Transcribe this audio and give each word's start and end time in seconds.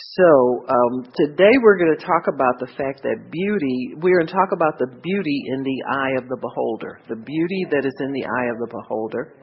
So 0.00 0.64
um, 0.68 1.04
today 1.14 1.52
we're 1.62 1.76
going 1.76 1.96
to 1.96 2.04
talk 2.04 2.24
about 2.32 2.58
the 2.58 2.68
fact 2.76 3.02
that 3.02 3.30
beauty, 3.30 3.94
we're 4.00 4.18
going 4.18 4.26
to 4.26 4.32
talk 4.32 4.48
about 4.54 4.78
the 4.78 4.86
beauty 5.02 5.42
in 5.46 5.62
the 5.62 5.82
eye 5.92 6.12
of 6.16 6.28
the 6.28 6.36
beholder, 6.40 7.00
the 7.08 7.16
beauty 7.16 7.66
that 7.70 7.84
is 7.84 7.94
in 8.00 8.12
the 8.12 8.24
eye 8.24 8.48
of 8.50 8.58
the 8.58 8.68
beholder. 8.70 9.34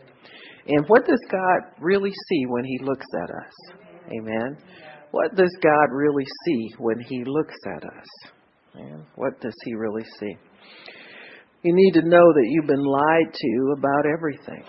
And 0.68 0.86
what 0.88 1.06
does 1.06 1.22
God 1.32 1.72
really 1.80 2.12
see 2.12 2.46
when 2.48 2.66
he 2.66 2.80
looks 2.82 3.06
at 3.24 3.30
us? 3.30 3.54
Amen. 4.08 4.58
What 5.12 5.36
does 5.36 5.56
God 5.62 5.92
really 5.92 6.26
see 6.46 6.70
when 6.80 7.00
he 7.00 7.24
looks 7.26 7.56
at 7.76 7.84
us? 7.84 8.32
Man, 8.76 9.06
what 9.16 9.40
does 9.40 9.56
he 9.64 9.76
really 9.76 10.06
see? 10.20 10.38
You 11.64 11.74
need 11.74 11.94
to 11.94 12.08
know 12.08 12.34
that 12.34 12.48
you've 12.50 12.68
been 12.68 12.84
lied 12.84 13.34
to 13.34 13.76
about 13.78 14.06
everything. 14.06 14.64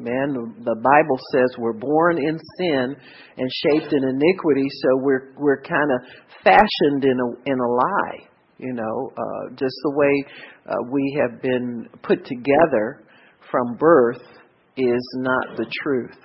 Amen. 0.00 0.54
The 0.64 0.76
Bible 0.82 1.18
says 1.32 1.58
we're 1.58 1.74
born 1.74 2.16
in 2.16 2.38
sin 2.58 2.96
and 3.36 3.50
shaped 3.52 3.92
in 3.92 4.02
iniquity, 4.02 4.66
so 4.82 4.88
we're 4.96 5.32
we're 5.36 5.60
kind 5.60 5.90
of 5.92 6.00
fashioned 6.42 7.04
in 7.04 7.18
a 7.20 7.50
in 7.50 7.58
a 7.58 7.68
lie. 7.68 8.28
You 8.56 8.72
know, 8.72 9.10
uh, 9.16 9.50
just 9.56 9.74
the 9.82 9.92
way 9.94 10.24
uh, 10.66 10.74
we 10.90 11.20
have 11.20 11.42
been 11.42 11.86
put 12.02 12.24
together 12.24 13.04
from 13.50 13.76
birth 13.78 14.22
is 14.76 15.16
not 15.16 15.56
the 15.56 15.66
truth. 15.82 16.16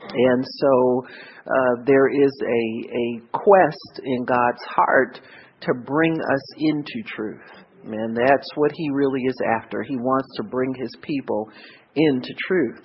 And 0.00 0.44
so 0.44 1.02
uh, 1.46 1.84
there 1.86 2.08
is 2.08 2.32
a 2.42 2.88
a 2.96 3.38
quest 3.38 4.00
in 4.04 4.24
God's 4.24 4.62
heart 4.68 5.20
to 5.62 5.74
bring 5.84 6.14
us 6.14 6.54
into 6.58 7.02
truth. 7.14 7.64
And 7.86 8.16
that's 8.16 8.48
what 8.54 8.72
he 8.74 8.88
really 8.90 9.20
is 9.20 9.36
after. 9.60 9.82
He 9.82 9.96
wants 9.96 10.28
to 10.36 10.42
bring 10.44 10.72
his 10.74 10.90
people 11.02 11.50
into 11.96 12.34
truth. 12.46 12.80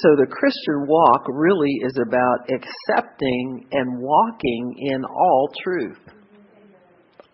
So 0.00 0.16
the 0.16 0.26
Christian 0.26 0.86
walk 0.86 1.24
really 1.28 1.80
is 1.82 1.98
about 2.00 2.48
accepting 2.48 3.66
and 3.72 4.00
walking 4.00 4.74
in 4.78 5.04
all 5.04 5.50
truth. 5.62 5.98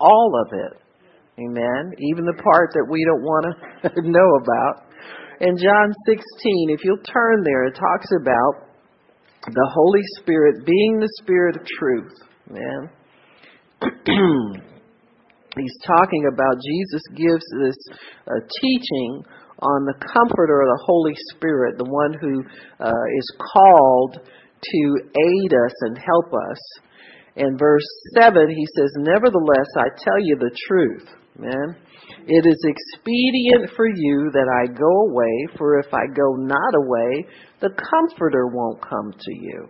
All 0.00 0.32
of 0.46 0.52
it. 0.52 0.80
Amen. 1.38 1.92
Even 1.98 2.24
the 2.24 2.40
part 2.42 2.70
that 2.74 2.86
we 2.88 3.04
don't 3.04 3.22
want 3.22 3.56
to 3.82 3.90
know 4.02 4.36
about. 4.42 4.86
In 5.40 5.56
John 5.56 5.92
16, 6.06 6.70
if 6.70 6.84
you'll 6.84 6.96
turn 6.98 7.42
there, 7.44 7.64
it 7.64 7.74
talks 7.74 8.06
about 8.20 8.70
the 9.46 9.70
Holy 9.74 10.02
Spirit 10.20 10.64
being 10.64 11.00
the 11.00 11.10
Spirit 11.22 11.56
of 11.56 11.66
truth. 11.78 12.12
Man. 12.48 12.90
He's 15.56 15.78
talking 15.86 16.26
about 16.32 16.56
Jesus 16.56 17.02
gives 17.14 17.44
this 17.60 17.76
uh, 18.26 18.40
teaching 18.60 19.24
on 19.60 19.84
the 19.84 19.94
Comforter, 19.94 20.64
the 20.66 20.84
Holy 20.84 21.14
Spirit, 21.34 21.78
the 21.78 21.84
one 21.84 22.14
who 22.20 22.42
uh, 22.80 23.06
is 23.18 23.36
called 23.52 24.18
to 24.20 24.96
aid 25.00 25.52
us 25.52 25.74
and 25.82 25.98
help 25.98 26.32
us. 26.32 26.60
In 27.36 27.58
verse 27.58 27.86
7, 28.14 28.48
he 28.48 28.66
says, 28.76 28.90
Nevertheless, 28.96 29.68
I 29.76 29.88
tell 30.02 30.20
you 30.20 30.36
the 30.36 30.56
truth. 30.68 31.08
Man, 31.36 31.74
it 32.26 32.46
is 32.46 32.64
expedient 32.64 33.70
for 33.74 33.88
you 33.88 34.30
that 34.32 34.46
I 34.46 34.72
go 34.72 35.10
away, 35.10 35.58
for 35.58 35.80
if 35.80 35.92
I 35.92 36.06
go 36.14 36.36
not 36.36 36.74
away, 36.76 37.26
the 37.60 37.70
Comforter 37.70 38.46
won't 38.46 38.80
come 38.80 39.12
to 39.12 39.34
you. 39.34 39.68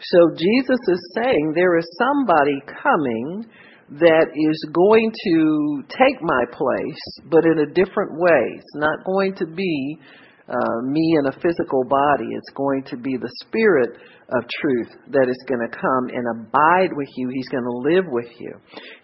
So 0.00 0.30
Jesus 0.36 0.80
is 0.88 1.12
saying 1.14 1.52
there 1.54 1.78
is 1.78 1.86
somebody 1.96 2.60
coming 2.82 3.46
that 3.90 4.26
is 4.34 4.70
going 4.72 5.12
to 5.24 5.82
take 5.88 6.20
my 6.22 6.44
place, 6.52 7.02
but 7.30 7.44
in 7.44 7.58
a 7.58 7.72
different 7.72 8.18
way. 8.18 8.56
It's 8.56 8.76
not 8.76 9.04
going 9.04 9.34
to 9.36 9.46
be 9.46 9.98
uh, 10.48 10.80
me 10.84 11.16
in 11.18 11.26
a 11.26 11.32
physical 11.40 11.84
body. 11.84 12.28
It's 12.32 12.52
going 12.54 12.84
to 12.90 12.96
be 12.96 13.16
the 13.16 13.30
Spirit 13.44 13.96
of 14.32 14.44
truth 14.60 14.88
that 15.12 15.28
is 15.28 15.40
going 15.48 15.60
to 15.60 15.72
come 15.72 16.08
and 16.08 16.24
abide 16.32 16.92
with 16.96 17.08
you. 17.16 17.28
He's 17.32 17.48
going 17.48 17.64
to 17.64 17.78
live 17.92 18.04
with 18.08 18.28
you. 18.38 18.52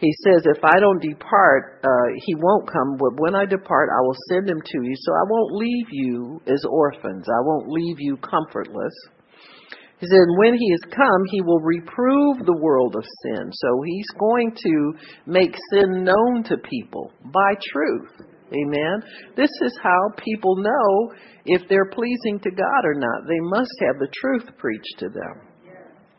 He 0.00 0.12
says, 0.24 0.44
if 0.44 0.64
I 0.64 0.80
don't 0.80 1.00
depart, 1.00 1.80
uh, 1.84 2.08
He 2.24 2.34
won't 2.36 2.68
come, 2.68 2.96
but 2.98 3.20
when 3.20 3.34
I 3.34 3.44
depart, 3.44 3.88
I 3.92 4.00
will 4.00 4.16
send 4.28 4.48
Him 4.48 4.60
to 4.60 4.78
you. 4.82 4.94
So 4.96 5.12
I 5.12 5.24
won't 5.28 5.52
leave 5.56 5.88
you 5.92 6.40
as 6.46 6.64
orphans. 6.68 7.26
I 7.28 7.40
won't 7.44 7.68
leave 7.68 7.96
you 8.00 8.16
comfortless. 8.16 8.94
He 10.00 10.06
said, 10.06 10.38
when 10.38 10.54
he 10.54 10.70
has 10.70 10.92
come, 10.96 11.22
he 11.30 11.42
will 11.42 11.60
reprove 11.60 12.38
the 12.44 12.58
world 12.58 12.96
of 12.96 13.04
sin. 13.22 13.50
So 13.52 13.82
he's 13.84 14.08
going 14.18 14.56
to 14.56 14.92
make 15.26 15.54
sin 15.70 16.04
known 16.04 16.42
to 16.44 16.56
people 16.56 17.12
by 17.24 17.52
truth. 17.72 18.08
Amen. 18.52 19.02
This 19.36 19.50
is 19.62 19.78
how 19.82 20.00
people 20.16 20.56
know 20.56 21.14
if 21.44 21.68
they're 21.68 21.90
pleasing 21.90 22.40
to 22.40 22.50
God 22.50 22.84
or 22.84 22.94
not. 22.94 23.28
They 23.28 23.40
must 23.40 23.72
have 23.86 23.98
the 23.98 24.10
truth 24.20 24.56
preached 24.58 24.98
to 25.00 25.08
them. 25.08 25.46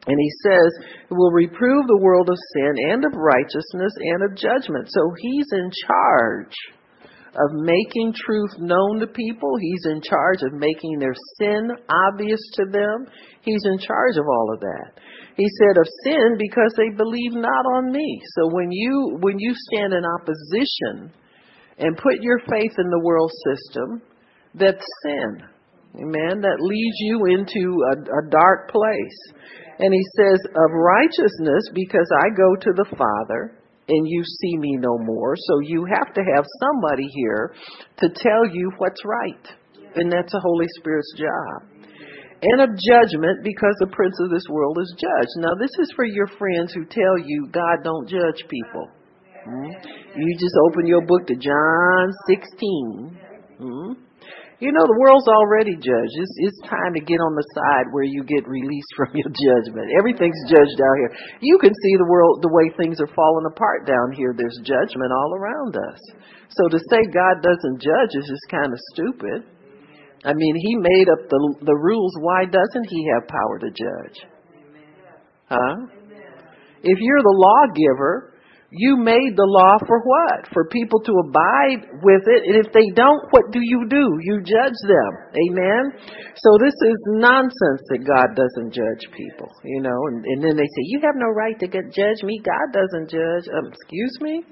And 0.07 0.17
he 0.19 0.31
says, 0.43 0.71
will 1.09 1.31
reprove 1.31 1.85
the 1.87 2.01
world 2.01 2.29
of 2.29 2.37
sin 2.53 2.91
and 2.91 3.05
of 3.05 3.13
righteousness 3.13 3.93
and 3.99 4.23
of 4.23 4.37
judgment. 4.37 4.89
So 4.89 5.13
he's 5.19 5.47
in 5.51 5.69
charge 5.87 6.55
of 7.35 7.53
making 7.53 8.13
truth 8.13 8.51
known 8.59 8.99
to 8.99 9.07
people. 9.07 9.55
He's 9.59 9.85
in 9.85 10.01
charge 10.01 10.43
of 10.43 10.53
making 10.53 10.99
their 10.99 11.15
sin 11.39 11.69
obvious 11.87 12.41
to 12.55 12.65
them. 12.65 13.07
He's 13.41 13.63
in 13.65 13.79
charge 13.79 14.17
of 14.17 14.25
all 14.27 14.53
of 14.53 14.59
that. 14.59 14.99
He 15.37 15.47
said 15.47 15.79
of 15.79 15.87
sin 16.03 16.35
because 16.37 16.73
they 16.75 16.89
believe 16.95 17.33
not 17.33 17.65
on 17.75 17.91
me. 17.91 18.21
So 18.35 18.49
when 18.53 18.71
you 18.71 19.17
when 19.21 19.39
you 19.39 19.53
stand 19.71 19.93
in 19.93 20.03
opposition 20.03 21.11
and 21.77 21.97
put 21.97 22.21
your 22.21 22.39
faith 22.49 22.73
in 22.77 22.89
the 22.89 23.01
world 23.03 23.31
system, 23.47 24.01
that's 24.53 24.85
sin. 25.03 25.41
Amen. 25.95 26.41
That 26.41 26.59
leads 26.59 26.97
you 26.99 27.25
into 27.25 27.83
a, 27.91 28.25
a 28.25 28.29
dark 28.29 28.71
place. 28.71 29.19
And 29.79 29.93
he 29.93 30.03
says 30.17 30.39
of 30.55 30.71
righteousness 30.71 31.63
because 31.73 32.07
I 32.13 32.29
go 32.35 32.55
to 32.55 32.71
the 32.75 32.95
Father 32.97 33.57
and 33.87 34.07
you 34.07 34.23
see 34.23 34.57
me 34.57 34.77
no 34.77 34.97
more. 34.99 35.35
So 35.35 35.59
you 35.59 35.85
have 35.85 36.13
to 36.13 36.21
have 36.35 36.45
somebody 36.59 37.07
here 37.13 37.53
to 37.97 38.09
tell 38.09 38.45
you 38.45 38.71
what's 38.77 39.03
right. 39.05 39.47
And 39.95 40.11
that's 40.11 40.31
the 40.31 40.39
Holy 40.39 40.67
Spirit's 40.79 41.13
job. 41.17 41.71
And 42.41 42.61
of 42.61 42.69
judgment 42.69 43.43
because 43.43 43.75
the 43.79 43.91
prince 43.91 44.15
of 44.19 44.31
this 44.31 44.45
world 44.49 44.77
is 44.81 44.95
judged. 44.97 45.35
Now 45.37 45.53
this 45.59 45.71
is 45.79 45.93
for 45.95 46.05
your 46.05 46.27
friends 46.27 46.73
who 46.73 46.85
tell 46.85 47.17
you 47.23 47.47
God 47.51 47.83
don't 47.83 48.07
judge 48.07 48.47
people. 48.49 48.89
Hmm? 49.45 49.71
You 50.15 50.37
just 50.39 50.55
open 50.69 50.87
your 50.87 51.05
book 51.05 51.27
to 51.27 51.35
John 51.35 52.11
16. 52.27 53.19
Hmm? 53.59 53.93
You 54.61 54.69
know, 54.69 54.85
the 54.85 55.01
world's 55.01 55.25
already 55.25 55.73
judged. 55.73 56.15
It's, 56.21 56.37
it's 56.45 56.61
time 56.69 56.93
to 56.93 57.01
get 57.01 57.17
on 57.17 57.33
the 57.33 57.47
side 57.57 57.89
where 57.89 58.05
you 58.05 58.21
get 58.21 58.45
released 58.45 58.93
from 58.97 59.09
your 59.17 59.33
judgment. 59.33 59.89
Everything's 59.97 60.37
judged 60.45 60.77
out 60.77 60.97
here. 61.01 61.11
You 61.41 61.57
can 61.57 61.73
see 61.73 61.97
the 61.97 62.05
world, 62.05 62.45
the 62.45 62.53
way 62.53 62.69
things 62.77 63.01
are 63.01 63.09
falling 63.09 63.49
apart 63.49 63.89
down 63.89 64.13
here. 64.13 64.37
There's 64.37 64.61
judgment 64.61 65.09
all 65.09 65.33
around 65.33 65.73
us. 65.73 66.01
So 66.53 66.69
to 66.69 66.77
say 66.93 67.01
God 67.09 67.41
doesn't 67.41 67.81
judge 67.81 68.13
is 68.13 68.29
just 68.29 68.45
kind 68.53 68.69
of 68.69 68.79
stupid. 68.93 69.49
I 70.29 70.37
mean, 70.37 70.53
He 70.53 70.77
made 70.77 71.09
up 71.09 71.25
the, 71.25 71.41
the 71.65 71.77
rules. 71.81 72.13
Why 72.21 72.45
doesn't 72.45 72.85
He 72.85 73.09
have 73.17 73.25
power 73.25 73.57
to 73.65 73.69
judge? 73.73 74.17
Huh? 75.49 75.89
If 76.85 76.97
you're 77.01 77.25
the 77.25 77.33
lawgiver, 77.33 78.30
you 78.71 78.95
made 78.95 79.35
the 79.35 79.43
law 79.43 79.75
for 79.83 79.99
what? 79.99 80.47
For 80.55 80.63
people 80.71 81.03
to 81.03 81.13
abide 81.27 81.91
with 81.99 82.23
it. 82.23 82.47
And 82.47 82.55
if 82.55 82.71
they 82.71 82.87
don't, 82.95 83.19
what 83.35 83.51
do 83.51 83.59
you 83.59 83.83
do? 83.91 84.15
You 84.23 84.39
judge 84.39 84.79
them. 84.87 85.11
Amen? 85.35 85.91
So 86.39 86.55
this 86.55 86.71
is 86.71 86.97
nonsense 87.19 87.83
that 87.91 88.07
God 88.07 88.31
doesn't 88.31 88.71
judge 88.71 89.11
people, 89.11 89.51
you 89.67 89.83
know. 89.83 89.99
And, 90.07 90.23
and 90.23 90.39
then 90.39 90.55
they 90.55 90.63
say, 90.63 90.83
you 90.87 91.03
have 91.03 91.19
no 91.19 91.27
right 91.35 91.59
to 91.59 91.67
get, 91.67 91.91
judge 91.91 92.23
me. 92.23 92.39
God 92.39 92.71
doesn't 92.71 93.11
judge. 93.11 93.43
Um, 93.51 93.75
excuse 93.75 94.15
me? 94.23 94.47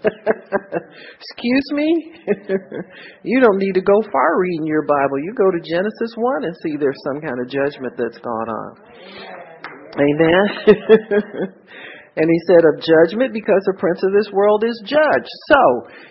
excuse 0.06 1.68
me? 1.74 1.90
you 3.26 3.40
don't 3.42 3.58
need 3.58 3.74
to 3.74 3.82
go 3.82 3.98
far 4.14 4.38
reading 4.38 4.66
your 4.66 4.86
Bible. 4.86 5.18
You 5.18 5.34
go 5.34 5.50
to 5.50 5.58
Genesis 5.58 6.14
1 6.14 6.44
and 6.44 6.54
see 6.62 6.78
there's 6.78 7.02
some 7.02 7.20
kind 7.20 7.34
of 7.42 7.50
judgment 7.50 7.98
that's 7.98 8.22
gone 8.22 8.48
on. 8.48 8.70
Amen? 9.98 11.50
And 12.16 12.26
he 12.26 12.40
said 12.50 12.66
of 12.66 12.82
judgment 12.82 13.32
because 13.32 13.62
the 13.66 13.78
prince 13.78 14.02
of 14.02 14.10
this 14.10 14.30
world 14.34 14.64
is 14.66 14.74
judged. 14.84 15.34
So, 15.46 15.62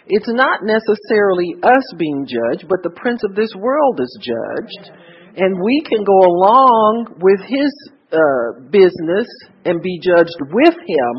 it's 0.08 0.32
not 0.32 0.64
necessarily 0.64 1.60
us 1.62 1.86
being 1.98 2.24
judged, 2.24 2.68
but 2.70 2.80
the 2.84 2.96
prince 2.96 3.24
of 3.28 3.36
this 3.36 3.52
world 3.56 4.00
is 4.00 4.12
judged. 4.24 4.96
And 5.36 5.60
we 5.60 5.84
can 5.84 6.04
go 6.04 6.20
along 6.24 7.20
with 7.20 7.44
his 7.44 7.72
uh, 8.12 8.64
business 8.72 9.28
and 9.66 9.84
be 9.84 10.00
judged 10.00 10.40
with 10.50 10.74
him, 10.74 11.16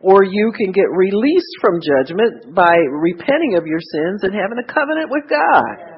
or 0.00 0.24
you 0.24 0.52
can 0.56 0.72
get 0.72 0.86
released 0.94 1.54
from 1.60 1.82
judgment 1.82 2.54
by 2.54 2.74
repenting 3.02 3.58
of 3.58 3.66
your 3.66 3.82
sins 3.82 4.22
and 4.22 4.32
having 4.32 4.62
a 4.62 4.66
covenant 4.66 5.10
with 5.10 5.28
God. 5.28 5.92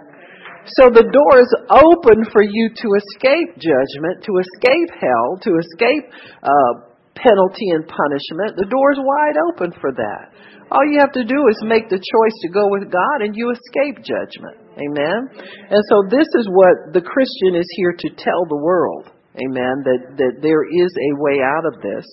So 0.80 0.88
the 0.88 1.04
door 1.04 1.34
is 1.36 1.52
open 1.68 2.24
for 2.32 2.40
you 2.40 2.72
to 2.72 2.88
escape 2.96 3.60
judgment, 3.60 4.24
to 4.24 4.32
escape 4.40 4.90
hell, 4.96 5.36
to 5.44 5.60
escape 5.60 6.08
uh, 6.42 6.93
penalty 7.14 7.70
and 7.70 7.86
punishment. 7.86 8.58
The 8.58 8.68
door's 8.68 8.98
wide 8.98 9.38
open 9.50 9.72
for 9.80 9.92
that. 9.92 10.34
All 10.70 10.84
you 10.86 10.98
have 10.98 11.12
to 11.12 11.24
do 11.24 11.46
is 11.48 11.58
make 11.62 11.88
the 11.88 12.00
choice 12.00 12.36
to 12.42 12.48
go 12.48 12.66
with 12.68 12.90
God 12.90 13.22
and 13.22 13.36
you 13.36 13.52
escape 13.52 14.02
judgment. 14.02 14.58
Amen. 14.74 15.30
And 15.70 15.82
so 15.90 16.02
this 16.10 16.26
is 16.34 16.48
what 16.50 16.92
the 16.92 17.04
Christian 17.04 17.54
is 17.54 17.68
here 17.76 17.94
to 17.94 18.08
tell 18.16 18.42
the 18.48 18.58
world. 18.58 19.10
Amen. 19.38 19.82
That, 19.84 20.00
that 20.18 20.34
there 20.42 20.64
is 20.64 20.90
a 20.90 21.10
way 21.22 21.42
out 21.42 21.66
of 21.66 21.82
this. 21.82 22.06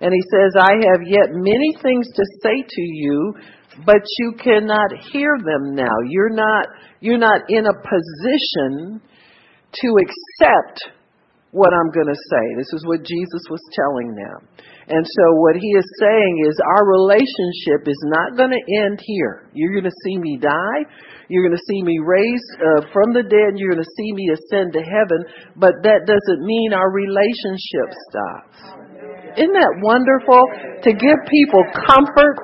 And 0.00 0.12
he 0.12 0.22
says, 0.30 0.54
I 0.58 0.74
have 0.92 1.06
yet 1.06 1.32
many 1.32 1.74
things 1.82 2.06
to 2.14 2.24
say 2.42 2.62
to 2.62 2.82
you, 2.82 3.34
but 3.84 4.02
you 4.18 4.34
cannot 4.38 4.90
hear 5.12 5.36
them 5.38 5.74
now. 5.74 5.94
You're 6.08 6.34
not, 6.34 6.66
you're 7.00 7.18
not 7.18 7.42
in 7.48 7.66
a 7.66 7.74
position 7.74 9.00
to 9.72 9.88
accept 9.98 10.95
what 11.56 11.72
I'm 11.72 11.88
going 11.88 12.12
to 12.12 12.20
say. 12.28 12.44
This 12.60 12.68
is 12.76 12.84
what 12.84 13.00
Jesus 13.00 13.48
was 13.48 13.64
telling 13.72 14.12
them. 14.12 14.44
And 14.92 15.00
so 15.00 15.24
what 15.40 15.56
he 15.56 15.72
is 15.72 15.88
saying 15.98 16.44
is 16.44 16.60
our 16.60 16.84
relationship 16.84 17.88
is 17.88 17.96
not 18.12 18.36
going 18.36 18.52
to 18.52 18.62
end 18.84 19.00
here. 19.00 19.48
You're 19.56 19.72
going 19.72 19.88
to 19.88 20.00
see 20.04 20.20
me 20.20 20.36
die. 20.36 20.84
You're 21.32 21.48
going 21.48 21.56
to 21.56 21.66
see 21.66 21.80
me 21.82 21.96
raised 22.04 22.52
uh, 22.60 22.84
from 22.92 23.16
the 23.16 23.24
dead. 23.24 23.56
You're 23.56 23.72
going 23.72 23.82
to 23.82 23.96
see 23.96 24.12
me 24.12 24.30
ascend 24.36 24.76
to 24.76 24.84
heaven. 24.84 25.24
But 25.56 25.80
that 25.82 26.04
doesn't 26.04 26.44
mean 26.44 26.76
our 26.76 26.92
relationship 26.92 27.88
stops. 28.12 28.60
Isn't 29.40 29.56
that 29.56 29.74
wonderful? 29.80 30.44
To 30.84 30.90
give 30.92 31.18
people 31.24 31.64
comfort 31.88 32.36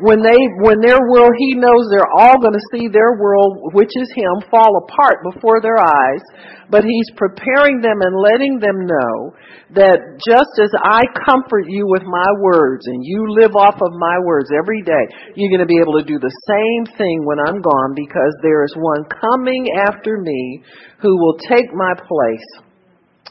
when 0.00 0.22
they 0.22 0.38
when 0.62 0.78
their 0.78 1.02
world 1.10 1.34
he 1.38 1.58
knows 1.58 1.90
they're 1.90 2.14
all 2.14 2.38
going 2.38 2.54
to 2.54 2.70
see 2.70 2.86
their 2.86 3.18
world 3.18 3.74
which 3.74 3.90
is 3.98 4.06
him 4.14 4.46
fall 4.50 4.86
apart 4.86 5.18
before 5.34 5.60
their 5.60 5.78
eyes. 5.78 6.22
But 6.70 6.84
he's 6.84 7.10
preparing 7.16 7.80
them 7.80 7.98
and 8.04 8.14
letting 8.14 8.60
them 8.60 8.84
know 8.84 9.32
that 9.74 9.98
just 10.20 10.54
as 10.60 10.70
I 10.84 11.02
comfort 11.24 11.66
you 11.66 11.88
with 11.88 12.04
my 12.04 12.28
words 12.38 12.86
and 12.86 13.00
you 13.02 13.26
live 13.32 13.56
off 13.56 13.80
of 13.80 13.98
my 13.98 14.18
words 14.22 14.50
every 14.54 14.82
day 14.82 15.04
you're 15.34 15.50
going 15.50 15.66
to 15.66 15.70
be 15.70 15.80
able 15.80 15.98
to 15.98 16.06
do 16.06 16.20
the 16.20 16.34
same 16.46 16.84
thing 16.96 17.24
when 17.24 17.40
I'm 17.40 17.60
gone 17.60 17.96
because 17.96 18.34
there 18.42 18.62
is 18.64 18.74
one 18.76 19.02
coming 19.08 19.66
after 19.88 20.20
me 20.20 20.62
who 21.00 21.18
will 21.18 21.38
take 21.48 21.72
my 21.74 21.94
place. 21.96 22.48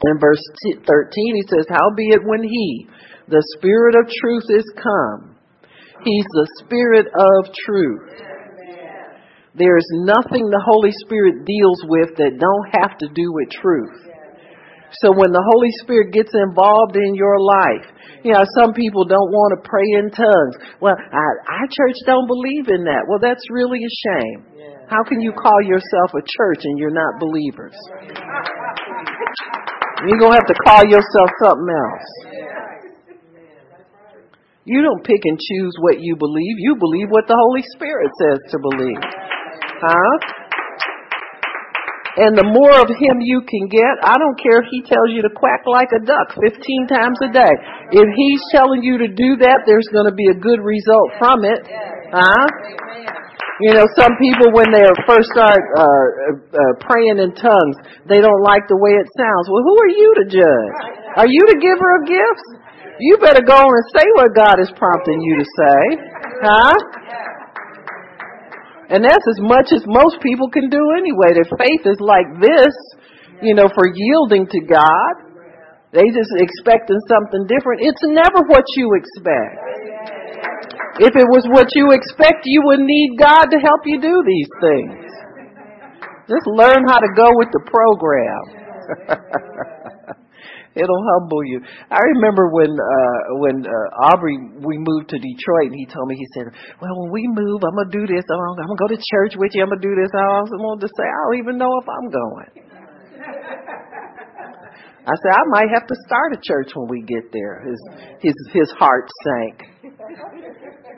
In 0.03 0.19
verse 0.19 0.41
13 0.65 0.83
he 0.83 1.43
says 1.47 1.65
howbeit 1.69 2.25
when 2.25 2.43
he 2.43 2.87
the 3.29 3.43
spirit 3.57 3.95
of 3.95 4.11
truth 4.11 4.45
is 4.49 4.65
come 4.75 5.36
He's 6.03 6.27
the 6.33 6.47
Spirit 6.63 7.07
of 7.07 7.53
truth. 7.65 8.09
There's 9.57 9.87
nothing 10.05 10.45
the 10.49 10.61
Holy 10.63 10.91
Spirit 11.01 11.45
deals 11.45 11.81
with 11.89 12.15
that 12.17 12.37
don't 12.37 12.67
have 12.77 12.97
to 12.99 13.07
do 13.09 13.33
with 13.33 13.49
truth. 13.49 14.05
So 15.01 15.11
when 15.11 15.33
the 15.33 15.43
Holy 15.43 15.73
Spirit 15.83 16.13
gets 16.13 16.31
involved 16.31 16.95
in 16.95 17.15
your 17.17 17.41
life, 17.41 17.89
you 18.23 18.31
know, 18.31 18.45
some 18.55 18.71
people 18.71 19.03
don't 19.03 19.31
want 19.33 19.57
to 19.57 19.67
pray 19.67 19.83
in 19.99 20.13
tongues. 20.13 20.55
Well, 20.79 20.95
our 20.95 21.67
church 21.67 21.97
don't 22.05 22.27
believe 22.29 22.69
in 22.69 22.85
that. 22.85 23.03
Well, 23.09 23.19
that's 23.19 23.43
really 23.51 23.81
a 23.83 23.93
shame. 24.07 24.45
How 24.87 25.03
can 25.03 25.19
you 25.19 25.33
call 25.33 25.59
yourself 25.65 26.15
a 26.15 26.23
church 26.23 26.63
and 26.63 26.79
you're 26.79 26.95
not 26.95 27.19
believers? 27.19 27.75
You're 30.07 30.21
going 30.21 30.31
to 30.31 30.39
have 30.39 30.47
to 30.47 30.59
call 30.63 30.85
yourself 30.85 31.29
something 31.43 31.67
else. 31.67 32.07
You 34.67 34.83
don't 34.83 34.99
pick 34.99 35.23
and 35.23 35.39
choose 35.39 35.71
what 35.79 36.03
you 36.03 36.19
believe. 36.19 36.59
You 36.59 36.75
believe 36.75 37.07
what 37.07 37.23
the 37.23 37.39
Holy 37.39 37.63
Spirit 37.71 38.11
says 38.19 38.39
to 38.51 38.59
believe. 38.59 38.99
Huh? 39.79 40.15
And 42.19 42.35
the 42.35 42.43
more 42.43 42.75
of 42.75 42.91
him 42.91 43.23
you 43.23 43.47
can 43.47 43.71
get, 43.71 43.93
I 44.03 44.19
don't 44.19 44.35
care 44.35 44.59
if 44.59 44.67
he 44.67 44.83
tells 44.83 45.15
you 45.15 45.23
to 45.23 45.31
quack 45.31 45.63
like 45.63 45.87
a 45.95 46.03
duck 46.03 46.35
15 46.35 46.59
times 46.91 47.15
a 47.23 47.31
day. 47.31 47.53
If 47.95 48.09
he's 48.11 48.43
telling 48.51 48.83
you 48.83 48.99
to 48.99 49.07
do 49.07 49.39
that, 49.39 49.63
there's 49.63 49.87
going 49.95 50.11
to 50.11 50.17
be 50.17 50.27
a 50.27 50.35
good 50.35 50.59
result 50.59 51.15
from 51.15 51.47
it. 51.47 51.63
Huh? 52.11 52.43
You 53.63 53.71
know, 53.71 53.87
some 53.95 54.19
people 54.19 54.51
when 54.51 54.67
they 54.75 54.83
first 55.07 55.31
start 55.31 55.63
uh, 55.79 55.85
uh, 55.87 56.73
praying 56.83 57.23
in 57.23 57.31
tongues, 57.39 57.77
they 58.03 58.19
don't 58.19 58.43
like 58.43 58.67
the 58.67 58.75
way 58.75 58.99
it 58.99 59.07
sounds. 59.15 59.47
Well, 59.47 59.63
who 59.63 59.75
are 59.79 59.93
you 59.95 60.09
to 60.19 60.25
judge? 60.27 60.75
Are 61.23 61.29
you 61.29 61.41
the 61.55 61.59
giver 61.63 61.89
of 61.95 62.01
gifts? 62.03 62.66
You 62.99 63.17
better 63.21 63.45
go 63.45 63.53
on 63.53 63.69
and 63.69 63.87
say 63.93 64.05
what 64.17 64.33
God 64.33 64.57
is 64.57 64.71
prompting 64.73 65.21
you 65.21 65.37
to 65.37 65.45
say. 65.45 65.81
Huh? 66.41 66.75
And 68.89 69.03
that's 69.03 69.27
as 69.29 69.39
much 69.43 69.69
as 69.75 69.83
most 69.85 70.17
people 70.23 70.49
can 70.49 70.69
do 70.69 70.81
anyway. 70.97 71.35
Their 71.35 71.49
faith 71.59 71.83
is 71.85 71.99
like 71.99 72.25
this, 72.39 72.73
you 73.41 73.53
know, 73.53 73.67
for 73.69 73.85
yielding 73.93 74.47
to 74.47 74.59
God. 74.65 75.13
They 75.91 76.07
just 76.09 76.31
expecting 76.39 76.97
something 77.07 77.45
different. 77.45 77.85
It's 77.85 78.01
never 78.03 78.47
what 78.47 78.63
you 78.75 78.95
expect. 78.95 79.61
If 80.99 81.13
it 81.13 81.27
was 81.29 81.45
what 81.53 81.69
you 81.75 81.91
expect, 81.91 82.41
you 82.45 82.61
would 82.65 82.79
need 82.79 83.17
God 83.19 83.45
to 83.53 83.59
help 83.59 83.81
you 83.85 84.01
do 84.01 84.23
these 84.25 84.49
things. 84.61 85.05
Just 86.27 86.47
learn 86.47 86.83
how 86.89 86.99
to 86.99 87.09
go 87.15 87.29
with 87.37 87.49
the 87.53 87.61
program. 87.69 88.41
It'll 90.75 91.03
humble 91.15 91.43
you. 91.45 91.61
I 91.89 91.99
remember 92.17 92.49
when 92.51 92.71
uh 92.71 93.19
when 93.39 93.65
uh 93.65 94.11
Aubrey 94.11 94.37
we 94.61 94.77
moved 94.77 95.09
to 95.09 95.17
Detroit 95.17 95.71
and 95.71 95.77
he 95.79 95.85
told 95.85 96.07
me 96.07 96.15
he 96.15 96.27
said, 96.33 96.51
"Well, 96.81 96.93
when 97.01 97.11
we 97.11 97.23
move, 97.27 97.63
I'm 97.63 97.75
gonna 97.75 97.89
do 97.89 98.05
this. 98.05 98.25
I'm 98.29 98.37
gonna, 98.55 98.75
go 98.77 98.87
to 98.87 98.99
church 98.99 99.33
with 99.37 99.55
you. 99.55 99.63
I'm 99.63 99.69
gonna 99.69 99.81
do 99.81 99.95
this." 99.95 100.11
I 100.13 100.41
was 100.43 100.51
wanted 100.53 100.85
to 100.85 100.91
say, 100.93 101.05
"I 101.05 101.17
don't 101.25 101.39
even 101.39 101.57
know 101.57 101.71
if 101.81 101.87
I'm 101.87 102.09
going." 102.11 102.51
I 105.07 105.15
said, 105.15 105.33
"I 105.33 105.43
might 105.49 105.69
have 105.73 105.87
to 105.87 105.95
start 106.05 106.35
a 106.35 106.39
church 106.43 106.75
when 106.75 106.87
we 106.89 107.01
get 107.01 107.31
there." 107.31 107.63
His 107.65 107.79
his 108.19 108.37
his 108.53 108.69
heart 108.77 109.09
sank. 109.23 109.63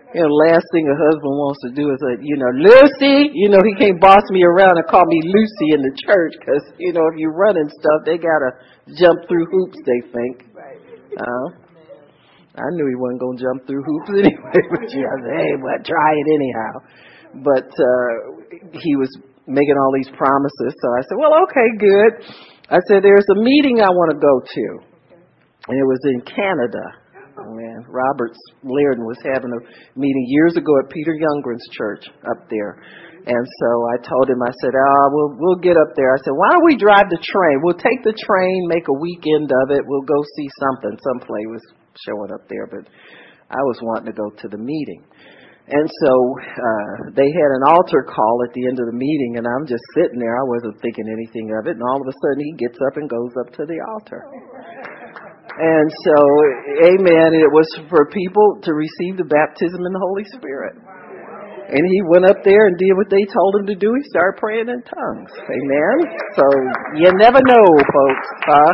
You 0.09 0.25
know, 0.25 0.33
last 0.49 0.65
thing 0.73 0.89
a 0.89 0.97
husband 0.97 1.35
wants 1.37 1.61
to 1.61 1.69
do 1.69 1.93
is, 1.93 2.01
uh, 2.01 2.17
you 2.17 2.33
know, 2.33 2.49
Lucy, 2.57 3.29
you 3.29 3.45
know, 3.45 3.61
he 3.61 3.77
can't 3.77 4.01
boss 4.01 4.25
me 4.33 4.41
around 4.41 4.81
and 4.81 4.87
call 4.89 5.05
me 5.05 5.21
Lucy 5.21 5.77
in 5.77 5.85
the 5.85 5.93
church 6.01 6.33
because, 6.33 6.65
you 6.81 6.89
know, 6.97 7.05
if 7.13 7.15
you're 7.21 7.37
running 7.37 7.69
stuff, 7.69 8.09
they 8.09 8.17
got 8.17 8.41
to 8.41 8.49
jump 8.97 9.19
through 9.27 9.45
hoops, 9.51 9.77
they 9.85 10.01
think. 10.09 10.45
Uh, 11.17 11.47
I 12.57 12.67
knew 12.75 12.87
he 12.87 12.97
wasn't 12.97 13.21
going 13.21 13.37
to 13.37 13.43
jump 13.43 13.59
through 13.67 13.83
hoops 13.83 14.11
anyway, 14.25 14.59
but 14.71 14.87
yeah, 14.89 15.09
I 15.09 15.17
said, 15.21 15.35
hey, 15.37 15.51
well, 15.61 15.79
try 15.85 16.11
it 16.17 16.27
anyhow. 16.33 16.73
But, 17.45 17.69
uh, 17.69 18.09
he 18.81 18.95
was 18.95 19.09
making 19.45 19.75
all 19.77 19.91
these 19.93 20.09
promises. 20.17 20.71
So 20.73 20.87
I 20.97 21.01
said, 21.05 21.17
well, 21.17 21.33
okay, 21.45 21.67
good. 21.77 22.11
I 22.69 22.79
said, 22.87 23.01
there's 23.01 23.25
a 23.33 23.39
meeting 23.41 23.81
I 23.81 23.89
want 23.89 24.13
to 24.13 24.19
go 24.21 24.35
to. 24.41 24.89
And 25.69 25.77
it 25.77 25.85
was 25.85 26.01
in 26.05 26.21
Canada. 26.21 26.85
Oh 27.39 27.55
man, 27.55 27.85
Roberts 27.87 28.37
Liardon 28.65 29.05
was 29.05 29.17
having 29.23 29.51
a 29.51 29.99
meeting 29.99 30.25
years 30.27 30.57
ago 30.57 30.71
at 30.83 30.89
Peter 30.89 31.13
Youngren's 31.13 31.67
church 31.71 32.03
up 32.29 32.49
there. 32.49 32.83
And 33.29 33.45
so 33.61 33.69
I 33.93 34.01
told 34.01 34.25
him, 34.25 34.41
I 34.41 34.49
said, 34.57 34.73
oh, 34.73 35.05
we'll, 35.13 35.33
we'll 35.37 35.61
get 35.61 35.77
up 35.77 35.93
there. 35.93 36.09
I 36.09 36.19
said, 36.25 36.33
why 36.33 36.49
don't 36.49 36.65
we 36.65 36.73
drive 36.73 37.13
the 37.13 37.21
train? 37.21 37.61
We'll 37.61 37.77
take 37.77 38.01
the 38.01 38.17
train, 38.17 38.65
make 38.65 38.89
a 38.89 38.97
weekend 38.97 39.53
of 39.53 39.69
it. 39.69 39.85
We'll 39.85 40.09
go 40.09 40.17
see 40.33 40.49
something. 40.57 40.97
Some 40.97 41.21
play 41.29 41.45
was 41.45 41.61
showing 42.09 42.33
up 42.33 42.49
there, 42.49 42.65
but 42.65 42.89
I 43.53 43.61
was 43.69 43.77
wanting 43.85 44.09
to 44.09 44.17
go 44.17 44.33
to 44.33 44.47
the 44.49 44.57
meeting. 44.57 45.05
And 45.69 45.85
so 45.85 46.11
uh, 46.41 47.13
they 47.13 47.29
had 47.29 47.51
an 47.61 47.69
altar 47.69 48.01
call 48.01 48.41
at 48.49 48.53
the 48.57 48.65
end 48.65 48.81
of 48.81 48.89
the 48.89 48.97
meeting, 48.97 49.37
and 49.37 49.45
I'm 49.45 49.69
just 49.69 49.85
sitting 49.93 50.17
there. 50.17 50.33
I 50.33 50.49
wasn't 50.49 50.81
thinking 50.81 51.05
anything 51.05 51.53
of 51.53 51.69
it, 51.69 51.77
and 51.77 51.85
all 51.85 52.01
of 52.01 52.09
a 52.09 52.15
sudden 52.25 52.41
he 52.41 52.57
gets 52.57 52.81
up 52.89 52.97
and 52.97 53.05
goes 53.05 53.29
up 53.45 53.53
to 53.53 53.69
the 53.69 53.77
altar. 53.93 54.25
And 55.61 55.87
so, 56.01 56.17
amen, 56.81 57.37
it 57.37 57.51
was 57.53 57.69
for 57.93 58.09
people 58.09 58.57
to 58.65 58.73
receive 58.73 59.21
the 59.21 59.29
baptism 59.29 59.85
in 59.85 59.93
the 59.93 60.01
Holy 60.01 60.25
Spirit. 60.33 60.73
And 61.69 61.85
he 61.85 62.01
went 62.09 62.25
up 62.25 62.41
there 62.41 62.65
and 62.65 62.73
did 62.81 62.97
what 62.97 63.13
they 63.13 63.21
told 63.29 63.61
him 63.61 63.65
to 63.69 63.77
do. 63.77 63.93
He 63.93 64.03
started 64.09 64.41
praying 64.41 64.73
in 64.73 64.81
tongues. 64.81 65.31
Amen. 65.37 65.95
So 66.33 66.45
you 66.97 67.09
never 67.13 67.37
know, 67.45 67.65
folks, 67.77 68.29
huh? 68.49 68.73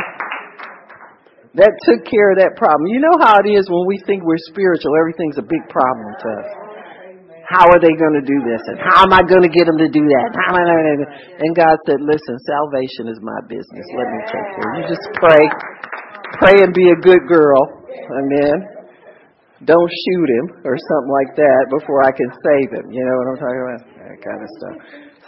That 1.60 1.72
took 1.88 2.04
care 2.04 2.32
of 2.32 2.40
that 2.40 2.56
problem. 2.56 2.88
You 2.88 3.00
know 3.00 3.16
how 3.20 3.40
it 3.40 3.48
is 3.48 3.68
when 3.68 3.84
we 3.88 4.00
think 4.04 4.24
we're 4.24 4.40
spiritual, 4.48 4.92
everything's 4.96 5.40
a 5.40 5.44
big 5.44 5.64
problem 5.72 6.08
to 6.20 6.28
us. 6.40 6.48
How 7.48 7.64
are 7.70 7.78
they 7.78 7.94
going 7.94 8.16
to 8.18 8.26
do 8.26 8.38
this? 8.42 8.60
And 8.66 8.76
how 8.82 9.06
am 9.06 9.12
I 9.14 9.22
going 9.22 9.46
to 9.46 9.52
get 9.52 9.70
them 9.70 9.78
to 9.78 9.88
do 9.88 10.02
that? 10.02 10.28
And 10.34 11.50
God 11.54 11.78
said, 11.86 12.02
listen, 12.02 12.34
salvation 12.42 13.06
is 13.06 13.22
my 13.22 13.38
business. 13.46 13.86
Let 13.94 14.08
me 14.10 14.20
take 14.26 14.48
care. 14.56 14.68
You 14.76 14.82
just 14.90 15.06
pray 15.14 15.46
pray 16.38 16.56
and 16.60 16.72
be 16.74 16.90
a 16.90 16.98
good 17.00 17.24
girl. 17.28 17.60
Amen. 18.12 18.75
Don't 19.64 19.88
shoot 19.88 20.28
him 20.28 20.46
or 20.68 20.76
something 20.76 21.12
like 21.12 21.32
that 21.36 21.64
before 21.72 22.04
I 22.04 22.12
can 22.12 22.28
save 22.44 22.76
him. 22.76 22.92
You 22.92 23.00
know 23.00 23.16
what 23.16 23.26
I'm 23.32 23.40
talking 23.40 23.62
about? 23.64 23.82
That 24.04 24.18
kind 24.20 24.40
of 24.44 24.50
stuff. 24.60 24.76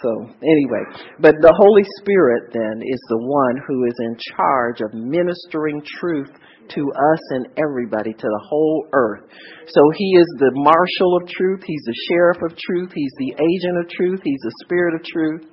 So 0.03 0.11
anyway, 0.45 0.85
but 1.19 1.35
the 1.41 1.55
Holy 1.57 1.83
Spirit 1.99 2.53
then 2.53 2.83
is 2.85 3.01
the 3.09 3.19
one 3.25 3.57
who 3.67 3.87
is 3.89 3.97
in 3.99 4.17
charge 4.37 4.81
of 4.81 4.93
ministering 4.93 5.83
truth 5.99 6.31
to 6.77 6.83
us 6.93 7.23
and 7.31 7.49
everybody, 7.57 8.13
to 8.13 8.29
the 8.29 8.45
whole 8.47 8.87
earth. 8.93 9.25
So 9.67 9.81
he 9.97 10.09
is 10.21 10.29
the 10.39 10.53
marshal 10.55 11.17
of 11.17 11.27
truth. 11.29 11.63
He's 11.65 11.83
the 11.87 11.97
sheriff 12.09 12.39
of 12.45 12.57
truth. 12.57 12.93
He's 12.95 13.15
the 13.19 13.33
agent 13.33 13.79
of 13.81 13.89
truth. 13.89 14.21
He's 14.23 14.41
the 14.45 14.55
spirit 14.65 14.95
of 14.95 15.03
truth. 15.05 15.51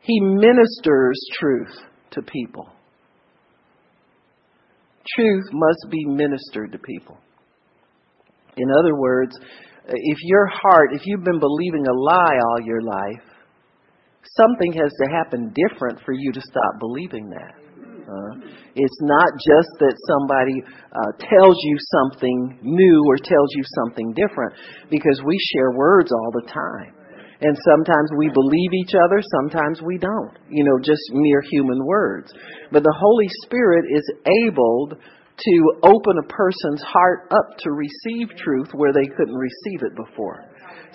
He 0.00 0.18
ministers 0.20 1.20
truth 1.38 1.76
to 2.12 2.22
people 2.22 2.72
truth 5.16 5.44
must 5.52 5.86
be 5.90 6.04
ministered 6.04 6.72
to 6.72 6.78
people. 6.78 7.18
In 8.56 8.68
other 8.80 8.96
words, 8.96 9.38
if 9.86 10.18
your 10.22 10.46
heart, 10.46 10.90
if 10.92 11.02
you've 11.04 11.24
been 11.24 11.40
believing 11.40 11.86
a 11.86 11.92
lie 11.92 12.38
all 12.50 12.60
your 12.60 12.82
life, 12.82 13.24
something 14.36 14.72
has 14.72 14.92
to 15.02 15.10
happen 15.10 15.54
different 15.54 16.00
for 16.04 16.12
you 16.12 16.32
to 16.32 16.40
stop 16.40 16.78
believing 16.80 17.30
that. 17.30 17.54
Uh, 18.08 18.48
it's 18.74 19.00
not 19.02 19.28
just 19.36 19.68
that 19.80 19.94
somebody 20.08 20.62
uh, 20.64 21.12
tells 21.18 21.56
you 21.62 21.76
something 21.78 22.58
new 22.62 23.04
or 23.06 23.16
tells 23.16 23.50
you 23.54 23.62
something 23.84 24.14
different, 24.14 24.54
because 24.90 25.20
we 25.26 25.38
share 25.52 25.72
words 25.76 26.10
all 26.10 26.30
the 26.32 26.46
time. 26.50 26.94
And 27.40 27.56
sometimes 27.64 28.10
we 28.16 28.30
believe 28.30 28.72
each 28.74 28.94
other, 28.94 29.22
sometimes 29.40 29.80
we 29.80 29.96
don't. 29.98 30.36
You 30.50 30.64
know, 30.64 30.78
just 30.82 31.02
mere 31.12 31.40
human 31.42 31.84
words. 31.86 32.32
But 32.72 32.82
the 32.82 32.96
Holy 32.98 33.28
Spirit 33.44 33.84
is 33.94 34.10
able 34.44 34.90
to 34.90 35.72
open 35.84 36.18
a 36.18 36.26
person's 36.26 36.82
heart 36.82 37.28
up 37.30 37.58
to 37.58 37.70
receive 37.70 38.36
truth 38.36 38.68
where 38.72 38.92
they 38.92 39.06
couldn't 39.06 39.36
receive 39.36 39.82
it 39.82 39.94
before. 39.94 40.44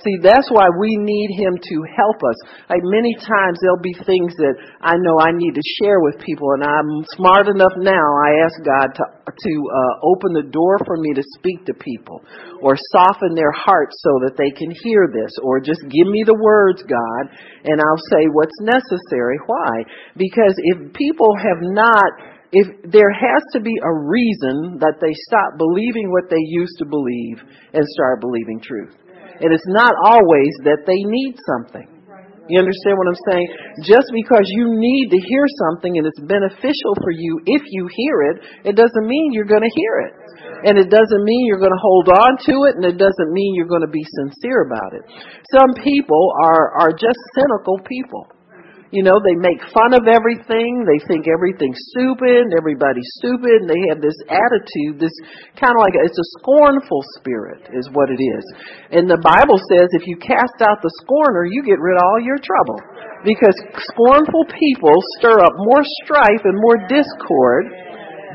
See, 0.01 0.17
that's 0.21 0.49
why 0.49 0.67
we 0.79 0.97
need 0.97 1.29
Him 1.37 1.53
to 1.53 1.75
help 1.93 2.17
us. 2.25 2.37
Like 2.69 2.81
many 2.81 3.13
times 3.13 3.61
there'll 3.61 3.83
be 3.83 3.93
things 4.03 4.33
that 4.41 4.57
I 4.81 4.97
know 4.97 5.21
I 5.21 5.31
need 5.31 5.53
to 5.53 5.65
share 5.79 6.01
with 6.01 6.17
people 6.19 6.49
and 6.57 6.63
I'm 6.65 7.05
smart 7.13 7.47
enough 7.47 7.73
now, 7.77 8.03
I 8.25 8.41
ask 8.41 8.57
God 8.65 8.89
to, 8.97 9.05
to 9.29 9.53
uh, 9.69 9.93
open 10.01 10.33
the 10.33 10.49
door 10.49 10.81
for 10.85 10.97
me 10.97 11.13
to 11.13 11.23
speak 11.37 11.65
to 11.69 11.73
people 11.77 12.25
or 12.61 12.75
soften 12.91 13.37
their 13.37 13.53
hearts 13.53 13.95
so 14.01 14.11
that 14.25 14.35
they 14.35 14.49
can 14.49 14.73
hear 14.83 15.07
this 15.13 15.31
or 15.43 15.61
just 15.61 15.81
give 15.87 16.09
me 16.09 16.25
the 16.25 16.37
words, 16.41 16.81
God, 16.83 17.23
and 17.63 17.77
I'll 17.79 18.05
say 18.09 18.25
what's 18.33 18.57
necessary. 18.65 19.37
Why? 19.45 19.85
Because 20.17 20.57
if 20.57 20.93
people 20.93 21.31
have 21.37 21.61
not 21.61 22.33
if 22.53 22.67
there 22.85 23.09
has 23.09 23.41
to 23.53 23.59
be 23.59 23.73
a 23.81 23.93
reason 24.05 24.77
that 24.77 25.01
they 25.01 25.11
stop 25.25 25.57
believing 25.57 26.11
what 26.11 26.29
they 26.29 26.37
used 26.39 26.77
to 26.77 26.85
believe 26.85 27.41
and 27.73 27.83
start 27.97 28.21
believing 28.21 28.61
truth. 28.61 28.93
And 29.41 29.49
it's 29.53 29.69
not 29.69 29.93
always 30.03 30.51
that 30.67 30.85
they 30.85 31.01
need 31.01 31.35
something. 31.47 31.93
You 32.51 32.59
understand 32.59 32.99
what 32.99 33.07
I'm 33.07 33.23
saying? 33.31 33.47
Just 33.87 34.11
because 34.11 34.43
you 34.51 34.75
need 34.75 35.15
to 35.15 35.19
hear 35.31 35.45
something 35.63 35.95
and 35.95 36.03
it's 36.03 36.19
beneficial 36.27 36.91
for 36.99 37.11
you 37.15 37.39
if 37.47 37.63
you 37.71 37.87
hear 37.87 38.35
it, 38.35 38.37
it 38.67 38.75
doesn't 38.75 39.07
mean 39.07 39.31
you're 39.31 39.47
going 39.47 39.63
to 39.63 39.71
hear 39.71 39.95
it. 40.03 40.13
And 40.67 40.75
it 40.77 40.91
doesn't 40.91 41.23
mean 41.23 41.47
you're 41.47 41.63
going 41.63 41.75
to 41.75 41.83
hold 41.83 42.09
on 42.11 42.35
to 42.51 42.67
it 42.67 42.75
and 42.75 42.83
it 42.83 42.99
doesn't 42.99 43.31
mean 43.31 43.55
you're 43.55 43.71
going 43.71 43.87
to 43.87 43.91
be 43.91 44.03
sincere 44.03 44.67
about 44.67 44.91
it. 44.91 45.03
Some 45.55 45.71
people 45.83 46.35
are, 46.43 46.75
are 46.83 46.91
just 46.91 47.19
cynical 47.35 47.79
people. 47.87 48.27
You 48.93 49.01
know, 49.01 49.17
they 49.17 49.33
make 49.33 49.57
fun 49.73 49.97
of 49.97 50.05
everything. 50.05 50.85
They 50.85 51.01
think 51.09 51.25
everything's 51.25 51.81
stupid 51.89 52.53
everybody's 52.53 53.09
stupid. 53.17 53.65
And 53.65 53.69
they 53.69 53.81
have 53.89 53.99
this 53.99 54.15
attitude, 54.29 55.01
this 55.01 55.13
kind 55.57 55.73
of 55.73 55.81
like, 55.81 55.97
it's 55.97 56.21
a 56.21 56.29
scornful 56.39 57.01
spirit 57.17 57.65
is 57.73 57.89
what 57.91 58.13
it 58.13 58.21
is. 58.21 58.45
And 58.93 59.09
the 59.09 59.19
Bible 59.19 59.57
says 59.73 59.89
if 59.97 60.05
you 60.05 60.15
cast 60.21 60.61
out 60.61 60.79
the 60.85 60.93
scorner, 61.01 61.49
you 61.49 61.65
get 61.65 61.81
rid 61.81 61.97
of 61.97 62.05
all 62.05 62.21
your 62.21 62.37
trouble. 62.37 62.77
Because 63.25 63.57
scornful 63.91 64.45
people 64.53 64.93
stir 65.17 65.41
up 65.41 65.57
more 65.57 65.81
strife 66.05 66.45
and 66.45 66.57
more 66.61 66.77
discord 66.85 67.73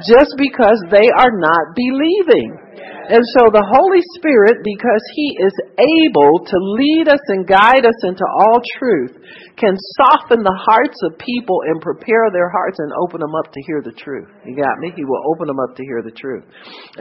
just 0.06 0.34
because 0.38 0.82
they 0.90 1.06
are 1.14 1.34
not 1.38 1.78
believing. 1.78 2.67
And 3.08 3.24
so 3.24 3.48
the 3.48 3.64
Holy 3.64 4.04
Spirit, 4.20 4.60
because 4.60 5.04
He 5.16 5.32
is 5.40 5.56
able 5.80 6.44
to 6.44 6.56
lead 6.76 7.08
us 7.08 7.24
and 7.32 7.48
guide 7.48 7.88
us 7.88 7.96
into 8.04 8.22
all 8.22 8.60
truth, 8.76 9.16
can 9.56 9.74
soften 9.96 10.44
the 10.44 10.60
hearts 10.68 11.00
of 11.08 11.16
people 11.16 11.64
and 11.66 11.80
prepare 11.80 12.28
their 12.30 12.52
hearts 12.52 12.76
and 12.78 12.92
open 13.00 13.24
them 13.24 13.32
up 13.34 13.48
to 13.48 13.60
hear 13.64 13.80
the 13.80 13.96
truth. 13.96 14.28
You 14.44 14.54
got 14.54 14.76
me? 14.78 14.92
He 14.92 15.08
will 15.08 15.24
open 15.32 15.48
them 15.48 15.58
up 15.58 15.74
to 15.76 15.82
hear 15.88 16.04
the 16.04 16.12
truth. 16.12 16.44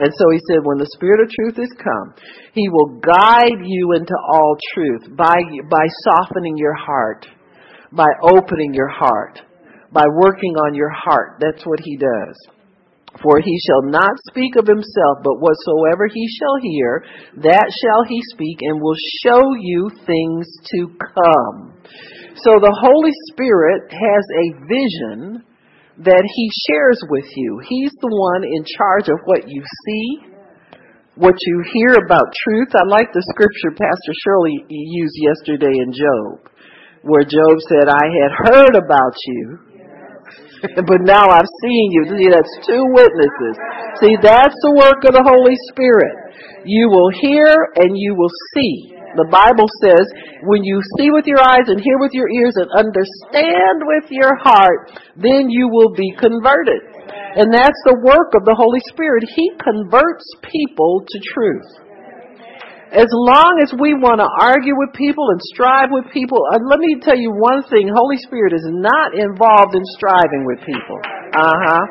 And 0.00 0.08
so 0.08 0.24
He 0.32 0.40
said, 0.48 0.64
when 0.64 0.80
the 0.80 0.90
Spirit 0.96 1.20
of 1.20 1.28
truth 1.28 1.60
is 1.60 1.72
come, 1.76 2.16
He 2.56 2.68
will 2.72 2.98
guide 3.04 3.60
you 3.60 3.92
into 3.92 4.16
all 4.32 4.56
truth 4.72 5.12
by, 5.12 5.36
by 5.68 5.86
softening 6.08 6.56
your 6.56 6.74
heart, 6.74 7.28
by 7.92 8.08
opening 8.32 8.72
your 8.72 8.88
heart, 8.88 9.44
by 9.92 10.04
working 10.08 10.56
on 10.56 10.74
your 10.74 10.90
heart. 10.90 11.36
That's 11.40 11.64
what 11.68 11.80
He 11.84 11.96
does. 11.96 12.57
For 13.22 13.40
he 13.40 13.58
shall 13.66 13.82
not 13.82 14.12
speak 14.28 14.54
of 14.56 14.66
himself, 14.66 15.24
but 15.24 15.40
whatsoever 15.40 16.06
he 16.12 16.28
shall 16.28 16.56
hear, 16.62 17.04
that 17.42 17.66
shall 17.82 18.04
he 18.06 18.20
speak, 18.30 18.58
and 18.62 18.80
will 18.80 18.98
show 19.24 19.42
you 19.58 19.90
things 20.06 20.46
to 20.76 20.86
come. 21.00 21.74
So 22.44 22.54
the 22.62 22.78
Holy 22.78 23.10
Spirit 23.32 23.90
has 23.90 24.24
a 24.30 24.46
vision 24.70 25.42
that 25.98 26.22
he 26.22 26.50
shares 26.70 27.02
with 27.10 27.26
you. 27.34 27.60
He's 27.66 27.90
the 27.98 28.14
one 28.14 28.44
in 28.44 28.62
charge 28.78 29.08
of 29.08 29.18
what 29.24 29.48
you 29.48 29.62
see, 29.86 30.30
what 31.16 31.34
you 31.34 31.64
hear 31.74 31.98
about 31.98 32.30
truth. 32.46 32.70
I 32.78 32.86
like 32.86 33.10
the 33.10 33.26
scripture 33.34 33.74
Pastor 33.74 34.14
Shirley 34.22 34.64
used 34.70 35.18
yesterday 35.18 35.74
in 35.82 35.90
Job, 35.90 36.46
where 37.02 37.26
Job 37.26 37.58
said, 37.66 37.90
I 37.90 38.06
had 38.06 38.32
heard 38.46 38.76
about 38.78 39.18
you, 39.26 39.58
but 40.90 41.00
now 41.06 41.28
I've 41.30 41.52
seen 41.62 41.86
you. 41.94 42.02
See, 42.10 42.30
that's 42.30 42.54
two 42.66 42.82
witnesses. 42.94 43.54
See, 44.02 44.14
that's 44.22 44.56
the 44.62 44.74
work 44.74 45.00
of 45.06 45.14
the 45.14 45.24
Holy 45.24 45.56
Spirit. 45.70 46.64
You 46.64 46.90
will 46.90 47.10
hear 47.20 47.50
and 47.76 47.96
you 47.96 48.14
will 48.14 48.32
see. 48.54 48.94
The 49.16 49.30
Bible 49.30 49.66
says, 49.80 50.04
when 50.44 50.62
you 50.62 50.78
see 50.98 51.10
with 51.10 51.24
your 51.26 51.40
eyes 51.40 51.66
and 51.66 51.80
hear 51.80 51.98
with 51.98 52.12
your 52.12 52.28
ears 52.28 52.54
and 52.60 52.68
understand 52.70 53.82
with 53.82 54.10
your 54.12 54.36
heart, 54.36 54.92
then 55.16 55.48
you 55.48 55.66
will 55.72 55.94
be 55.96 56.12
converted. 56.20 56.84
And 57.34 57.52
that's 57.52 57.78
the 57.88 57.98
work 58.04 58.36
of 58.36 58.44
the 58.44 58.54
Holy 58.54 58.80
Spirit. 58.92 59.24
He 59.32 59.50
converts 59.56 60.26
people 60.44 61.02
to 61.08 61.18
truth. 61.34 61.87
As 62.88 63.08
long 63.12 63.60
as 63.60 63.68
we 63.76 63.92
want 63.92 64.24
to 64.24 64.28
argue 64.40 64.72
with 64.72 64.96
people 64.96 65.28
and 65.28 65.40
strive 65.52 65.92
with 65.92 66.08
people, 66.08 66.40
uh, 66.48 66.56
let 66.64 66.80
me 66.80 66.96
tell 67.04 67.16
you 67.16 67.28
one 67.36 67.60
thing. 67.68 67.84
Holy 67.92 68.16
Spirit 68.24 68.56
is 68.56 68.64
not 68.64 69.12
involved 69.12 69.76
in 69.76 69.84
striving 69.92 70.48
with 70.48 70.56
people. 70.64 70.96
Uh 71.36 71.52
huh. 71.52 71.84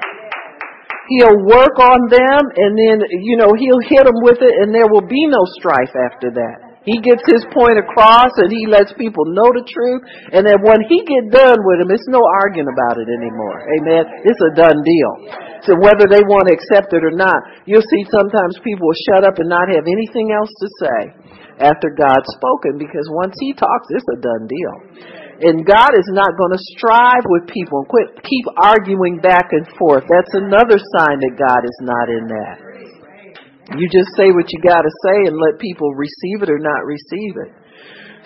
He'll 1.14 1.40
work 1.46 1.78
on 1.78 2.10
them 2.10 2.42
and 2.50 2.74
then, 2.74 2.98
you 3.22 3.38
know, 3.38 3.54
he'll 3.54 3.86
hit 3.86 4.10
them 4.10 4.20
with 4.26 4.42
it 4.42 4.54
and 4.58 4.74
there 4.74 4.90
will 4.90 5.06
be 5.06 5.30
no 5.30 5.46
strife 5.62 5.94
after 5.94 6.34
that. 6.34 6.67
He 6.88 7.04
gets 7.04 7.20
his 7.28 7.44
point 7.52 7.76
across 7.76 8.32
and 8.40 8.48
he 8.48 8.64
lets 8.64 8.96
people 8.96 9.28
know 9.36 9.52
the 9.52 9.68
truth. 9.68 10.08
And 10.32 10.48
then 10.48 10.64
when 10.64 10.80
he 10.88 11.04
get 11.04 11.36
done 11.36 11.60
with 11.68 11.84
them, 11.84 11.92
it's 11.92 12.08
no 12.08 12.24
arguing 12.24 12.72
about 12.72 12.96
it 12.96 13.12
anymore. 13.12 13.60
Amen. 13.76 14.08
It's 14.24 14.40
a 14.40 14.56
done 14.56 14.80
deal. 14.80 15.12
So 15.68 15.76
whether 15.76 16.08
they 16.08 16.24
want 16.24 16.48
to 16.48 16.56
accept 16.56 16.96
it 16.96 17.04
or 17.04 17.12
not, 17.12 17.68
you'll 17.68 17.84
see 17.84 18.08
sometimes 18.08 18.64
people 18.64 18.88
will 18.88 19.04
shut 19.12 19.28
up 19.28 19.36
and 19.36 19.52
not 19.52 19.68
have 19.68 19.84
anything 19.84 20.32
else 20.32 20.48
to 20.64 20.68
say 20.80 21.00
after 21.60 21.92
God's 21.92 22.30
spoken 22.40 22.80
because 22.80 23.04
once 23.12 23.36
he 23.36 23.52
talks, 23.52 23.92
it's 23.92 24.08
a 24.08 24.20
done 24.24 24.48
deal. 24.48 24.76
And 25.38 25.68
God 25.68 25.94
is 25.94 26.10
not 26.16 26.34
going 26.40 26.56
to 26.56 26.62
strive 26.78 27.26
with 27.30 27.52
people 27.52 27.86
and 27.86 27.88
quit, 27.92 28.08
keep 28.24 28.46
arguing 28.58 29.20
back 29.20 29.52
and 29.52 29.68
forth. 29.78 30.08
That's 30.10 30.34
another 30.34 30.80
sign 30.98 31.20
that 31.20 31.36
God 31.38 31.62
is 31.62 31.78
not 31.84 32.08
in 32.10 32.26
that. 32.32 32.67
You 33.76 33.90
just 33.92 34.16
say 34.16 34.32
what 34.32 34.48
you 34.48 34.60
got 34.64 34.88
to 34.88 34.94
say 35.04 35.28
and 35.28 35.36
let 35.36 35.60
people 35.60 35.92
receive 35.96 36.40
it 36.40 36.50
or 36.50 36.60
not 36.60 36.88
receive 36.88 37.36
it. 37.36 37.52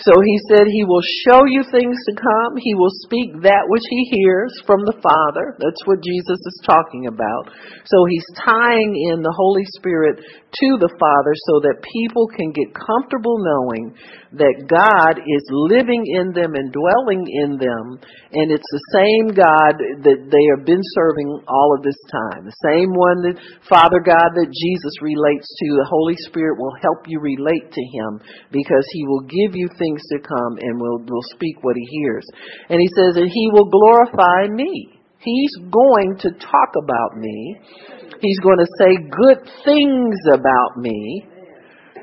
So 0.02 0.18
he 0.18 0.38
said 0.50 0.66
he 0.66 0.84
will 0.84 1.04
show 1.26 1.46
you 1.46 1.62
things 1.70 1.98
to 2.10 2.14
come. 2.18 2.58
He 2.58 2.74
will 2.74 2.94
speak 3.06 3.38
that 3.46 3.70
which 3.70 3.86
he 3.90 4.10
hears 4.10 4.50
from 4.66 4.82
the 4.82 4.98
Father. 4.98 5.54
That's 5.62 5.86
what 5.86 6.02
Jesus 6.02 6.42
is 6.42 6.62
talking 6.66 7.06
about. 7.06 7.54
So 7.86 8.06
he's 8.10 8.26
tying 8.34 8.98
in 9.14 9.22
the 9.22 9.34
Holy 9.36 9.66
Spirit 9.78 10.18
to 10.18 10.70
the 10.82 10.90
Father 10.98 11.34
so 11.54 11.62
that 11.70 11.86
people 11.86 12.26
can 12.34 12.50
get 12.50 12.74
comfortable 12.74 13.38
knowing 13.46 13.94
that 14.32 14.64
God 14.72 15.20
is 15.20 15.44
living 15.52 16.08
in 16.08 16.32
them 16.32 16.56
and 16.56 16.72
dwelling 16.72 17.28
in 17.28 17.60
them. 17.60 18.00
And 18.32 18.48
it's 18.48 18.72
the 18.72 18.88
same 18.96 19.36
God 19.36 19.76
that 20.08 20.22
they 20.32 20.46
have 20.56 20.64
been 20.64 20.84
serving 20.96 21.44
all 21.52 21.76
of 21.76 21.84
this 21.84 22.00
time. 22.08 22.48
The 22.48 22.64
same 22.64 22.96
one 22.96 23.20
that 23.28 23.36
Father 23.68 24.00
God 24.00 24.32
that 24.40 24.48
Jesus 24.56 24.96
relates 25.04 25.48
to. 25.52 25.68
The 25.76 25.92
Holy 25.92 26.16
Spirit 26.32 26.56
will 26.56 26.76
help 26.80 27.04
you 27.12 27.20
relate 27.20 27.76
to 27.76 27.84
Him 27.92 28.24
because 28.56 28.88
He 28.96 29.04
will 29.04 29.28
give 29.28 29.52
you 29.52 29.68
things 29.76 30.00
to 30.16 30.24
come 30.24 30.64
and 30.64 30.80
will, 30.80 31.04
will 31.04 31.28
speak 31.36 31.60
what 31.64 31.76
He 31.76 31.84
hears. 32.00 32.24
And 32.72 32.80
He 32.80 32.88
says 32.96 33.20
that 33.20 33.28
He 33.28 33.46
will 33.52 33.68
glorify 33.68 34.48
me. 34.48 34.96
He's 35.20 35.54
going 35.70 36.18
to 36.24 36.32
talk 36.40 36.72
about 36.80 37.20
me. 37.20 37.60
He's 38.22 38.40
going 38.40 38.58
to 38.58 38.70
say 38.80 38.96
good 39.12 39.44
things 39.66 40.18
about 40.32 40.78
me. 40.78 41.28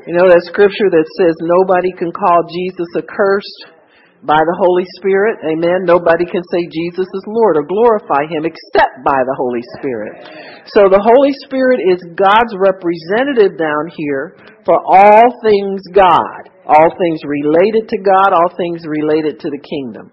You 0.08 0.16
know 0.16 0.24
that 0.24 0.40
scripture 0.48 0.88
that 0.88 1.04
says 1.20 1.36
nobody 1.44 1.92
can 1.92 2.08
call 2.16 2.40
Jesus 2.48 2.88
accursed 2.96 3.76
by 4.24 4.40
the 4.40 4.56
Holy 4.56 4.88
Spirit? 4.96 5.36
Amen. 5.44 5.84
Nobody 5.84 6.24
can 6.24 6.40
say 6.48 6.64
Jesus 6.64 7.04
is 7.04 7.24
Lord 7.28 7.60
or 7.60 7.68
glorify 7.68 8.24
Him 8.24 8.48
except 8.48 9.04
by 9.04 9.20
the 9.20 9.36
Holy 9.36 9.60
Spirit. 9.76 10.64
So 10.72 10.88
the 10.88 11.04
Holy 11.04 11.36
Spirit 11.44 11.84
is 11.84 12.00
God's 12.16 12.56
representative 12.56 13.60
down 13.60 13.92
here 14.00 14.32
for 14.64 14.80
all 14.80 15.28
things 15.44 15.84
God. 15.92 16.56
All 16.64 16.88
things 16.96 17.20
related 17.28 17.92
to 17.92 18.00
God, 18.00 18.32
all 18.32 18.48
things 18.56 18.88
related 18.88 19.36
to 19.44 19.52
the 19.52 19.60
kingdom. 19.60 20.08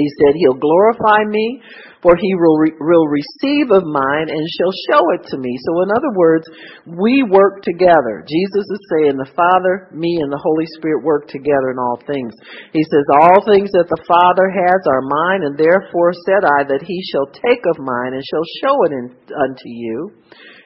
He 0.00 0.08
said, 0.16 0.32
He'll 0.40 0.56
glorify 0.56 1.28
me 1.28 1.60
for 2.02 2.16
he 2.16 2.32
will, 2.34 2.56
re- 2.56 2.80
will 2.80 3.08
receive 3.08 3.68
of 3.70 3.84
mine 3.84 4.28
and 4.32 4.44
shall 4.56 4.74
show 4.88 5.04
it 5.16 5.28
to 5.28 5.36
me. 5.36 5.52
So 5.68 5.84
in 5.84 5.92
other 5.92 6.12
words, 6.16 6.48
we 6.88 7.22
work 7.28 7.60
together. 7.62 8.24
Jesus 8.24 8.66
is 8.66 8.82
saying 8.96 9.20
the 9.20 9.32
Father, 9.36 9.88
me, 9.92 10.20
and 10.24 10.32
the 10.32 10.40
Holy 10.40 10.66
Spirit 10.80 11.04
work 11.04 11.28
together 11.28 11.72
in 11.72 11.78
all 11.78 12.00
things. 12.08 12.32
He 12.72 12.82
says, 12.88 13.04
all 13.12 13.44
things 13.44 13.68
that 13.76 13.92
the 13.92 14.04
Father 14.08 14.48
has 14.48 14.80
are 14.88 15.04
mine, 15.04 15.44
and 15.44 15.60
therefore 15.60 16.16
said 16.24 16.42
I 16.44 16.64
that 16.68 16.84
he 16.84 16.98
shall 17.12 17.28
take 17.28 17.62
of 17.68 17.76
mine 17.76 18.16
and 18.16 18.24
shall 18.24 18.46
show 18.64 18.76
it 18.88 18.92
in, 18.96 19.06
unto 19.36 19.68
you. 19.68 20.12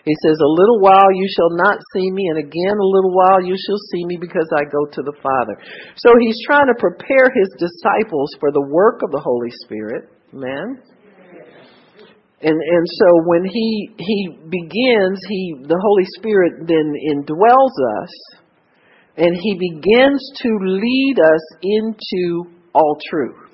He 0.05 0.14
says, 0.21 0.37
A 0.37 0.57
little 0.61 0.81
while 0.81 1.09
you 1.12 1.26
shall 1.33 1.50
not 1.57 1.81
see 1.97 2.11
me, 2.12 2.29
and 2.29 2.38
again 2.38 2.76
a 2.76 2.93
little 2.93 3.12
while 3.12 3.41
you 3.41 3.57
shall 3.57 3.81
see 3.91 4.05
me 4.05 4.19
because 4.21 4.49
I 4.53 4.69
go 4.69 4.85
to 4.85 5.03
the 5.03 5.17
Father. 5.23 5.57
So 5.97 6.12
he's 6.21 6.37
trying 6.45 6.69
to 6.69 6.76
prepare 6.79 7.33
his 7.33 7.49
disciples 7.57 8.37
for 8.38 8.53
the 8.53 8.69
work 8.69 9.00
of 9.03 9.11
the 9.11 9.21
Holy 9.25 9.50
Spirit. 9.64 10.12
Amen. 10.35 10.94
And 12.45 12.61
and 12.61 12.87
so 12.87 13.07
when 13.25 13.45
he 13.45 13.91
he 13.97 14.29
begins, 14.51 15.19
he 15.29 15.55
the 15.67 15.81
Holy 15.81 16.05
Spirit 16.19 16.69
then 16.69 16.93
indwells 17.11 17.73
us 18.03 18.13
and 19.17 19.35
he 19.35 19.55
begins 19.59 20.21
to 20.43 20.49
lead 20.61 21.17
us 21.21 21.41
into 21.63 22.53
all 22.75 22.99
truth. 23.09 23.45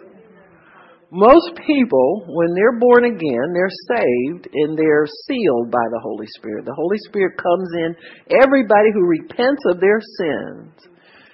Most 1.12 1.58
people, 1.66 2.24
when 2.28 2.54
they're 2.54 2.78
born 2.78 3.04
again, 3.04 3.52
they're 3.52 3.78
saved 3.90 4.48
and 4.52 4.78
they're 4.78 5.06
sealed 5.26 5.70
by 5.70 5.86
the 5.90 6.00
Holy 6.02 6.26
Spirit. 6.38 6.64
The 6.64 6.74
Holy 6.74 6.98
Spirit 7.08 7.36
comes 7.36 7.68
in. 7.74 7.96
Everybody 8.42 8.90
who 8.94 9.06
repents 9.06 9.62
of 9.66 9.80
their 9.80 10.00
sins 10.00 10.70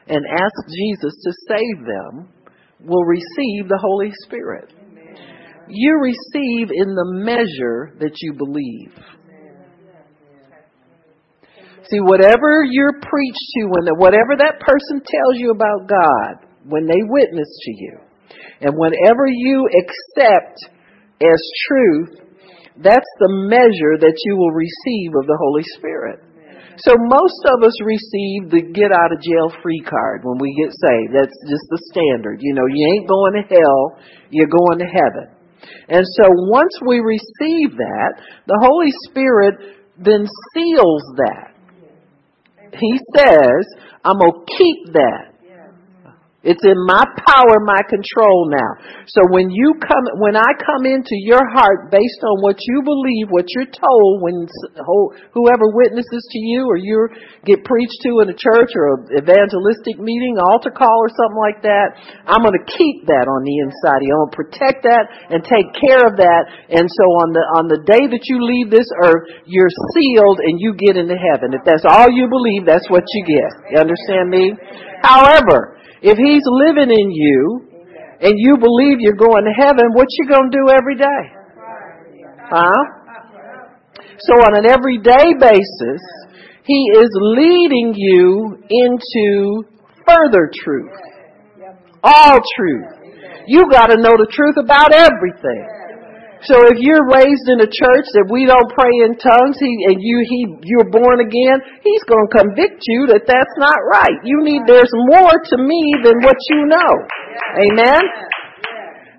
and 0.08 0.24
asks 0.32 0.74
Jesus 0.74 1.14
to 1.24 1.32
save 1.48 1.86
them 1.86 2.28
will 2.80 3.04
receive 3.04 3.68
the 3.68 3.78
Holy 3.80 4.12
Spirit. 4.24 4.72
You 5.68 5.98
receive 6.00 6.70
in 6.70 6.94
the 6.94 7.08
measure 7.24 7.96
that 8.00 8.14
you 8.20 8.34
believe. 8.34 8.92
See, 11.88 12.00
whatever 12.00 12.64
you're 12.66 12.98
preached 13.00 13.46
to, 13.54 13.66
when 13.70 13.86
whatever 13.98 14.34
that 14.38 14.58
person 14.58 15.00
tells 15.06 15.38
you 15.38 15.50
about 15.50 15.86
God, 15.86 16.46
when 16.64 16.86
they 16.86 16.98
witness 17.06 17.46
to 17.46 17.70
you, 17.70 17.98
and 18.60 18.74
whatever 18.74 19.26
you 19.26 19.68
accept 19.70 20.58
as 21.22 21.40
truth, 21.68 22.26
that's 22.82 23.12
the 23.20 23.32
measure 23.46 23.96
that 24.02 24.18
you 24.24 24.36
will 24.36 24.50
receive 24.50 25.14
of 25.14 25.26
the 25.26 25.38
Holy 25.38 25.62
Spirit. 25.78 26.20
So 26.78 26.92
most 26.98 27.40
of 27.54 27.62
us 27.64 27.72
receive 27.80 28.50
the 28.52 28.60
get 28.74 28.92
out 28.92 29.12
of 29.14 29.22
jail 29.22 29.48
free 29.62 29.80
card 29.80 30.20
when 30.24 30.36
we 30.36 30.52
get 30.60 30.74
saved. 30.74 31.14
That's 31.14 31.38
just 31.48 31.64
the 31.70 31.80
standard. 31.88 32.42
You 32.42 32.52
know, 32.52 32.66
you 32.68 32.84
ain't 32.84 33.08
going 33.08 33.32
to 33.32 33.44
hell, 33.48 33.96
you're 34.28 34.50
going 34.50 34.80
to 34.80 34.90
heaven. 34.90 35.35
And 35.88 36.04
so 36.04 36.24
once 36.48 36.72
we 36.86 37.00
receive 37.00 37.76
that, 37.76 38.22
the 38.46 38.58
Holy 38.60 38.92
Spirit 39.08 39.54
then 39.98 40.26
seals 40.54 41.02
that. 41.16 41.54
He 42.72 42.98
says, 43.16 43.64
I'm 44.04 44.18
going 44.18 44.32
to 44.32 44.52
keep 44.58 44.92
that. 44.92 45.35
It's 46.46 46.62
in 46.62 46.78
my 46.86 47.02
power, 47.26 47.58
my 47.66 47.82
control 47.90 48.46
now. 48.46 48.70
So 49.10 49.18
when 49.34 49.50
you 49.50 49.74
come, 49.82 50.06
when 50.22 50.38
I 50.38 50.46
come 50.62 50.86
into 50.86 51.18
your 51.26 51.42
heart 51.50 51.90
based 51.90 52.22
on 52.22 52.38
what 52.38 52.54
you 52.62 52.86
believe, 52.86 53.34
what 53.34 53.50
you're 53.50 53.66
told, 53.74 54.22
when 54.22 54.46
whoever 55.34 55.66
witnesses 55.74 56.22
to 56.22 56.38
you 56.38 56.70
or 56.70 56.78
you 56.78 57.10
get 57.42 57.66
preached 57.66 57.98
to 58.06 58.22
in 58.22 58.30
a 58.30 58.38
church 58.38 58.70
or 58.78 59.10
an 59.10 59.26
evangelistic 59.26 59.98
meeting, 59.98 60.38
altar 60.38 60.70
call 60.70 60.94
or 61.02 61.10
something 61.10 61.42
like 61.42 61.66
that, 61.66 61.98
I'm 62.30 62.46
going 62.46 62.54
to 62.54 62.66
keep 62.70 63.10
that 63.10 63.26
on 63.26 63.42
the 63.42 63.56
inside. 63.66 64.06
I'm 64.06 64.14
going 64.14 64.30
to 64.30 64.38
protect 64.38 64.86
that 64.86 65.10
and 65.34 65.42
take 65.42 65.74
care 65.74 66.06
of 66.06 66.14
that. 66.22 66.42
And 66.70 66.86
so 66.86 67.04
on 67.26 67.34
the, 67.34 67.42
on 67.58 67.64
the 67.66 67.82
day 67.82 68.06
that 68.06 68.24
you 68.30 68.38
leave 68.38 68.70
this 68.70 68.86
earth, 69.02 69.42
you're 69.50 69.72
sealed 69.98 70.38
and 70.46 70.62
you 70.62 70.78
get 70.78 70.94
into 70.94 71.18
heaven. 71.18 71.58
If 71.58 71.66
that's 71.66 71.82
all 71.82 72.06
you 72.06 72.30
believe, 72.30 72.62
that's 72.62 72.86
what 72.86 73.02
you 73.02 73.22
get. 73.26 73.50
You 73.74 73.82
understand 73.82 74.30
me? 74.30 74.54
However, 75.02 75.75
if 76.06 76.16
he's 76.16 76.46
living 76.46 76.94
in 76.94 77.10
you 77.10 77.66
and 78.20 78.34
you 78.38 78.56
believe 78.56 79.02
you're 79.02 79.18
going 79.18 79.42
to 79.44 79.50
heaven, 79.50 79.90
what 79.92 80.06
you 80.18 80.28
going 80.28 80.50
to 80.50 80.56
do 80.56 80.70
every 80.70 80.94
day? 80.94 81.22
Huh? 82.46 82.82
So 84.20 84.34
on 84.34 84.56
an 84.56 84.70
everyday 84.70 85.34
basis, 85.34 86.02
he 86.62 86.90
is 86.94 87.10
leading 87.10 87.92
you 87.96 88.62
into 88.70 89.64
further 90.06 90.50
truth. 90.54 90.94
All 92.02 92.38
truth. 92.56 92.86
You 93.48 93.68
got 93.70 93.86
to 93.86 93.96
know 93.96 94.14
the 94.16 94.30
truth 94.30 94.56
about 94.62 94.92
everything. 94.92 95.75
So 96.44 96.68
if 96.68 96.76
you're 96.84 97.08
raised 97.08 97.48
in 97.48 97.64
a 97.64 97.70
church 97.70 98.06
that 98.12 98.28
we 98.28 98.44
don't 98.44 98.68
pray 98.76 98.92
in 99.08 99.16
tongues, 99.16 99.56
he 99.56 99.72
and 99.88 99.96
you 99.96 100.20
he 100.28 100.40
you're 100.68 100.92
born 100.92 101.24
again, 101.24 101.64
he's 101.80 102.04
going 102.04 102.28
to 102.28 102.32
convict 102.44 102.84
you 102.84 103.08
that 103.08 103.24
that's 103.24 103.56
not 103.56 103.80
right. 103.88 104.20
You 104.20 104.44
need 104.44 104.68
there's 104.68 104.92
more 105.16 105.32
to 105.32 105.56
me 105.56 105.80
than 106.04 106.20
what 106.20 106.36
you 106.52 106.68
know. 106.68 106.92
Amen. 107.64 108.04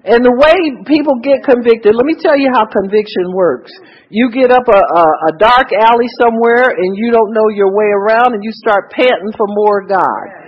And 0.07 0.23
the 0.23 0.31
way 0.31 0.55
people 0.87 1.19
get 1.19 1.43
convicted, 1.43 1.91
let 1.91 2.07
me 2.07 2.15
tell 2.15 2.37
you 2.37 2.47
how 2.53 2.63
conviction 2.69 3.33
works. 3.35 3.73
You 4.07 4.31
get 4.31 4.55
up 4.55 4.63
a, 4.63 4.79
a, 4.79 5.03
a 5.03 5.31
dark 5.35 5.75
alley 5.75 6.07
somewhere 6.21 6.71
and 6.71 6.95
you 6.95 7.11
don't 7.11 7.35
know 7.35 7.51
your 7.51 7.75
way 7.75 7.91
around 7.91 8.31
and 8.31 8.39
you 8.39 8.53
start 8.55 8.87
panting 8.95 9.35
for 9.35 9.49
more 9.51 9.83
God. 9.83 10.47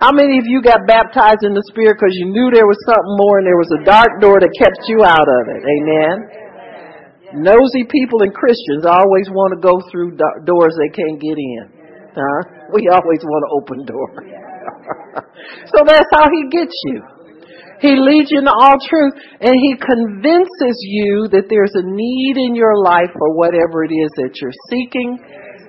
How 0.00 0.16
many 0.16 0.40
of 0.40 0.48
you 0.48 0.64
got 0.64 0.88
baptized 0.88 1.44
in 1.44 1.52
the 1.52 1.60
Spirit 1.68 2.00
because 2.00 2.16
you 2.16 2.32
knew 2.32 2.48
there 2.48 2.64
was 2.64 2.80
something 2.88 3.20
more 3.20 3.36
and 3.36 3.44
there 3.44 3.60
was 3.60 3.68
a 3.76 3.84
dark 3.84 4.16
door 4.16 4.40
that 4.40 4.48
kept 4.56 4.80
you 4.88 5.04
out 5.04 5.28
of 5.28 5.42
it? 5.52 5.60
Amen. 5.60 7.44
Nosy 7.44 7.84
people 7.84 8.24
and 8.24 8.32
Christians 8.32 8.88
always 8.88 9.28
want 9.28 9.52
to 9.52 9.60
go 9.60 9.76
through 9.92 10.16
doors 10.48 10.72
they 10.80 10.88
can't 10.88 11.20
get 11.20 11.36
in. 11.36 11.64
Huh? 12.16 12.40
We 12.72 12.88
always 12.88 13.20
want 13.20 13.42
to 13.44 13.50
open 13.60 13.78
doors. 13.84 14.24
so 15.76 15.84
that's 15.84 16.08
how 16.16 16.32
he 16.32 16.48
gets 16.48 16.74
you. 16.88 17.04
He 17.84 17.92
leads 17.96 18.32
you 18.32 18.40
into 18.40 18.56
all 18.56 18.80
truth 18.80 19.14
and 19.44 19.52
he 19.52 19.76
convinces 19.76 20.76
you 20.80 21.28
that 21.28 21.52
there's 21.52 21.76
a 21.76 21.84
need 21.84 22.40
in 22.40 22.56
your 22.56 22.76
life 22.80 23.12
for 23.12 23.36
whatever 23.36 23.84
it 23.84 23.92
is 23.92 24.08
that 24.16 24.32
you're 24.40 24.56
seeking 24.72 25.20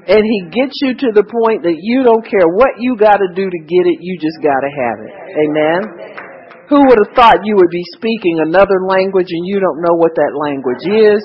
and 0.07 0.21
he 0.25 0.39
gets 0.49 0.73
you 0.81 0.97
to 0.97 1.09
the 1.13 1.25
point 1.27 1.61
that 1.61 1.77
you 1.77 2.01
don't 2.01 2.25
care 2.25 2.49
what 2.49 2.81
you 2.81 2.97
got 2.97 3.21
to 3.21 3.29
do 3.37 3.45
to 3.45 3.59
get 3.69 3.83
it, 3.85 4.01
you 4.01 4.17
just 4.17 4.41
got 4.41 4.57
to 4.65 4.71
have 4.71 4.97
it. 5.05 5.13
Amen. 5.45 5.79
Who 6.73 6.81
would 6.87 6.99
have 7.03 7.13
thought 7.13 7.43
you 7.43 7.53
would 7.59 7.69
be 7.69 7.83
speaking 7.93 8.41
another 8.41 8.81
language 8.87 9.29
and 9.29 9.43
you 9.45 9.59
don't 9.59 9.83
know 9.83 9.93
what 9.93 10.15
that 10.15 10.33
language 10.33 10.87
is? 10.87 11.21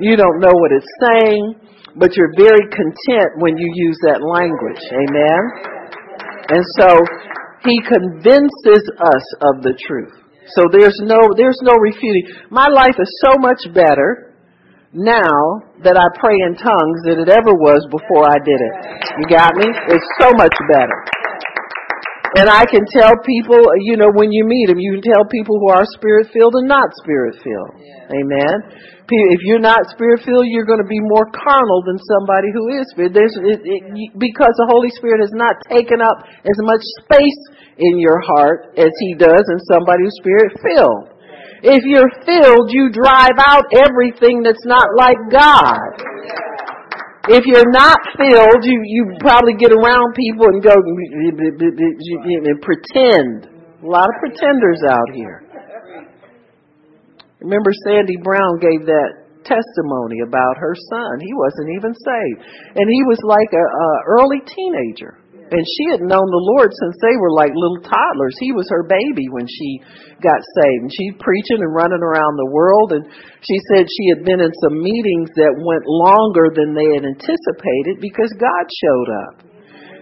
You 0.00 0.16
don't 0.16 0.40
know 0.40 0.52
what 0.52 0.72
it's 0.72 0.92
saying, 1.04 1.54
but 1.94 2.16
you're 2.16 2.32
very 2.34 2.66
content 2.72 3.30
when 3.38 3.56
you 3.56 3.68
use 3.76 3.98
that 4.08 4.24
language. 4.24 4.82
Amen. 4.90 5.40
And 6.50 6.64
so 6.80 6.88
he 7.62 7.78
convinces 7.84 8.82
us 8.98 9.24
of 9.54 9.62
the 9.62 9.76
truth. 9.86 10.12
So 10.54 10.64
there's 10.70 10.98
no 11.02 11.18
there's 11.36 11.58
no 11.62 11.74
refuting. 11.78 12.26
My 12.50 12.68
life 12.68 12.94
is 12.98 13.10
so 13.22 13.34
much 13.38 13.66
better 13.74 14.25
now 14.96 15.60
that 15.84 16.00
I 16.00 16.08
pray 16.16 16.40
in 16.40 16.56
tongues 16.56 16.98
than 17.04 17.20
it 17.20 17.28
ever 17.28 17.52
was 17.52 17.84
before 17.92 18.24
I 18.24 18.40
did 18.40 18.56
it. 18.56 18.74
You 19.20 19.24
got 19.28 19.52
me? 19.52 19.68
It's 19.92 20.08
so 20.16 20.32
much 20.32 20.56
better. 20.72 20.98
And 22.40 22.52
I 22.52 22.68
can 22.68 22.84
tell 22.92 23.16
people, 23.24 23.60
you 23.84 23.96
know, 23.96 24.12
when 24.12 24.32
you 24.32 24.44
meet 24.44 24.68
them, 24.68 24.80
you 24.80 24.98
can 24.98 25.04
tell 25.04 25.24
people 25.28 25.56
who 25.60 25.72
are 25.72 25.84
spirit 25.96 26.28
filled 26.32 26.56
and 26.56 26.68
not 26.68 26.92
spirit 27.00 27.36
filled. 27.40 27.80
Amen. 28.12 28.56
If 29.08 29.40
you're 29.46 29.62
not 29.62 29.86
spirit 29.94 30.20
filled, 30.26 30.50
you're 30.50 30.66
going 30.66 30.82
to 30.82 30.90
be 30.90 30.98
more 31.00 31.30
carnal 31.32 31.80
than 31.86 31.96
somebody 32.18 32.50
who 32.52 32.76
is 32.76 32.84
spirit. 32.90 33.14
There's, 33.14 33.36
it, 33.38 33.60
it, 33.62 33.82
because 34.18 34.52
the 34.58 34.68
Holy 34.68 34.90
Spirit 34.98 35.22
has 35.22 35.32
not 35.32 35.54
taken 35.70 36.02
up 36.02 36.26
as 36.42 36.58
much 36.66 36.82
space 37.04 37.40
in 37.78 38.02
your 38.02 38.18
heart 38.20 38.74
as 38.76 38.90
He 39.00 39.14
does 39.14 39.44
in 39.46 39.58
somebody 39.70 40.04
who's 40.04 40.18
spirit 40.18 40.50
filled. 40.60 41.15
If 41.62 41.84
you're 41.84 42.10
filled, 42.24 42.70
you 42.70 42.90
drive 42.92 43.38
out 43.40 43.64
everything 43.72 44.42
that's 44.42 44.64
not 44.64 44.88
like 44.96 45.16
God. 45.30 45.88
If 47.28 47.44
you're 47.44 47.70
not 47.70 47.98
filled, 48.16 48.62
you, 48.62 48.82
you 48.84 49.16
probably 49.18 49.54
get 49.58 49.72
around 49.72 50.14
people 50.14 50.46
and 50.46 50.62
go 50.62 50.74
and 50.74 52.60
pretend. 52.62 53.50
A 53.82 53.86
lot 53.86 54.08
of 54.08 54.14
pretenders 54.20 54.82
out 54.88 55.10
here. 55.14 55.42
Remember 57.40 57.70
Sandy 57.84 58.16
Brown 58.22 58.58
gave 58.60 58.86
that 58.86 59.26
testimony 59.44 60.20
about 60.26 60.58
her 60.58 60.74
son. 60.90 61.20
He 61.20 61.32
wasn't 61.34 61.70
even 61.78 61.94
saved. 61.94 62.40
And 62.74 62.86
he 62.90 63.02
was 63.06 63.18
like 63.22 63.52
a, 63.54 63.62
a 63.62 63.88
early 64.06 64.42
teenager. 64.46 65.18
And 65.46 65.62
she 65.62 65.84
had 65.94 66.02
known 66.02 66.26
the 66.26 66.46
Lord 66.56 66.74
since 66.74 66.96
they 66.98 67.14
were 67.22 67.30
like 67.30 67.54
little 67.54 67.78
toddlers. 67.86 68.34
He 68.42 68.50
was 68.50 68.66
her 68.66 68.82
baby 68.82 69.30
when 69.30 69.46
she 69.46 69.78
got 70.18 70.42
saved. 70.42 70.90
And 70.90 70.90
she's 70.90 71.14
preaching 71.22 71.62
and 71.62 71.70
running 71.70 72.02
around 72.02 72.34
the 72.34 72.50
world. 72.50 72.90
And 72.90 73.06
she 73.46 73.54
said 73.70 73.86
she 73.86 74.10
had 74.10 74.26
been 74.26 74.42
in 74.42 74.50
some 74.58 74.82
meetings 74.82 75.30
that 75.38 75.54
went 75.54 75.86
longer 75.86 76.50
than 76.50 76.74
they 76.74 76.98
had 76.98 77.06
anticipated 77.06 78.02
because 78.02 78.34
God 78.42 78.64
showed 78.66 79.10
up. 79.30 79.34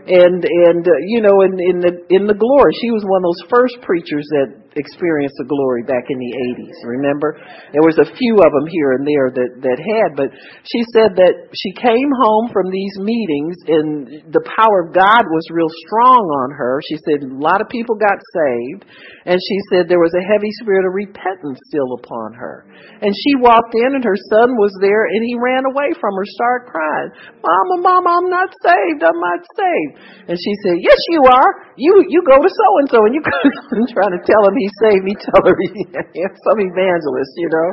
And 0.05 0.45
and 0.45 0.85
uh, 0.85 1.01
you 1.09 1.25
know 1.25 1.41
in 1.41 1.57
in 1.57 1.81
the 1.81 1.93
in 2.13 2.29
the 2.29 2.37
glory, 2.37 2.73
she 2.81 2.93
was 2.93 3.09
one 3.09 3.25
of 3.25 3.33
those 3.33 3.49
first 3.49 3.81
preachers 3.81 4.29
that 4.37 4.64
experienced 4.77 5.39
the 5.39 5.49
glory 5.49 5.83
back 5.87 6.11
in 6.11 6.19
the 6.19 6.33
80s. 6.59 6.77
Remember? 6.85 7.39
There 7.73 7.87
was 7.87 7.99
a 7.99 8.09
few 8.19 8.35
of 8.43 8.51
them 8.51 8.67
here 8.71 8.99
and 8.99 9.07
there 9.07 9.31
that, 9.31 9.51
that 9.63 9.79
had, 9.79 10.19
but 10.19 10.31
she 10.67 10.83
said 10.95 11.15
that 11.19 11.51
she 11.55 11.71
came 11.79 12.11
home 12.15 12.51
from 12.51 12.71
these 12.71 12.95
meetings 12.99 13.57
and 13.71 13.87
the 14.35 14.45
power 14.59 14.87
of 14.87 14.95
God 14.95 15.23
was 15.31 15.45
real 15.55 15.71
strong 15.87 16.23
on 16.47 16.51
her. 16.55 16.83
She 16.87 16.99
said 17.07 17.27
a 17.27 17.39
lot 17.39 17.63
of 17.63 17.71
people 17.71 17.95
got 17.95 18.19
saved 18.19 18.87
and 19.25 19.39
she 19.39 19.59
said 19.71 19.87
there 19.87 20.03
was 20.03 20.15
a 20.15 20.25
heavy 20.27 20.51
spirit 20.61 20.85
of 20.85 20.93
repentance 20.93 21.59
still 21.71 21.97
upon 21.97 22.35
her. 22.35 22.67
And 23.01 23.13
she 23.15 23.39
walked 23.41 23.75
in 23.75 23.97
and 23.97 24.05
her 24.05 24.19
son 24.31 24.59
was 24.59 24.75
there 24.83 25.07
and 25.07 25.23
he 25.23 25.39
ran 25.39 25.65
away 25.65 25.95
from 25.97 26.13
her, 26.19 26.27
started 26.27 26.71
crying. 26.71 27.11
Mama, 27.41 27.77
mama, 27.81 28.11
I'm 28.21 28.31
not 28.31 28.51
saved. 28.61 29.01
I'm 29.03 29.21
not 29.21 29.41
saved. 29.57 29.93
And 30.29 30.37
she 30.37 30.53
said, 30.65 30.77
yes, 30.81 31.01
you 31.11 31.23
are. 31.29 31.51
You, 31.77 32.05
you 32.09 32.21
go 32.23 32.39
to 32.39 32.51
so 32.51 32.69
and 32.81 32.89
so 32.91 32.99
and 33.05 33.15
you 33.15 33.23
trying 33.97 34.15
to 34.15 34.23
tell 34.23 34.43
him 34.47 34.55
he 34.57 34.64
saved 34.85 35.05
me, 35.05 35.15
tell 35.19 35.43
her 35.45 35.57
some 36.47 36.59
evangelist, 36.61 37.33
you 37.37 37.49
know. 37.51 37.71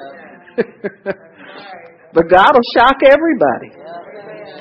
but 2.16 2.26
God 2.30 2.52
will 2.54 2.70
shock 2.76 3.00
everybody. 3.06 3.82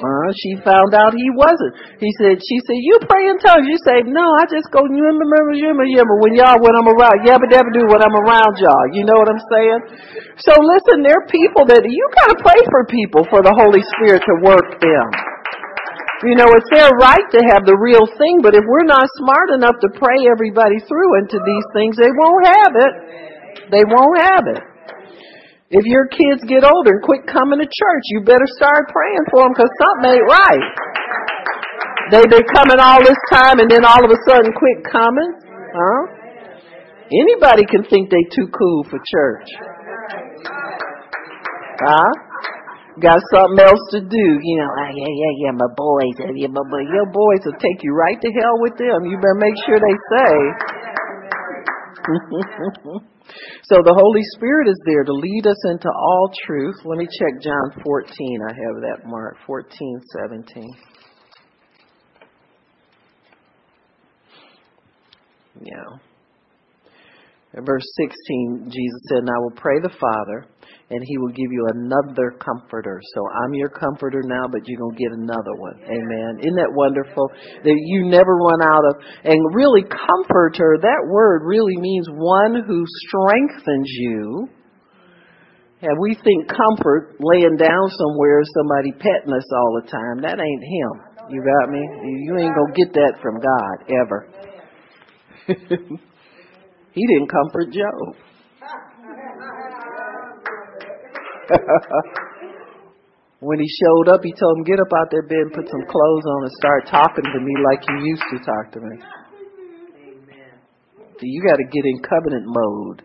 Uh, 0.01 0.33
she 0.33 0.57
found 0.65 0.97
out 0.97 1.13
he 1.13 1.29
wasn't. 1.37 1.77
He 2.01 2.09
said, 2.17 2.41
she 2.41 2.57
said, 2.65 2.81
you 2.81 2.97
pray 3.05 3.29
in 3.29 3.37
tongues. 3.37 3.69
You 3.69 3.77
say, 3.85 4.01
no, 4.09 4.25
I 4.41 4.49
just 4.49 4.73
go, 4.73 4.81
you 4.89 4.97
remember, 4.97 5.53
you 5.53 5.69
remember, 5.69 5.85
remember 5.85 6.17
when 6.25 6.33
y'all, 6.33 6.57
when 6.57 6.73
I'm 6.73 6.89
around, 6.89 7.21
yabba 7.21 7.45
dabba 7.53 7.69
do 7.69 7.85
when 7.85 8.01
I'm 8.01 8.17
around 8.25 8.57
y'all. 8.57 8.87
You 8.97 9.05
know 9.05 9.21
what 9.21 9.29
I'm 9.29 9.45
saying? 9.53 9.81
So 10.41 10.57
listen, 10.57 11.05
there 11.05 11.21
are 11.21 11.29
people 11.29 11.69
that, 11.69 11.85
you 11.85 12.05
gotta 12.17 12.41
pray 12.41 12.61
for 12.73 12.81
people 12.89 13.29
for 13.29 13.45
the 13.45 13.53
Holy 13.53 13.85
Spirit 14.01 14.25
to 14.25 14.35
work 14.41 14.81
them. 14.81 15.07
You 16.21 16.37
know, 16.37 16.45
it's 16.53 16.69
their 16.69 16.93
right 17.01 17.29
to 17.33 17.41
have 17.49 17.65
the 17.65 17.81
real 17.81 18.05
thing, 18.21 18.45
but 18.45 18.53
if 18.53 18.61
we're 18.69 18.85
not 18.85 19.09
smart 19.17 19.49
enough 19.57 19.81
to 19.81 19.89
pray 19.97 20.29
everybody 20.29 20.77
through 20.85 21.17
into 21.25 21.41
these 21.41 21.67
things, 21.73 21.97
they 21.97 22.13
won't 22.13 22.45
have 22.45 22.73
it. 22.77 22.93
They 23.73 23.85
won't 23.89 24.21
have 24.21 24.45
it. 24.53 24.61
If 25.73 25.89
your 25.89 26.13
kids 26.13 26.45
get 26.45 26.61
older 26.61 26.99
and 26.99 27.03
quit 27.07 27.25
coming 27.25 27.63
to 27.63 27.65
church, 27.65 28.05
you 28.13 28.21
better 28.21 28.45
start 28.61 28.93
praying 28.93 29.25
for 29.33 29.49
them 29.49 29.57
because 29.57 29.73
something 29.81 30.13
ain't 30.13 30.29
right. 30.29 30.67
They've 32.13 32.29
been 32.29 32.49
coming 32.53 32.83
all 32.83 33.01
this 33.01 33.21
time 33.33 33.63
and 33.63 33.71
then 33.71 33.87
all 33.89 34.05
of 34.05 34.11
a 34.11 34.21
sudden 34.29 34.53
quit 34.53 34.85
coming. 34.93 35.31
Huh? 35.73 36.03
Anybody 37.09 37.65
can 37.65 37.87
think 37.89 38.11
they 38.11 38.29
too 38.29 38.51
cool 38.53 38.85
for 38.91 38.99
church. 38.99 39.49
Huh? 41.81 42.13
Got 43.01 43.19
something 43.33 43.59
else 43.65 43.81
to 43.97 44.01
do. 44.01 44.27
You 44.45 44.57
know, 44.61 44.71
ah, 44.79 44.93
yeah, 44.93 45.09
yeah, 45.09 45.33
yeah, 45.43 45.53
my 45.57 45.71
boys, 45.75 46.15
yeah, 46.37 46.53
my 46.53 46.63
boy, 46.69 46.85
your 46.87 47.09
boys 47.09 47.43
will 47.45 47.59
take 47.59 47.83
you 47.83 47.93
right 47.97 48.21
to 48.21 48.31
hell 48.37 48.61
with 48.61 48.77
them. 48.77 49.09
You 49.09 49.17
better 49.17 49.41
make 49.41 49.57
sure 49.65 49.81
they 49.81 49.97
say. 50.13 50.37
so 53.65 53.83
the 53.85 53.95
Holy 53.95 54.23
Spirit 54.37 54.69
is 54.69 54.81
there 54.87 55.05
to 55.05 55.13
lead 55.13 55.47
us 55.47 55.59
into 55.67 55.89
all 55.89 56.31
truth. 56.47 56.77
Let 56.85 56.99
me 56.99 57.07
check 57.07 57.41
John 57.43 57.73
14. 57.83 58.41
I 58.49 58.53
have 58.53 58.77
that 58.83 59.07
mark. 59.07 59.37
14, 59.47 60.01
17. 60.29 60.71
Yeah. 65.63 65.99
In 67.55 67.65
verse 67.65 67.87
16, 67.97 68.71
Jesus 68.71 69.01
said, 69.09 69.19
And 69.19 69.31
I 69.31 69.39
will 69.39 69.57
pray 69.57 69.81
the 69.83 69.91
Father, 69.91 70.47
and 70.91 71.01
he 71.07 71.19
will 71.19 71.31
give 71.31 71.51
you 71.55 71.67
another 71.71 72.35
comforter. 72.43 73.01
So 73.15 73.23
I'm 73.45 73.55
your 73.55 73.71
comforter 73.71 74.23
now, 74.27 74.51
but 74.51 74.67
you're 74.67 74.79
going 74.79 74.97
to 74.97 75.03
get 75.03 75.13
another 75.15 75.55
one. 75.55 75.79
Amen. 75.87 76.43
Isn't 76.43 76.59
that 76.59 76.75
wonderful? 76.75 77.31
That 77.63 77.79
you 77.79 78.11
never 78.11 78.35
run 78.35 78.61
out 78.61 78.83
of, 78.83 78.95
and 79.23 79.39
really 79.55 79.83
comforter, 79.87 80.79
that 80.83 81.03
word 81.07 81.43
really 81.47 81.77
means 81.79 82.07
one 82.11 82.63
who 82.67 82.85
strengthens 83.07 83.89
you. 84.03 84.49
And 85.83 85.97
we 85.99 86.19
think 86.23 86.51
comfort 86.51 87.17
laying 87.21 87.57
down 87.57 87.89
somewhere, 87.89 88.43
somebody 88.53 88.93
petting 88.93 89.33
us 89.33 89.47
all 89.55 89.81
the 89.81 89.89
time. 89.89 90.21
That 90.23 90.43
ain't 90.43 90.65
him. 90.67 91.11
You 91.31 91.41
got 91.41 91.71
me? 91.71 91.81
You 92.27 92.37
ain't 92.39 92.55
gonna 92.55 92.75
get 92.75 92.93
that 92.93 93.15
from 93.23 93.39
God, 93.39 93.77
ever. 93.89 94.29
he 96.93 97.07
didn't 97.07 97.31
comfort 97.31 97.73
Job. 97.73 98.30
when 103.41 103.59
he 103.59 103.69
showed 103.69 104.09
up, 104.13 104.21
he 104.23 104.33
told 104.33 104.59
him, 104.59 104.65
Get 104.65 104.81
up 104.81 104.93
out 104.97 105.11
there 105.11 105.23
bed 105.23 105.51
and 105.51 105.53
put 105.53 105.69
some 105.69 105.85
clothes 105.89 106.27
on 106.27 106.45
and 106.45 106.53
start 106.59 106.87
talking 106.87 107.25
to 107.25 107.41
me 107.41 107.55
like 107.65 107.83
you 107.89 107.97
used 108.07 108.27
to 108.31 108.39
talk 108.45 108.73
to 108.73 108.81
me. 108.81 108.97
So 111.21 111.29
you 111.29 111.43
got 111.45 111.57
to 111.57 111.69
get 111.69 111.85
in 111.85 112.01
covenant 112.01 112.47
mode 112.47 113.05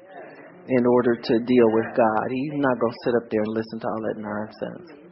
in 0.67 0.85
order 0.85 1.15
to 1.15 1.33
deal 1.39 1.69
with 1.75 1.85
God. 1.95 2.25
He's 2.31 2.55
not 2.55 2.79
going 2.79 2.93
to 2.93 2.99
sit 3.03 3.13
up 3.15 3.29
there 3.29 3.43
and 3.43 3.53
listen 3.53 3.79
to 3.79 3.87
all 3.87 4.01
that 4.07 4.17
nonsense. 4.17 5.05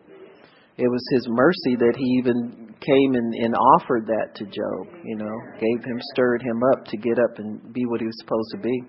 It 0.78 0.88
was 0.88 1.04
his 1.12 1.28
mercy 1.30 1.76
that 1.78 1.94
he 1.98 2.06
even 2.18 2.74
came 2.82 3.14
and, 3.14 3.34
and 3.36 3.54
offered 3.78 4.08
that 4.08 4.34
to 4.36 4.44
Job, 4.46 4.88
you 5.04 5.16
know, 5.16 5.36
gave 5.60 5.86
him, 5.86 6.00
stirred 6.14 6.42
him 6.42 6.62
up 6.74 6.86
to 6.86 6.98
get 6.98 7.20
up 7.20 7.38
and 7.38 7.62
be 7.74 7.86
what 7.86 8.02
he 8.02 8.08
was 8.08 8.18
supposed 8.20 8.50
to 8.56 8.58
be. 8.58 8.82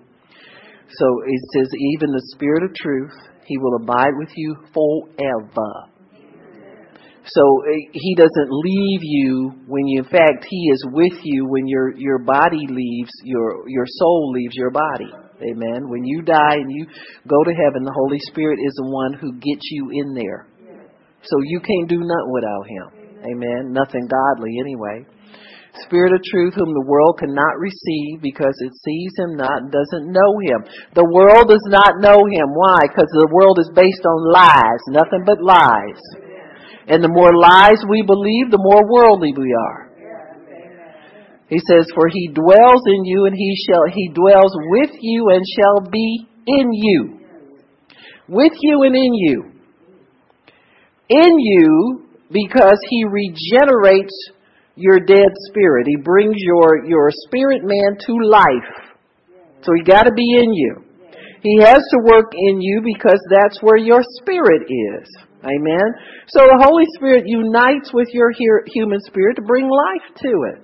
So 0.89 1.05
it 1.27 1.41
says, 1.53 1.69
even 1.93 2.09
the 2.11 2.25
spirit 2.33 2.63
of 2.63 2.73
truth, 2.73 3.13
he 3.45 3.57
will 3.57 3.75
abide 3.81 4.13
with 4.17 4.29
you 4.35 4.55
forever. 4.73 5.91
So 7.25 7.41
eh, 7.65 7.89
he 7.93 8.15
doesn't 8.15 8.49
leave 8.51 9.01
you 9.01 9.51
when 9.67 9.87
you, 9.87 10.03
in 10.03 10.09
fact, 10.09 10.45
he 10.47 10.69
is 10.71 10.85
with 10.91 11.19
you 11.23 11.47
when 11.47 11.67
your, 11.67 11.97
your 11.97 12.19
body 12.19 12.67
leaves, 12.69 13.11
your, 13.23 13.67
your 13.67 13.85
soul 13.87 14.31
leaves 14.31 14.55
your 14.55 14.69
body. 14.69 15.11
Amen. 15.41 15.89
When 15.89 16.05
you 16.05 16.21
die 16.21 16.53
and 16.53 16.71
you 16.71 16.85
go 17.27 17.43
to 17.43 17.51
heaven, 17.51 17.83
the 17.83 17.93
Holy 17.93 18.19
Spirit 18.19 18.59
is 18.63 18.73
the 18.75 18.89
one 18.89 19.13
who 19.13 19.33
gets 19.33 19.67
you 19.71 19.89
in 19.91 20.13
there. 20.13 20.47
So 21.23 21.37
you 21.43 21.59
can't 21.59 21.89
do 21.89 21.99
nothing 21.99 22.31
without 22.31 22.67
him. 22.67 23.05
Amen. 23.25 23.73
Nothing 23.73 24.07
godly 24.07 24.51
anyway. 24.59 25.05
Spirit 25.83 26.13
of 26.13 26.23
truth, 26.23 26.55
whom 26.55 26.71
the 26.71 26.87
world 26.87 27.19
cannot 27.19 27.59
receive 27.59 28.21
because 28.21 28.55
it 28.63 28.71
sees 28.79 29.11
him 29.19 29.35
not 29.35 29.67
and 29.67 29.71
doesn't 29.71 30.07
know 30.07 30.31
him. 30.39 30.63
The 30.95 31.03
world 31.03 31.51
does 31.51 31.65
not 31.67 31.99
know 31.99 32.23
him. 32.23 32.55
Why? 32.55 32.87
Because 32.87 33.11
the 33.11 33.31
world 33.31 33.59
is 33.59 33.69
based 33.75 34.05
on 34.07 34.31
lies, 34.31 34.83
nothing 34.87 35.27
but 35.27 35.43
lies. 35.43 35.99
And 36.87 37.03
the 37.03 37.11
more 37.11 37.35
lies 37.35 37.83
we 37.89 38.03
believe, 38.05 38.51
the 38.51 38.61
more 38.61 38.87
worldly 38.87 39.33
we 39.35 39.51
are. 39.51 39.85
He 41.49 41.59
says, 41.59 41.85
For 41.93 42.07
he 42.09 42.29
dwells 42.33 42.81
in 42.87 43.05
you 43.05 43.25
and 43.25 43.35
he 43.35 43.55
shall, 43.67 43.85
he 43.93 44.09
dwells 44.13 44.53
with 44.69 44.91
you 45.01 45.29
and 45.29 45.43
shall 45.45 45.91
be 45.91 46.27
in 46.47 46.73
you. 46.73 47.19
With 48.27 48.53
you 48.61 48.83
and 48.83 48.95
in 48.95 49.13
you. 49.13 49.51
In 51.09 51.37
you 51.37 52.05
because 52.31 52.79
he 52.89 53.05
regenerates 53.05 54.31
your 54.75 54.99
dead 54.99 55.31
spirit. 55.49 55.87
He 55.87 55.95
brings 55.95 56.35
your, 56.37 56.85
your 56.85 57.09
spirit 57.27 57.61
man 57.63 57.97
to 58.05 58.13
life. 58.27 58.95
So 59.63 59.73
he 59.73 59.83
got 59.83 60.03
to 60.03 60.13
be 60.13 60.37
in 60.37 60.53
you. 60.53 60.83
He 61.41 61.61
has 61.61 61.77
to 61.77 61.99
work 62.03 62.33
in 62.33 62.61
you 62.61 62.81
because 62.83 63.19
that's 63.29 63.61
where 63.61 63.77
your 63.77 64.01
spirit 64.21 64.63
is. 64.63 65.07
Amen. 65.43 65.87
So 66.27 66.41
the 66.41 66.63
Holy 66.65 66.85
Spirit 66.97 67.23
unites 67.25 67.93
with 67.93 68.07
your 68.11 68.31
human 68.65 68.99
spirit 69.01 69.35
to 69.35 69.43
bring 69.43 69.69
life 69.69 70.15
to 70.23 70.29
it. 70.53 70.61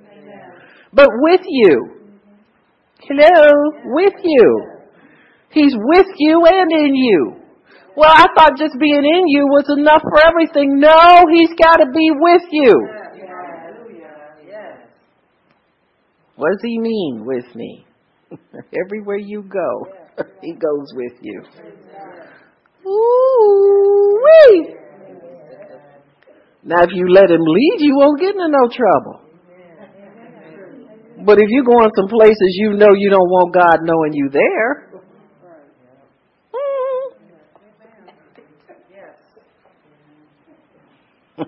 But 0.94 1.08
with 1.22 1.42
you. 1.46 2.02
Hello? 3.02 3.72
With 3.86 4.14
you. 4.24 4.68
He's 5.52 5.74
with 5.76 6.08
you 6.18 6.44
and 6.46 6.72
in 6.72 6.96
you. 6.96 7.36
Well, 7.96 8.12
I 8.12 8.26
thought 8.36 8.58
just 8.58 8.80
being 8.80 9.04
in 9.04 9.28
you 9.28 9.46
was 9.46 9.68
enough 9.78 10.02
for 10.02 10.26
everything. 10.26 10.80
No, 10.80 11.28
he's 11.30 11.52
got 11.60 11.78
to 11.78 11.92
be 11.94 12.10
with 12.10 12.44
you. 12.52 13.01
What 16.42 16.54
does 16.54 16.64
he 16.64 16.80
mean 16.80 17.24
with 17.24 17.54
me? 17.54 17.86
Everywhere 18.74 19.18
you 19.18 19.44
go, 19.44 19.86
he 20.42 20.54
goes 20.54 20.88
with 20.96 21.14
you. 21.22 21.44
Ooh 22.84 24.24
wee! 24.24 24.76
Now, 26.64 26.82
if 26.82 26.90
you 26.94 27.08
let 27.10 27.30
him 27.30 27.42
lead, 27.42 27.76
you 27.78 27.96
won't 27.96 28.20
get 28.20 28.30
into 28.34 28.48
no 28.48 28.68
trouble. 28.76 29.22
But 31.28 31.38
if 31.38 31.46
you 31.50 31.64
go 31.64 31.84
in 31.84 31.92
some 31.96 32.08
places 32.08 32.58
you 32.58 32.74
know 32.74 32.96
you 32.96 33.12
don't 33.12 33.30
want 33.30 33.54
God 33.54 33.78
knowing 33.84 34.14
you 34.14 34.30
there, 34.32 34.90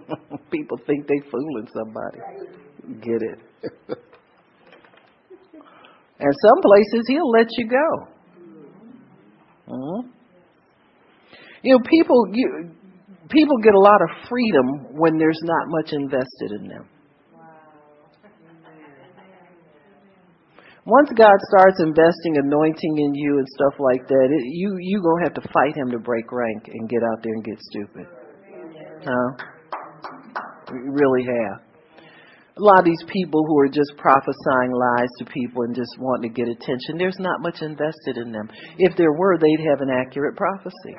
people 0.52 0.78
think 0.86 1.08
they 1.08 1.20
fooling 1.32 1.68
somebody. 1.74 2.20
Get 3.02 3.24
it. 3.24 3.40
And 6.24 6.34
some 6.40 6.60
places 6.62 7.04
he'll 7.08 7.30
let 7.30 7.48
you 7.58 7.68
go. 7.68 8.08
Mm-hmm. 9.68 10.10
You 11.64 11.74
know, 11.76 11.80
people 11.84 12.28
you, 12.32 12.72
people 13.30 13.58
get 13.58 13.74
a 13.74 13.80
lot 13.80 14.00
of 14.02 14.10
freedom 14.30 14.96
when 14.96 15.18
there's 15.18 15.40
not 15.44 15.68
much 15.68 15.92
invested 15.92 16.52
in 16.62 16.68
them. 16.70 16.88
Once 20.86 21.10
God 21.16 21.36
starts 21.48 21.80
investing 21.80 22.36
anointing 22.44 22.98
in 22.98 23.16
you 23.16 23.38
and 23.40 23.48
stuff 23.48 23.80
like 23.80 24.08
that, 24.08 24.28
it, 24.32 24.44
you 24.46 24.78
you 24.80 25.02
gonna 25.02 25.24
have 25.24 25.34
to 25.36 25.50
fight 25.54 25.76
Him 25.76 25.92
to 25.92 26.00
break 26.00 26.32
rank 26.32 26.68
and 26.68 26.88
get 26.88 27.04
out 27.04 27.24
there 27.24 27.34
and 27.34 27.44
get 27.44 27.60
stupid. 27.60 28.08
Huh? 29.04 29.46
You 30.72 30.92
really 30.92 31.24
have. 31.24 31.73
A 32.56 32.62
lot 32.62 32.80
of 32.80 32.86
these 32.86 33.04
people 33.08 33.44
who 33.48 33.58
are 33.60 33.68
just 33.68 33.98
prophesying 33.98 34.72
lies 34.72 35.10
to 35.18 35.26
people 35.26 35.64
and 35.64 35.74
just 35.74 35.90
wanting 35.98 36.30
to 36.30 36.36
get 36.36 36.48
attention, 36.48 37.00
there's 37.00 37.18
not 37.18 37.42
much 37.42 37.62
invested 37.62 38.18
in 38.18 38.32
them. 38.32 38.48
If 38.78 38.96
there 38.96 39.12
were, 39.12 39.40
they'd 39.40 39.66
have 39.70 39.82
an 39.82 39.90
accurate 39.90 40.38
prophecy. 40.38 40.94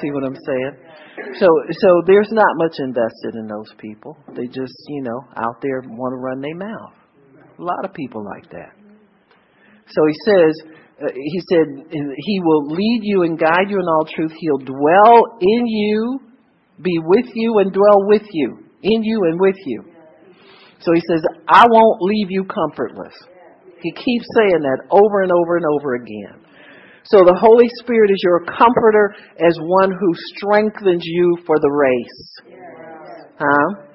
See 0.00 0.10
what 0.12 0.22
I'm 0.24 0.36
saying? 0.46 0.74
So, 1.40 1.46
so 1.70 2.02
there's 2.06 2.30
not 2.30 2.56
much 2.56 2.76
invested 2.78 3.34
in 3.34 3.48
those 3.48 3.74
people. 3.78 4.16
They 4.36 4.46
just, 4.46 4.74
you 4.88 5.02
know, 5.02 5.20
out 5.36 5.60
there 5.60 5.82
want 5.84 6.14
to 6.14 6.22
run 6.22 6.40
their 6.40 6.54
mouth. 6.54 6.94
A 7.58 7.62
lot 7.62 7.84
of 7.84 7.92
people 7.92 8.24
like 8.24 8.48
that. 8.50 8.70
So 9.88 10.06
he 10.06 10.14
says, 10.24 10.54
uh, 11.02 11.12
he 11.12 11.40
said, 11.50 11.66
he 11.90 12.40
will 12.44 12.68
lead 12.68 13.00
you 13.02 13.24
and 13.24 13.38
guide 13.38 13.68
you 13.68 13.80
in 13.80 13.88
all 13.88 14.06
truth. 14.06 14.32
He'll 14.38 14.58
dwell 14.58 15.36
in 15.40 15.66
you, 15.66 16.20
be 16.80 16.98
with 17.02 17.26
you, 17.34 17.58
and 17.58 17.72
dwell 17.72 18.06
with 18.06 18.22
you, 18.30 18.58
in 18.82 19.02
you 19.02 19.24
and 19.24 19.40
with 19.40 19.56
you. 19.66 19.91
So 20.82 20.92
he 20.92 21.02
says, 21.08 21.22
I 21.48 21.64
won't 21.70 22.02
leave 22.02 22.30
you 22.30 22.44
comfortless. 22.44 23.14
He 23.80 23.90
keeps 23.92 24.26
saying 24.36 24.62
that 24.62 24.86
over 24.90 25.22
and 25.22 25.32
over 25.32 25.56
and 25.56 25.66
over 25.66 25.94
again. 25.94 26.42
So 27.04 27.24
the 27.24 27.34
Holy 27.34 27.66
Spirit 27.82 28.10
is 28.10 28.22
your 28.22 28.46
comforter 28.46 29.14
as 29.42 29.58
one 29.58 29.90
who 29.90 30.14
strengthens 30.36 31.02
you 31.04 31.36
for 31.46 31.58
the 31.58 31.70
race. 31.70 32.58
Huh? 33.38 33.92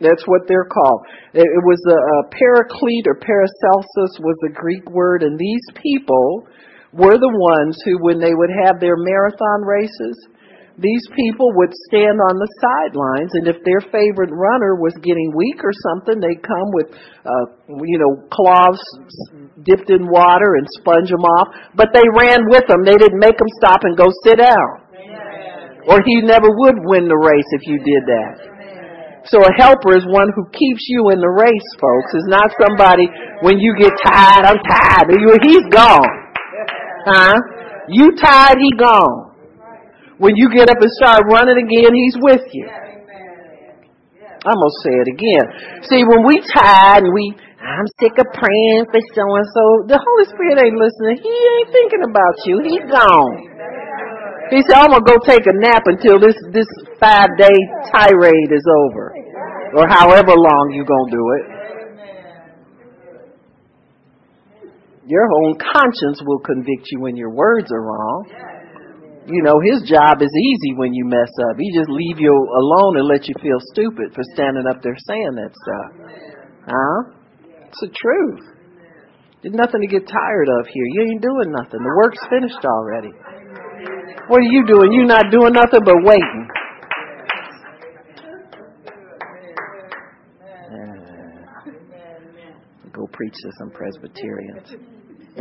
That's 0.00 0.24
what 0.26 0.48
they're 0.48 0.68
called. 0.68 1.06
It 1.34 1.64
was 1.64 1.80
a, 1.88 1.96
a 1.96 2.20
paraclete 2.32 3.06
or 3.06 3.16
paracelsus 3.20 4.20
was 4.20 4.36
the 4.42 4.52
Greek 4.52 4.88
word, 4.90 5.22
and 5.22 5.38
these 5.38 5.64
people 5.76 6.46
were 6.92 7.18
the 7.18 7.36
ones 7.36 7.78
who, 7.84 7.98
when 8.02 8.18
they 8.20 8.34
would 8.34 8.50
have 8.64 8.80
their 8.80 8.96
marathon 8.96 9.62
races, 9.62 10.16
these 10.74 11.06
people 11.14 11.54
would 11.54 11.70
stand 11.86 12.18
on 12.18 12.34
the 12.34 12.50
sidelines, 12.58 13.30
and 13.38 13.46
if 13.46 13.62
their 13.62 13.78
favorite 13.94 14.34
runner 14.34 14.74
was 14.74 14.90
getting 15.06 15.30
weak 15.30 15.62
or 15.62 15.70
something, 15.70 16.18
they'd 16.18 16.42
come 16.42 16.68
with, 16.74 16.90
uh, 17.22 17.46
you 17.86 17.98
know, 18.02 18.26
cloths 18.26 18.82
dipped 19.62 19.86
in 19.94 20.10
water 20.10 20.58
and 20.58 20.66
sponge 20.82 21.14
them 21.14 21.22
off. 21.22 21.54
But 21.78 21.94
they 21.94 22.02
ran 22.18 22.42
with 22.50 22.66
them. 22.66 22.82
They 22.82 22.98
didn't 22.98 23.22
make 23.22 23.38
them 23.38 23.50
stop 23.62 23.86
and 23.86 23.94
go 23.94 24.10
sit 24.26 24.42
down. 24.42 24.82
Or 25.86 26.02
he 26.02 26.26
never 26.26 26.50
would 26.50 26.78
win 26.90 27.06
the 27.06 27.22
race 27.22 27.50
if 27.54 27.62
you 27.70 27.78
did 27.78 28.02
that. 28.10 28.34
So 29.30 29.40
a 29.46 29.52
helper 29.56 29.94
is 29.94 30.04
one 30.10 30.28
who 30.34 30.44
keeps 30.50 30.84
you 30.90 31.14
in 31.14 31.22
the 31.22 31.30
race, 31.30 31.70
folks. 31.78 32.10
It's 32.18 32.28
not 32.28 32.50
somebody 32.60 33.06
when 33.46 33.62
you 33.62 33.78
get 33.78 33.94
tired, 34.02 34.42
I'm 34.42 34.58
tired. 34.58 35.06
He's 35.46 35.64
gone. 35.70 36.12
Huh? 37.06 37.38
You 37.88 38.10
tired, 38.18 38.58
he 38.58 38.74
gone. 38.76 39.23
When 40.18 40.36
you 40.36 40.46
get 40.54 40.70
up 40.70 40.78
and 40.78 40.92
start 41.02 41.26
running 41.26 41.58
again, 41.58 41.90
He's 41.94 42.16
with 42.20 42.46
you. 42.52 42.68
I'm 44.44 44.60
going 44.60 44.74
to 44.76 44.80
say 44.84 44.94
it 45.00 45.08
again. 45.08 45.44
See, 45.88 46.04
when 46.04 46.20
we 46.28 46.36
tired 46.52 47.08
and 47.08 47.16
we, 47.16 47.32
I'm 47.64 47.88
sick 47.96 48.12
of 48.20 48.28
praying 48.36 48.84
for 48.92 49.00
so 49.16 49.24
and 49.24 49.48
so, 49.48 49.64
the 49.88 49.96
Holy 49.96 50.26
Spirit 50.28 50.60
ain't 50.60 50.76
listening. 50.76 51.16
He 51.24 51.32
ain't 51.32 51.72
thinking 51.72 52.04
about 52.04 52.36
you. 52.44 52.60
He's 52.60 52.84
gone. 52.84 53.54
He 54.52 54.60
said, 54.68 54.84
I'm 54.84 54.92
going 54.92 55.00
to 55.00 55.08
go 55.08 55.16
take 55.24 55.48
a 55.48 55.56
nap 55.56 55.88
until 55.88 56.20
this, 56.20 56.36
this 56.52 56.68
five 57.00 57.32
day 57.40 57.56
tirade 57.88 58.52
is 58.52 58.68
over. 58.84 59.16
Or 59.80 59.88
however 59.88 60.36
long 60.36 60.76
you're 60.76 60.84
going 60.84 61.08
to 61.08 61.16
do 61.16 61.24
it. 61.40 61.44
Your 65.08 65.24
own 65.40 65.56
conscience 65.56 66.20
will 66.24 66.40
convict 66.40 66.92
you 66.92 67.00
when 67.00 67.16
your 67.16 67.30
words 67.30 67.72
are 67.72 67.80
wrong 67.80 68.28
you 69.26 69.42
know, 69.42 69.56
his 69.72 69.88
job 69.88 70.20
is 70.20 70.28
easy 70.28 70.76
when 70.76 70.92
you 70.92 71.04
mess 71.06 71.32
up. 71.48 71.56
He 71.58 71.72
just 71.72 71.88
leave 71.88 72.20
you 72.20 72.30
alone 72.30 72.98
and 72.98 73.08
let 73.08 73.26
you 73.26 73.34
feel 73.40 73.58
stupid 73.72 74.12
for 74.14 74.22
standing 74.34 74.64
up 74.68 74.82
there 74.82 74.96
saying 75.08 75.34
that 75.40 75.52
stuff. 75.56 75.90
Huh? 76.68 77.00
It's 77.68 77.80
the 77.80 77.88
truth. 77.88 78.54
There's 79.42 79.54
nothing 79.54 79.80
to 79.80 79.86
get 79.88 80.08
tired 80.08 80.48
of 80.60 80.66
here. 80.68 80.84
You 80.92 81.02
ain't 81.02 81.22
doing 81.22 81.52
nothing. 81.52 81.80
The 81.80 81.94
work's 81.96 82.20
finished 82.28 82.64
already. 82.64 83.12
What 84.28 84.40
are 84.40 84.50
you 84.50 84.64
doing? 84.66 84.92
You're 84.92 85.06
not 85.06 85.30
doing 85.30 85.52
nothing 85.52 85.80
but 85.84 85.96
waiting. 86.02 86.48
Go 92.92 93.08
preach 93.12 93.34
to 93.34 93.50
some 93.58 93.70
Presbyterians. 93.70 94.68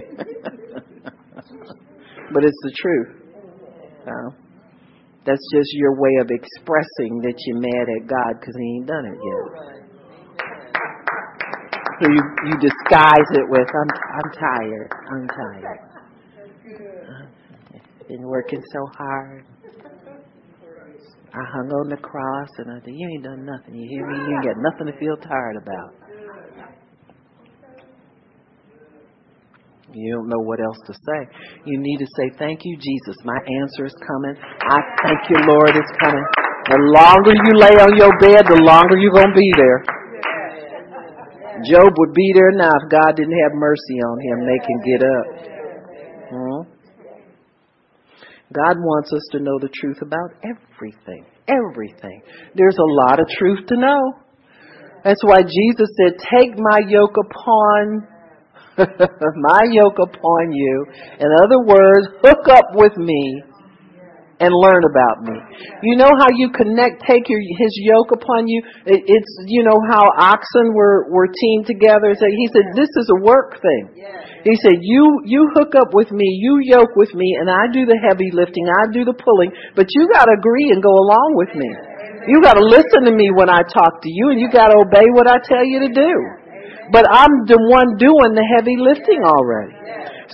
but 2.34 2.43
it's 2.43 2.60
the 2.63 2.72
truth. 2.76 3.23
No. 4.06 4.36
That's 5.26 5.44
just 5.54 5.72
your 5.74 5.96
way 5.96 6.16
of 6.20 6.28
expressing 6.30 7.22
that 7.24 7.36
you're 7.48 7.60
mad 7.60 7.88
at 7.88 8.08
God 8.08 8.39
because 8.39 8.56
He 8.60 8.78
ain't 8.78 8.88
done 8.88 9.06
it 9.06 9.20
yet. 9.20 9.46
So 12.02 12.10
you 12.10 12.22
you 12.50 12.56
disguise 12.60 13.30
it 13.32 13.48
with 13.48 13.68
I'm 13.68 13.92
I'm 14.20 14.30
tired. 14.36 14.92
I'm 15.12 15.28
tired. 15.28 15.80
I've 18.02 18.08
been 18.08 18.28
working 18.28 18.62
so 18.74 18.86
hard. 18.98 19.46
I 21.34 21.42
hung 21.50 21.70
on 21.72 21.89
the 21.89 21.98
cross 21.98 22.50
and 22.60 22.70
I 22.72 22.80
said, 22.84 22.94
You 22.94 23.10
ain't 23.10 23.24
done 23.24 23.46
nothing. 23.46 23.74
You 23.76 23.89
hear 23.89 24.06
me? 24.06 24.18
You 24.30 24.36
ain't 24.38 24.46
got 24.46 24.58
nothing 24.62 24.86
to 24.92 25.00
feel 25.00 25.18
tired 25.18 25.56
about. 25.58 26.03
You 29.93 30.17
don't 30.17 30.29
know 30.29 30.41
what 30.41 30.58
else 30.60 30.77
to 30.89 30.93
say. 30.93 31.21
You 31.65 31.77
need 31.77 31.97
to 31.97 32.10
say, 32.17 32.34
Thank 32.38 32.65
you, 32.65 32.77
Jesus. 32.77 33.15
My 33.23 33.38
answer 33.62 33.86
is 33.86 33.93
coming. 34.01 34.36
I 34.41 34.79
thank 35.06 35.29
you, 35.29 35.38
Lord, 35.45 35.69
it's 35.69 35.93
coming. 36.01 36.25
The 36.65 36.82
longer 36.97 37.34
you 37.38 37.53
lay 37.62 37.75
on 37.77 37.93
your 37.93 38.13
bed, 38.17 38.49
the 38.49 38.62
longer 38.65 38.97
you're 38.97 39.13
going 39.13 39.29
to 39.29 39.38
be 39.38 39.51
there. 39.53 39.79
Job 41.69 41.93
would 41.93 42.13
be 42.13 42.32
there 42.34 42.51
now 42.58 42.73
if 42.82 42.89
God 42.89 43.15
didn't 43.15 43.38
have 43.38 43.53
mercy 43.53 43.97
on 44.01 44.17
him. 44.25 44.38
They 44.49 44.60
can 44.65 44.77
get 44.82 45.01
up. 45.06 45.25
Hmm? 46.34 46.62
God 48.51 48.77
wants 48.82 49.13
us 49.13 49.25
to 49.34 49.39
know 49.39 49.58
the 49.62 49.69
truth 49.69 50.01
about 50.01 50.34
everything. 50.41 51.25
Everything. 51.47 52.21
There's 52.56 52.77
a 52.77 52.91
lot 53.06 53.19
of 53.19 53.27
truth 53.38 53.67
to 53.67 53.77
know. 53.77 54.13
That's 55.03 55.23
why 55.23 55.41
Jesus 55.41 55.89
said, 56.01 56.17
Take 56.17 56.58
my 56.58 56.82
yoke 56.88 57.17
upon 57.19 58.08
my 59.38 59.62
yoke 59.72 60.00
upon 60.02 60.52
you. 60.52 60.86
In 61.20 61.30
other 61.44 61.62
words, 61.62 62.08
hook 62.24 62.48
up 62.50 62.74
with 62.74 62.98
me 62.98 63.44
and 64.44 64.52
learn 64.52 64.84
about 64.84 65.24
me. 65.24 65.38
You 65.88 65.96
know 65.96 66.12
how 66.20 66.28
you 66.36 66.50
connect, 66.50 67.06
take 67.08 67.30
your, 67.30 67.40
his 67.40 67.74
yoke 67.86 68.12
upon 68.12 68.48
you? 68.48 68.60
It, 68.86 69.06
it's, 69.06 69.32
you 69.48 69.64
know 69.64 69.80
how 69.88 70.04
oxen 70.18 70.74
were, 70.74 71.08
were 71.08 71.32
teamed 71.32 71.70
together. 71.70 72.12
So 72.18 72.26
he 72.28 72.46
said, 72.52 72.66
this 72.76 72.90
is 72.98 73.08
a 73.14 73.24
work 73.24 73.62
thing. 73.62 73.84
He 74.44 74.60
said, 74.60 74.84
you, 74.84 75.24
you 75.24 75.48
hook 75.56 75.72
up 75.80 75.94
with 75.96 76.12
me, 76.12 76.28
you 76.42 76.60
yoke 76.68 76.92
with 77.00 77.14
me, 77.16 77.38
and 77.40 77.48
I 77.48 77.72
do 77.72 77.88
the 77.88 77.96
heavy 77.96 78.28
lifting, 78.36 78.68
I 78.68 78.92
do 78.92 79.08
the 79.08 79.16
pulling, 79.16 79.56
but 79.72 79.88
you 79.96 80.10
gotta 80.12 80.36
agree 80.36 80.76
and 80.76 80.84
go 80.84 80.92
along 80.92 81.40
with 81.40 81.56
me. 81.56 81.70
You 82.28 82.44
gotta 82.44 82.64
listen 82.64 83.08
to 83.08 83.14
me 83.16 83.32
when 83.32 83.48
I 83.48 83.64
talk 83.64 84.04
to 84.04 84.12
you, 84.12 84.36
and 84.36 84.40
you 84.40 84.52
gotta 84.52 84.76
obey 84.76 85.08
what 85.16 85.32
I 85.32 85.40
tell 85.48 85.64
you 85.64 85.88
to 85.88 85.92
do. 85.96 86.42
But 86.91 87.08
I'm 87.08 87.48
the 87.48 87.62
one 87.72 87.96
doing 87.96 88.36
the 88.36 88.43
heavy 88.58 88.76
lifting 88.76 89.24
already. 89.24 89.78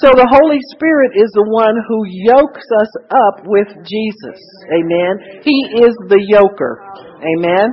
So 0.02 0.10
the 0.16 0.32
Holy 0.32 0.64
Spirit 0.74 1.14
is 1.14 1.30
the 1.36 1.46
one 1.46 1.76
who 1.76 2.08
yokes 2.08 2.66
us 2.80 2.92
up 3.12 3.44
with 3.46 3.70
Jesus. 3.84 4.40
Amen. 4.72 5.44
He 5.44 5.84
is 5.84 5.94
the 6.08 6.24
yoker. 6.24 6.80
Amen. 7.20 7.68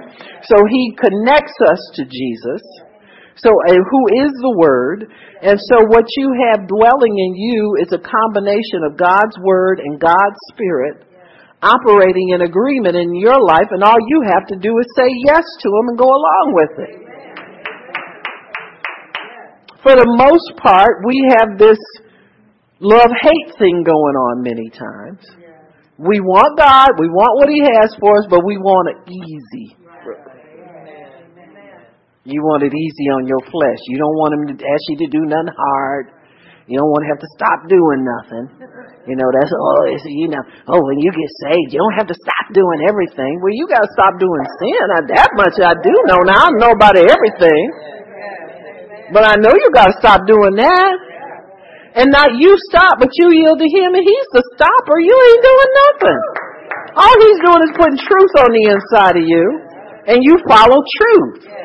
So 0.44 0.58
he 0.68 0.92
connects 0.98 1.56
us 1.62 1.80
to 1.96 2.02
Jesus. 2.04 2.62
So 3.38 3.52
uh, 3.52 3.78
who 3.78 4.02
is 4.26 4.32
the 4.42 4.56
Word? 4.58 5.06
And 5.40 5.60
so 5.70 5.86
what 5.86 6.08
you 6.18 6.34
have 6.50 6.66
dwelling 6.66 7.14
in 7.14 7.32
you 7.36 7.78
is 7.80 7.92
a 7.92 8.02
combination 8.02 8.82
of 8.84 8.98
God's 8.98 9.36
Word 9.38 9.78
and 9.78 10.00
God's 10.00 10.40
Spirit 10.52 11.06
operating 11.62 12.36
in 12.36 12.42
agreement 12.42 12.96
in 12.96 13.14
your 13.16 13.40
life, 13.40 13.72
and 13.72 13.82
all 13.82 13.96
you 14.08 14.20
have 14.28 14.46
to 14.46 14.56
do 14.56 14.76
is 14.78 14.86
say 14.94 15.08
yes 15.24 15.44
to 15.60 15.68
Him 15.68 15.88
and 15.88 15.98
go 15.98 16.04
along 16.04 16.52
with 16.52 16.74
it 16.84 17.05
for 19.86 19.94
the 19.94 20.10
most 20.18 20.58
part, 20.58 21.06
we 21.06 21.14
have 21.38 21.54
this 21.54 21.78
love 22.82 23.14
hate 23.22 23.54
thing 23.54 23.86
going 23.86 24.16
on 24.18 24.42
many 24.42 24.66
times. 24.74 25.22
We 25.94 26.18
want 26.18 26.58
God, 26.58 26.98
we 26.98 27.06
want 27.06 27.38
what 27.38 27.46
He 27.46 27.62
has 27.62 27.94
for 28.02 28.18
us, 28.18 28.26
but 28.26 28.42
we 28.42 28.58
want 28.58 28.90
it 28.90 28.98
easy. 29.06 29.78
You 32.26 32.42
want 32.42 32.66
it 32.66 32.74
easy 32.74 33.06
on 33.14 33.30
your 33.30 33.38
flesh. 33.46 33.80
You 33.86 34.02
don't 34.02 34.18
want 34.18 34.34
Him 34.34 34.44
to 34.50 34.56
ask 34.58 34.82
you 34.90 35.06
to 35.06 35.08
do 35.08 35.22
nothing 35.22 35.54
hard. 35.54 36.10
You 36.66 36.82
don't 36.82 36.90
want 36.90 37.06
to 37.06 37.10
have 37.14 37.22
to 37.22 37.30
stop 37.38 37.58
doing 37.70 38.02
nothing. 38.02 38.44
You 39.06 39.14
know, 39.14 39.30
that's 39.30 39.54
oh, 39.54 39.86
it's, 39.86 40.02
you 40.02 40.26
know, 40.26 40.42
oh, 40.66 40.82
when 40.82 40.98
you 40.98 41.14
get 41.14 41.30
saved, 41.46 41.70
you 41.70 41.78
don't 41.78 41.94
have 41.94 42.10
to 42.10 42.18
stop 42.18 42.50
doing 42.50 42.90
everything. 42.90 43.38
Well, 43.38 43.54
you 43.54 43.70
got 43.70 43.86
to 43.86 43.90
stop 43.94 44.18
doing 44.18 44.42
sin. 44.58 44.82
Now, 44.90 45.02
that 45.14 45.30
much 45.38 45.54
I 45.62 45.78
do 45.78 45.94
know. 46.10 46.26
Now 46.26 46.50
I 46.50 46.58
know 46.58 46.74
about 46.74 46.98
everything. 46.98 47.95
But 49.12 49.22
I 49.24 49.34
know 49.38 49.54
you 49.54 49.70
got 49.72 49.86
to 49.86 49.96
stop 49.98 50.26
doing 50.26 50.56
that. 50.56 50.94
And 51.96 52.12
not 52.12 52.36
you 52.36 52.52
stop, 52.68 53.00
but 53.00 53.08
you 53.16 53.32
yield 53.32 53.58
to 53.58 53.68
him 53.68 53.96
and 53.96 54.04
he's 54.04 54.28
the 54.36 54.44
stopper. 54.52 55.00
You 55.00 55.16
ain't 55.16 55.42
doing 55.42 55.70
nothing. 55.80 56.20
All 56.92 57.16
he's 57.24 57.40
doing 57.40 57.62
is 57.64 57.72
putting 57.72 57.98
truth 58.04 58.34
on 58.44 58.50
the 58.52 58.64
inside 58.68 59.16
of 59.16 59.24
you 59.24 59.44
and 60.06 60.20
you 60.20 60.36
follow 60.46 60.84
truth. 60.84 61.56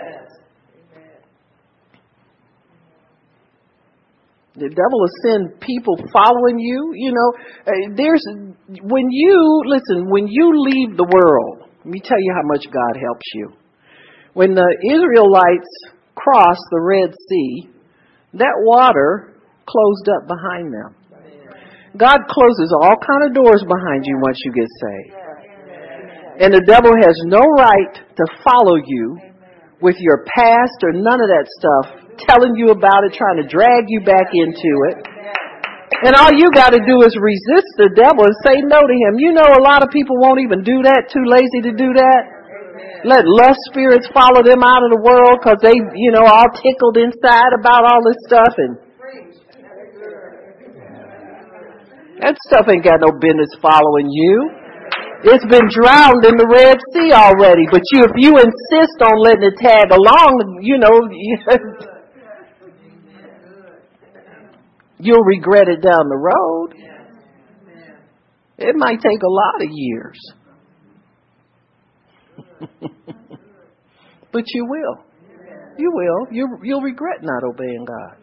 The 4.55 4.67
devil 4.67 4.99
will 4.99 5.15
send 5.23 5.59
people 5.59 5.95
following 6.11 6.59
you. 6.59 6.91
You 6.95 7.11
know, 7.11 7.29
uh, 7.67 7.95
there's, 7.95 8.23
when 8.83 9.07
you, 9.09 9.63
listen, 9.65 10.09
when 10.09 10.27
you 10.27 10.51
leave 10.55 10.97
the 10.97 11.07
world, 11.07 11.69
let 11.79 11.87
me 11.87 11.99
tell 12.03 12.19
you 12.19 12.33
how 12.35 12.47
much 12.47 12.65
God 12.65 12.99
helps 12.99 13.25
you. 13.33 13.51
When 14.33 14.53
the 14.53 14.67
Israelites 14.85 15.67
crossed 16.15 16.67
the 16.71 16.81
Red 16.81 17.13
Sea, 17.29 17.69
that 18.33 18.55
water 18.63 19.35
closed 19.65 20.07
up 20.09 20.27
behind 20.27 20.73
them. 20.73 20.95
God 21.97 22.23
closes 22.31 22.71
all 22.71 22.95
kind 23.03 23.27
of 23.27 23.35
doors 23.35 23.63
behind 23.67 24.07
you 24.07 24.15
once 24.23 24.39
you 24.45 24.51
get 24.55 24.69
saved. 24.79 25.21
And 26.39 26.53
the 26.53 26.63
devil 26.63 26.95
has 26.95 27.15
no 27.27 27.43
right 27.43 27.95
to 28.15 28.25
follow 28.41 28.79
you 28.79 29.19
with 29.81 29.99
your 29.99 30.23
past 30.25 30.79
or 30.83 30.93
none 30.93 31.19
of 31.19 31.27
that 31.27 31.45
stuff 31.59 32.01
telling 32.29 32.55
you 32.55 32.71
about 32.71 33.03
it, 33.03 33.13
trying 33.13 33.41
to 33.43 33.47
drag 33.47 33.85
you 33.89 34.01
back 34.01 34.31
into 34.31 34.71
it. 34.93 34.97
And 36.01 36.15
all 36.17 36.33
you 36.33 36.49
got 36.55 36.73
to 36.73 36.81
do 36.81 37.03
is 37.05 37.13
resist 37.19 37.69
the 37.77 37.93
devil 37.93 38.25
and 38.25 38.33
say 38.41 38.57
no 38.63 38.79
to 38.81 38.95
him. 38.95 39.21
You 39.21 39.37
know, 39.37 39.45
a 39.45 39.61
lot 39.61 39.83
of 39.83 39.93
people 39.93 40.17
won't 40.17 40.41
even 40.41 40.63
do 40.63 40.81
that, 40.81 41.11
too 41.13 41.21
lazy 41.27 41.61
to 41.69 41.73
do 41.77 41.93
that. 41.93 42.40
Let 43.03 43.25
lust 43.25 43.59
spirits 43.71 44.07
follow 44.13 44.45
them 44.45 44.61
out 44.61 44.85
of 44.85 44.93
the 44.93 45.01
world 45.01 45.41
because 45.41 45.57
they, 45.61 45.73
you 45.73 46.11
know, 46.13 46.21
all 46.21 46.49
tickled 46.53 46.97
inside 47.01 47.53
about 47.57 47.85
all 47.85 48.01
this 48.05 48.19
stuff 48.29 48.53
and 48.57 48.77
that 52.21 52.37
stuff 52.45 52.69
ain't 52.69 52.85
got 52.85 53.01
no 53.01 53.09
business 53.17 53.49
following 53.57 54.05
you. 54.05 54.53
It's 55.25 55.45
been 55.49 55.65
drowned 55.69 56.25
in 56.25 56.37
the 56.37 56.45
Red 56.45 56.77
Sea 56.93 57.13
already. 57.13 57.65
But 57.69 57.81
you, 57.93 58.05
if 58.05 58.13
you 58.17 58.37
insist 58.37 58.97
on 59.01 59.17
letting 59.21 59.49
it 59.49 59.57
tag 59.57 59.89
along, 59.89 60.61
you 60.61 60.77
know, 60.77 61.01
You'll 65.03 65.23
regret 65.23 65.67
it 65.67 65.81
down 65.81 66.09
the 66.09 66.15
road. 66.15 66.75
It 68.59 68.75
might 68.75 69.01
take 69.01 69.23
a 69.23 69.27
lot 69.27 69.63
of 69.63 69.69
years. 69.71 70.19
but 74.31 74.43
you 74.47 74.65
will. 74.65 75.05
You 75.77 75.91
will. 75.93 76.27
You, 76.31 76.47
you'll 76.63 76.81
regret 76.81 77.19
not 77.21 77.43
obeying 77.43 77.85
God. 77.85 78.17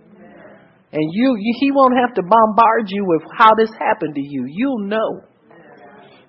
And 0.93 1.05
you, 1.13 1.37
you, 1.39 1.55
he 1.61 1.71
won't 1.71 1.97
have 1.97 2.15
to 2.15 2.23
bombard 2.23 2.89
you 2.89 3.05
with 3.05 3.23
how 3.37 3.55
this 3.55 3.71
happened 3.79 4.15
to 4.15 4.23
you. 4.23 4.47
You'll 4.49 4.89
know. 4.89 5.21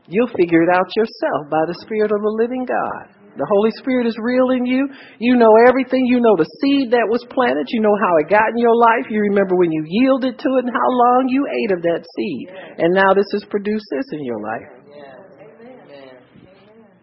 You'll 0.07 0.31
figure 0.35 0.63
it 0.63 0.69
out 0.73 0.89
yourself 0.97 1.49
by 1.49 1.63
the 1.67 1.77
Spirit 1.85 2.11
of 2.11 2.19
the 2.19 2.35
living 2.41 2.65
God. 2.65 3.19
The 3.37 3.47
Holy 3.47 3.71
Spirit 3.79 4.07
is 4.07 4.17
real 4.19 4.49
in 4.51 4.65
you. 4.65 4.89
You 5.19 5.37
know 5.37 5.53
everything. 5.69 6.03
You 6.03 6.19
know 6.19 6.35
the 6.35 6.49
seed 6.59 6.91
that 6.91 7.07
was 7.07 7.23
planted. 7.29 7.69
You 7.69 7.79
know 7.79 7.95
how 7.95 8.17
it 8.19 8.27
got 8.27 8.51
in 8.51 8.59
your 8.59 8.75
life. 8.75 9.07
You 9.07 9.21
remember 9.21 9.55
when 9.55 9.71
you 9.71 9.85
yielded 9.87 10.35
to 10.35 10.49
it 10.59 10.65
and 10.65 10.73
how 10.73 10.89
long 10.89 11.29
you 11.29 11.47
ate 11.47 11.71
of 11.71 11.81
that 11.83 12.03
seed. 12.03 12.49
And 12.83 12.91
now 12.91 13.13
this 13.13 13.29
has 13.31 13.45
produced 13.47 13.85
this 13.95 14.11
in 14.11 14.25
your 14.25 14.41
life. 14.41 14.78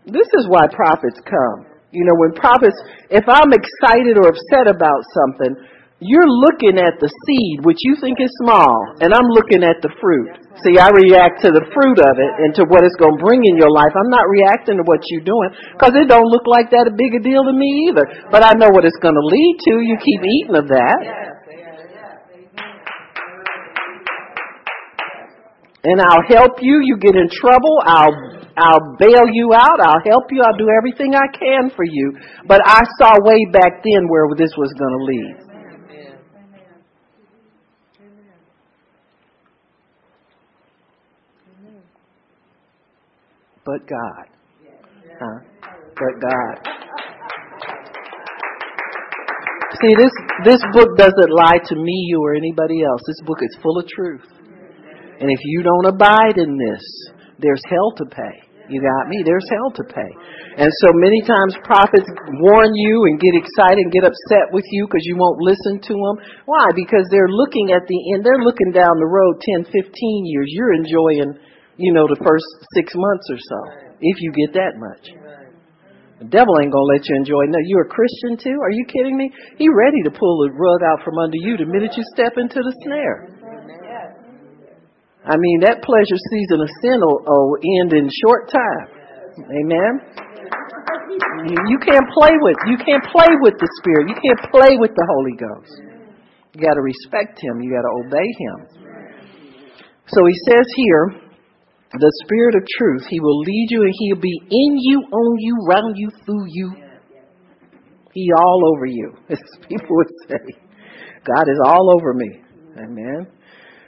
This 0.07 0.31
is 0.39 0.47
why 0.47 0.71
prophets 0.71 1.19
come. 1.27 1.67
You 1.91 2.07
know, 2.07 2.15
when 2.15 2.31
prophets, 2.39 2.79
if 3.11 3.27
I'm 3.27 3.51
excited 3.51 4.15
or 4.15 4.31
upset 4.31 4.71
about 4.71 5.03
something, 5.19 5.59
you're 5.99 6.29
looking 6.29 6.77
at 6.77 7.01
the 7.01 7.09
seed, 7.09 7.65
which 7.65 7.81
you 7.81 7.97
think 7.97 8.21
is 8.21 8.29
small, 8.45 9.01
and 9.01 9.17
I'm 9.17 9.27
looking 9.33 9.65
at 9.65 9.81
the 9.81 9.89
fruit. 9.97 10.29
See, 10.61 10.77
I 10.77 10.93
react 10.93 11.41
to 11.43 11.51
the 11.51 11.65
fruit 11.73 11.99
of 11.99 12.15
it 12.21 12.33
and 12.45 12.53
to 12.61 12.69
what 12.69 12.85
it's 12.85 12.95
going 13.01 13.17
to 13.17 13.25
bring 13.25 13.41
in 13.49 13.57
your 13.57 13.73
life. 13.73 13.97
I'm 13.97 14.13
not 14.13 14.29
reacting 14.29 14.77
to 14.77 14.85
what 14.85 15.01
you're 15.09 15.25
doing 15.25 15.51
because 15.73 15.97
it 15.97 16.07
don't 16.07 16.29
look 16.29 16.45
like 16.45 16.69
that 16.71 16.85
a 16.85 16.93
big 16.93 17.17
a 17.17 17.21
deal 17.25 17.49
to 17.49 17.55
me 17.57 17.89
either. 17.89 18.29
But 18.29 18.45
I 18.45 18.53
know 18.61 18.69
what 18.69 18.85
it's 18.85 19.01
going 19.01 19.17
to 19.17 19.25
lead 19.25 19.55
to. 19.73 19.73
You 19.81 19.97
keep 19.97 20.21
eating 20.21 20.57
of 20.61 20.69
that. 20.69 21.01
And 25.89 25.97
I'll 25.97 26.29
help 26.29 26.61
you. 26.61 26.85
You 26.85 27.01
get 27.01 27.17
in 27.17 27.33
trouble. 27.33 27.81
I'll 27.89 28.36
I'll 28.57 28.97
bail 28.99 29.29
you 29.33 29.53
out. 29.53 29.81
I'll 29.81 30.03
help 30.09 30.25
you. 30.31 30.43
I'll 30.43 30.57
do 30.57 30.69
everything 30.79 31.15
I 31.15 31.29
can 31.37 31.71
for 31.77 31.85
you. 31.85 32.17
But 32.47 32.61
I 32.65 32.83
saw 32.99 33.13
way 33.21 33.45
back 33.53 33.85
then 33.85 34.09
where 34.09 34.25
this 34.37 34.51
was 34.57 34.73
going 34.79 34.99
to 34.99 35.05
lead. 35.05 35.47
but 43.67 43.87
God. 43.89 44.27
Huh? 45.21 45.39
But 45.99 46.15
God. 46.23 46.77
See, 49.83 49.95
this, 49.95 50.13
this 50.45 50.63
book 50.73 50.97
doesn't 50.97 51.31
lie 51.31 51.59
to 51.63 51.75
me, 51.75 52.07
you, 52.09 52.23
or 52.23 52.35
anybody 52.35 52.83
else. 52.83 53.03
This 53.07 53.21
book 53.27 53.39
is 53.43 53.59
full 53.63 53.79
of 53.79 53.87
truth. 53.89 54.25
And 55.21 55.31
if 55.31 55.41
you 55.45 55.63
don't 55.63 55.87
abide 55.87 56.39
in 56.39 56.57
this, 56.57 56.83
there's 57.39 57.61
hell 57.69 57.93
to 57.97 58.05
pay. 58.07 58.46
You 58.69 58.83
got 58.83 59.09
me? 59.09 59.23
There's 59.23 59.47
hell 59.47 59.71
to 59.79 59.85
pay. 59.87 60.13
And 60.59 60.71
so 60.83 60.91
many 60.99 61.23
times 61.23 61.55
prophets 61.63 62.09
warn 62.43 62.75
you 62.75 63.07
and 63.07 63.21
get 63.21 63.37
excited 63.37 63.83
and 63.83 63.93
get 63.93 64.03
upset 64.03 64.51
with 64.51 64.65
you 64.75 64.87
because 64.87 65.05
you 65.07 65.15
won't 65.15 65.39
listen 65.39 65.79
to 65.81 65.95
them. 65.95 66.17
Why? 66.47 66.67
Because 66.75 67.07
they're 67.11 67.31
looking 67.31 67.71
at 67.71 67.87
the 67.87 67.99
end. 68.15 68.27
They're 68.27 68.43
looking 68.43 68.73
down 68.75 68.99
the 68.99 69.07
road 69.07 69.39
10, 69.63 69.71
15 69.71 70.27
years. 70.27 70.49
You're 70.51 70.75
enjoying 70.75 71.39
you 71.77 71.93
know, 71.93 72.09
the 72.09 72.21
first 72.25 72.45
six 72.73 72.93
months 72.97 73.27
or 73.29 73.37
so, 73.37 73.59
if 74.01 74.17
you 74.21 74.33
get 74.33 74.57
that 74.57 74.81
much. 74.81 75.13
The 76.17 76.33
devil 76.33 76.57
ain't 76.65 76.73
gonna 76.73 76.93
let 76.97 77.05
you 77.05 77.15
enjoy. 77.21 77.45
No, 77.53 77.61
you're 77.69 77.85
a 77.85 77.93
Christian 77.93 78.41
too? 78.41 78.57
Are 78.65 78.73
you 78.73 78.89
kidding 78.89 79.21
me? 79.21 79.29
He 79.61 79.69
ready 79.69 80.01
to 80.09 80.11
pull 80.11 80.49
the 80.49 80.57
rug 80.57 80.81
out 80.81 81.05
from 81.05 81.21
under 81.21 81.37
you 81.37 81.61
the 81.61 81.69
minute 81.69 81.93
you 81.93 82.05
step 82.17 82.41
into 82.41 82.57
the 82.57 82.75
snare. 82.89 83.36
I 85.27 85.35
mean, 85.35 85.67
that 85.67 85.83
pleasure 85.83 86.19
season 86.31 86.63
of 86.63 86.71
sin 86.79 87.03
will, 87.03 87.19
uh, 87.27 87.45
will 87.51 87.63
end 87.83 87.91
in 87.93 88.07
short 88.07 88.47
time. 88.47 88.87
Amen. 89.43 89.93
You 91.67 91.79
can't 91.83 92.09
play 92.15 92.35
with 92.41 92.57
you 92.67 92.79
can't 92.79 93.05
play 93.11 93.35
with 93.43 93.55
the 93.59 93.69
Spirit. 93.83 94.09
You 94.09 94.17
can't 94.17 94.43
play 94.51 94.79
with 94.79 94.95
the 94.95 95.07
Holy 95.11 95.37
Ghost. 95.37 95.75
You 96.55 96.63
got 96.63 96.75
to 96.75 96.81
respect 96.81 97.43
Him. 97.43 97.61
You 97.61 97.75
got 97.75 97.85
to 97.85 97.93
obey 98.07 98.29
Him. 98.39 98.57
So 100.09 100.25
He 100.25 100.35
says 100.49 100.67
here, 100.77 101.27
the 101.93 102.13
Spirit 102.25 102.55
of 102.55 102.63
truth. 102.79 103.07
He 103.09 103.21
will 103.21 103.41
lead 103.41 103.67
you 103.71 103.83
and 103.83 103.93
He'll 103.99 104.21
be 104.21 104.41
in 104.43 104.79
you, 104.79 105.01
on 105.11 105.37
you, 105.39 105.57
round 105.69 105.97
you, 105.97 106.11
through 106.25 106.47
you. 106.49 106.73
He 108.13 108.31
all 108.39 108.73
over 108.75 108.87
you, 108.87 109.13
as 109.29 109.39
people 109.69 109.97
would 109.97 110.13
say. 110.29 110.57
God 111.25 111.45
is 111.49 111.61
all 111.65 111.95
over 111.95 112.15
me. 112.15 112.41
Amen. 112.79 113.27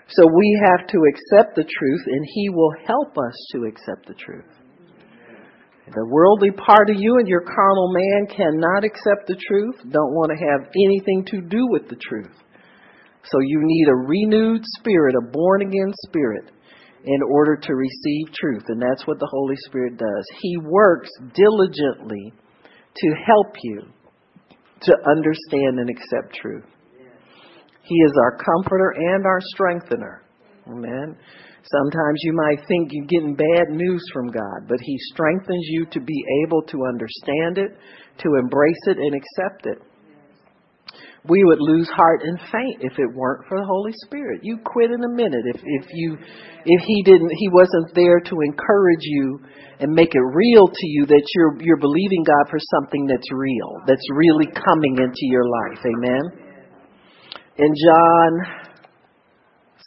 So 0.09 0.27
we 0.27 0.63
have 0.65 0.87
to 0.89 0.99
accept 1.09 1.57
the 1.57 1.65
truth 1.65 2.03
and 2.07 2.25
He 2.35 2.49
will 2.51 2.73
help 2.87 3.17
us 3.19 3.37
to 3.53 3.65
accept 3.65 4.07
the 4.07 4.15
truth. 4.15 4.49
The 5.95 6.07
worldly 6.07 6.51
part 6.51 6.91
of 6.91 6.97
you 6.99 7.17
and 7.19 7.27
your 7.27 7.41
carnal 7.41 7.93
man 7.93 8.27
cannot 8.29 8.85
accept 8.85 9.27
the 9.27 9.41
truth, 9.49 9.77
don't 9.91 10.13
want 10.13 10.31
to 10.33 10.45
have 10.45 10.69
anything 10.85 11.25
to 11.33 11.41
do 11.41 11.67
with 11.71 11.89
the 11.89 11.97
truth. 11.97 12.35
So 13.25 13.41
you 13.41 13.61
need 13.63 13.89
a 13.89 14.07
renewed 14.07 14.63
spirit, 14.79 15.15
a 15.17 15.31
born 15.33 15.63
again 15.63 15.93
spirit 16.07 16.51
in 17.05 17.21
order 17.31 17.57
to 17.57 17.75
receive 17.75 18.33
truth. 18.35 18.65
And 18.69 18.81
that's 18.81 19.07
what 19.07 19.19
the 19.19 19.29
Holy 19.31 19.57
Spirit 19.67 19.97
does. 19.97 20.27
He 20.41 20.59
works 20.59 21.11
diligently 21.35 22.33
to 22.97 23.15
help 23.27 23.55
you 23.63 23.83
to 24.83 24.93
understand 25.07 25.79
and 25.79 25.91
accept 25.91 26.35
truth. 26.35 26.65
He 27.89 27.97
is 27.97 28.13
our 28.23 28.37
comforter 28.37 28.95
and 28.97 29.25
our 29.25 29.41
strengthener. 29.55 30.23
Amen. 30.69 31.17
Sometimes 31.65 32.21
you 32.23 32.33
might 32.35 32.67
think 32.69 32.91
you're 32.93 33.07
getting 33.07 33.35
bad 33.35 33.71
news 33.71 34.05
from 34.13 34.29
God, 34.29 34.69
but 34.69 34.79
He 34.81 34.97
strengthens 35.13 35.67
you 35.69 35.87
to 35.87 36.01
be 36.01 36.25
able 36.45 36.63
to 36.63 36.85
understand 36.87 37.59
it, 37.59 37.77
to 38.23 38.35
embrace 38.37 38.83
it, 38.87 38.99
and 38.99 39.15
accept 39.15 39.67
it 39.67 39.83
we 41.29 41.45
would 41.45 41.61
lose 41.61 41.89
heart 41.89 42.23
and 42.23 42.39
faint 42.51 42.81
if 42.81 42.99
it 42.99 43.15
weren't 43.15 43.47
for 43.49 43.59
the 43.59 43.67
Holy 43.67 43.93
Spirit. 44.07 44.41
You 44.43 44.59
quit 44.65 44.91
in 44.91 45.05
a 45.05 45.09
minute 45.09 45.45
if 45.45 45.61
if 45.63 45.87
you 45.93 46.17
if 46.65 46.83
he 46.87 47.03
didn't 47.03 47.31
he 47.37 47.49
wasn't 47.49 47.95
there 47.95 48.21
to 48.21 48.41
encourage 48.41 49.03
you 49.03 49.41
and 49.81 49.93
make 49.93 50.15
it 50.15 50.27
real 50.35 50.67
to 50.67 50.87
you 50.87 51.07
that 51.07 51.23
you're 51.35 51.61
you're 51.61 51.81
believing 51.81 52.25
God 52.25 52.51
for 52.51 52.59
something 52.81 53.07
that's 53.07 53.31
real, 53.33 53.83
that's 53.87 54.07
really 54.15 54.47
coming 54.47 54.97
into 54.99 55.27
your 55.29 55.45
life. 55.45 55.85
Amen. 55.85 56.48
In 57.59 57.75
John 57.75 58.69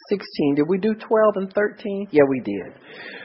16. 0.08 0.56
Did 0.56 0.68
we 0.68 0.78
do 0.78 0.94
12 0.94 1.36
and 1.36 1.52
13? 1.54 2.08
Yeah, 2.10 2.24
we 2.28 2.40
did. 2.40 2.76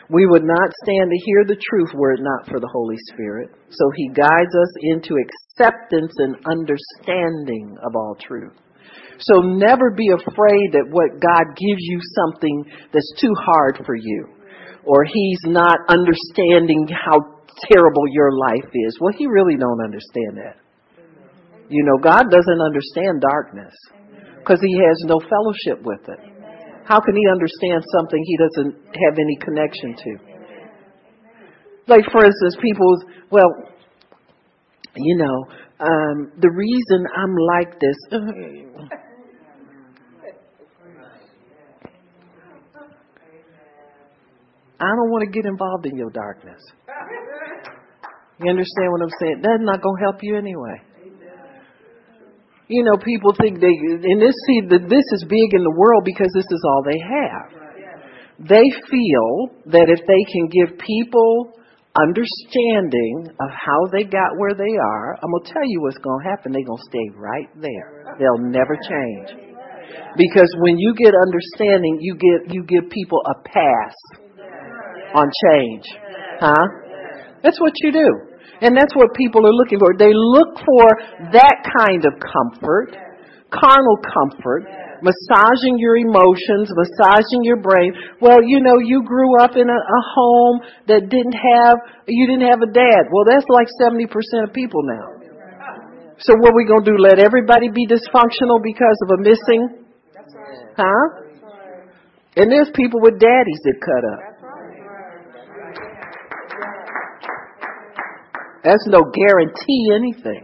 We 0.09 0.25
would 0.25 0.43
not 0.43 0.71
stand 0.83 1.11
to 1.11 1.25
hear 1.25 1.43
the 1.43 1.59
truth 1.59 1.89
were 1.93 2.13
it 2.13 2.21
not 2.21 2.47
for 2.47 2.61
the 2.61 2.69
Holy 2.71 2.95
Spirit. 3.11 3.49
So 3.69 3.91
he 3.95 4.07
guides 4.09 4.55
us 4.55 4.71
into 4.81 5.15
acceptance 5.19 6.13
and 6.19 6.35
understanding 6.47 7.75
of 7.83 7.95
all 7.95 8.15
truth. 8.15 8.53
So 9.19 9.41
never 9.41 9.91
be 9.91 10.07
afraid 10.15 10.71
that 10.71 10.87
what 10.87 11.19
God 11.19 11.55
gives 11.57 11.83
you 11.83 11.99
something 12.15 12.63
that's 12.93 13.13
too 13.19 13.33
hard 13.35 13.81
for 13.85 13.95
you 13.95 14.27
or 14.85 15.03
he's 15.03 15.41
not 15.43 15.79
understanding 15.89 16.87
how 16.87 17.19
terrible 17.69 18.03
your 18.11 18.31
life 18.31 18.71
is. 18.71 18.97
Well, 19.01 19.13
he 19.17 19.27
really 19.27 19.57
don't 19.57 19.83
understand 19.83 20.37
that. 20.37 20.55
You 21.67 21.83
know, 21.83 21.97
God 22.01 22.31
doesn't 22.31 22.61
understand 22.61 23.19
darkness 23.19 23.75
because 24.47 24.61
he 24.61 24.79
has 24.79 25.03
no 25.03 25.19
fellowship 25.27 25.83
with 25.83 25.99
it. 26.07 26.19
How 26.85 27.01
can 27.01 27.15
he 27.15 27.27
understand 27.29 27.83
something 27.91 28.23
he 28.23 28.37
doesn't 28.37 28.75
have 28.95 29.19
any 29.19 29.35
connection 29.41 29.93
to? 29.93 30.17
Like, 31.87 32.05
for 32.11 32.23
instance, 32.23 32.55
people, 32.61 32.97
well, 33.29 33.49
you 34.95 35.17
know, 35.17 35.45
um, 35.79 36.31
the 36.39 36.49
reason 36.49 37.05
I'm 37.13 37.35
like 37.35 37.77
this. 37.79 37.97
I 44.79 44.85
don't 44.85 45.09
want 45.09 45.23
to 45.25 45.31
get 45.31 45.45
involved 45.45 45.87
in 45.87 45.97
your 45.97 46.11
darkness. 46.11 46.61
You 48.39 48.49
understand 48.49 48.91
what 48.91 49.01
I'm 49.01 49.09
saying? 49.19 49.41
That's 49.41 49.61
not 49.61 49.81
going 49.81 49.97
to 49.97 50.03
help 50.03 50.19
you 50.21 50.37
anyway. 50.37 50.79
You 52.67 52.83
know, 52.83 52.97
people 52.99 53.31
think 53.39 53.61
they, 53.61 53.71
and 53.71 54.19
this, 54.19 54.35
see, 54.45 54.59
that 54.67 54.91
this 54.91 55.07
is 55.15 55.23
big 55.29 55.55
in 55.55 55.63
the 55.63 55.75
world 55.77 56.03
because 56.03 56.27
this 56.35 56.47
is 56.51 56.61
all 56.67 56.83
they 56.83 56.99
have. 56.99 57.47
They 58.43 58.67
feel 58.91 59.55
that 59.71 59.87
if 59.87 60.03
they 60.03 60.23
can 60.27 60.45
give 60.51 60.77
people 60.77 61.57
understanding 61.95 63.31
of 63.39 63.49
how 63.49 63.87
they 63.89 64.03
got 64.03 64.37
where 64.37 64.53
they 64.53 64.75
are, 64.77 65.15
I'm 65.15 65.31
going 65.31 65.43
to 65.45 65.53
tell 65.53 65.65
you 65.65 65.81
what's 65.81 65.97
going 65.97 66.21
to 66.21 66.29
happen. 66.29 66.51
They're 66.51 66.67
going 66.67 66.77
to 66.77 66.89
stay 66.91 67.07
right 67.15 67.49
there. 67.55 68.15
They'll 68.19 68.45
never 68.51 68.75
change. 68.75 69.47
Because 70.17 70.53
when 70.59 70.77
you 70.77 70.93
get 70.93 71.15
understanding, 71.15 71.97
you 72.01 72.15
get, 72.19 72.53
you 72.53 72.63
give 72.67 72.91
people 72.91 73.21
a 73.25 73.35
pass 73.47 73.95
on 75.15 75.31
change. 75.49 75.85
Huh? 76.39 76.67
That's 77.43 77.59
what 77.59 77.73
you 77.81 77.91
do. 77.91 78.36
And 78.61 78.75
that's 78.75 78.93
what 78.95 79.13
people 79.13 79.45
are 79.45 79.53
looking 79.53 79.79
for. 79.79 79.93
They 79.97 80.13
look 80.13 80.57
for 80.65 80.85
that 81.33 81.57
kind 81.77 82.01
of 82.05 82.13
comfort, 82.17 82.97
carnal 83.53 83.97
comfort, 84.01 84.65
massaging 85.01 85.77
your 85.77 85.97
emotions, 85.97 86.73
massaging 86.73 87.45
your 87.45 87.61
brain. 87.61 87.93
Well, 88.21 88.41
you 88.41 88.61
know, 88.61 88.79
you 88.81 89.03
grew 89.05 89.37
up 89.39 89.53
in 89.53 89.69
a, 89.69 89.79
a 89.79 90.01
home 90.15 90.61
that 90.87 91.09
didn't 91.09 91.37
have, 91.37 91.77
you 92.07 92.25
didn't 92.25 92.49
have 92.49 92.61
a 92.61 92.71
dad. 92.71 93.13
Well, 93.13 93.25
that's 93.29 93.45
like 93.49 93.69
70% 93.77 94.09
of 94.43 94.53
people 94.53 94.81
now. 94.83 95.17
So 96.19 96.33
what 96.41 96.53
are 96.53 96.57
we 96.57 96.65
going 96.65 96.83
to 96.83 96.91
do? 96.91 96.97
Let 96.97 97.19
everybody 97.19 97.69
be 97.69 97.85
dysfunctional 97.85 98.57
because 98.63 98.97
of 99.05 99.19
a 99.19 99.21
missing? 99.21 99.85
Huh? 100.73 101.27
And 102.37 102.51
there's 102.51 102.69
people 102.73 103.01
with 103.01 103.19
daddies 103.19 103.61
that 103.65 103.77
cut 103.81 104.03
up. 104.13 104.36
That's 108.67 108.83
no 108.87 108.99
guarantee 109.15 109.95
anything. 109.95 110.43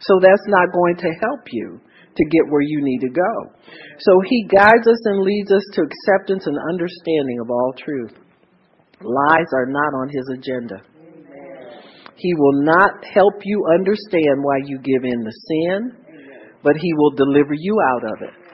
So 0.00 0.16
that's 0.16 0.46
not 0.48 0.72
going 0.72 0.96
to 0.96 1.10
help 1.20 1.44
you 1.52 1.78
to 2.16 2.24
get 2.24 2.48
where 2.48 2.62
you 2.62 2.80
need 2.80 3.00
to 3.00 3.10
go. 3.10 3.52
So 3.98 4.20
he 4.24 4.48
guides 4.48 4.88
us 4.88 5.00
and 5.04 5.20
leads 5.20 5.52
us 5.52 5.60
to 5.74 5.82
acceptance 5.82 6.46
and 6.46 6.56
understanding 6.72 7.38
of 7.42 7.50
all 7.50 7.74
truth. 7.76 8.12
Lies 9.02 9.50
are 9.52 9.66
not 9.66 9.92
on 9.92 10.08
his 10.08 10.24
agenda. 10.38 10.80
He 12.16 12.32
will 12.32 12.64
not 12.64 13.04
help 13.12 13.44
you 13.44 13.62
understand 13.74 14.40
why 14.40 14.56
you 14.64 14.78
give 14.78 15.04
in 15.04 15.22
to 15.22 15.30
sin, 15.48 15.92
but 16.62 16.76
he 16.80 16.94
will 16.94 17.10
deliver 17.10 17.52
you 17.52 17.76
out 17.92 18.04
of 18.04 18.22
it. 18.22 18.45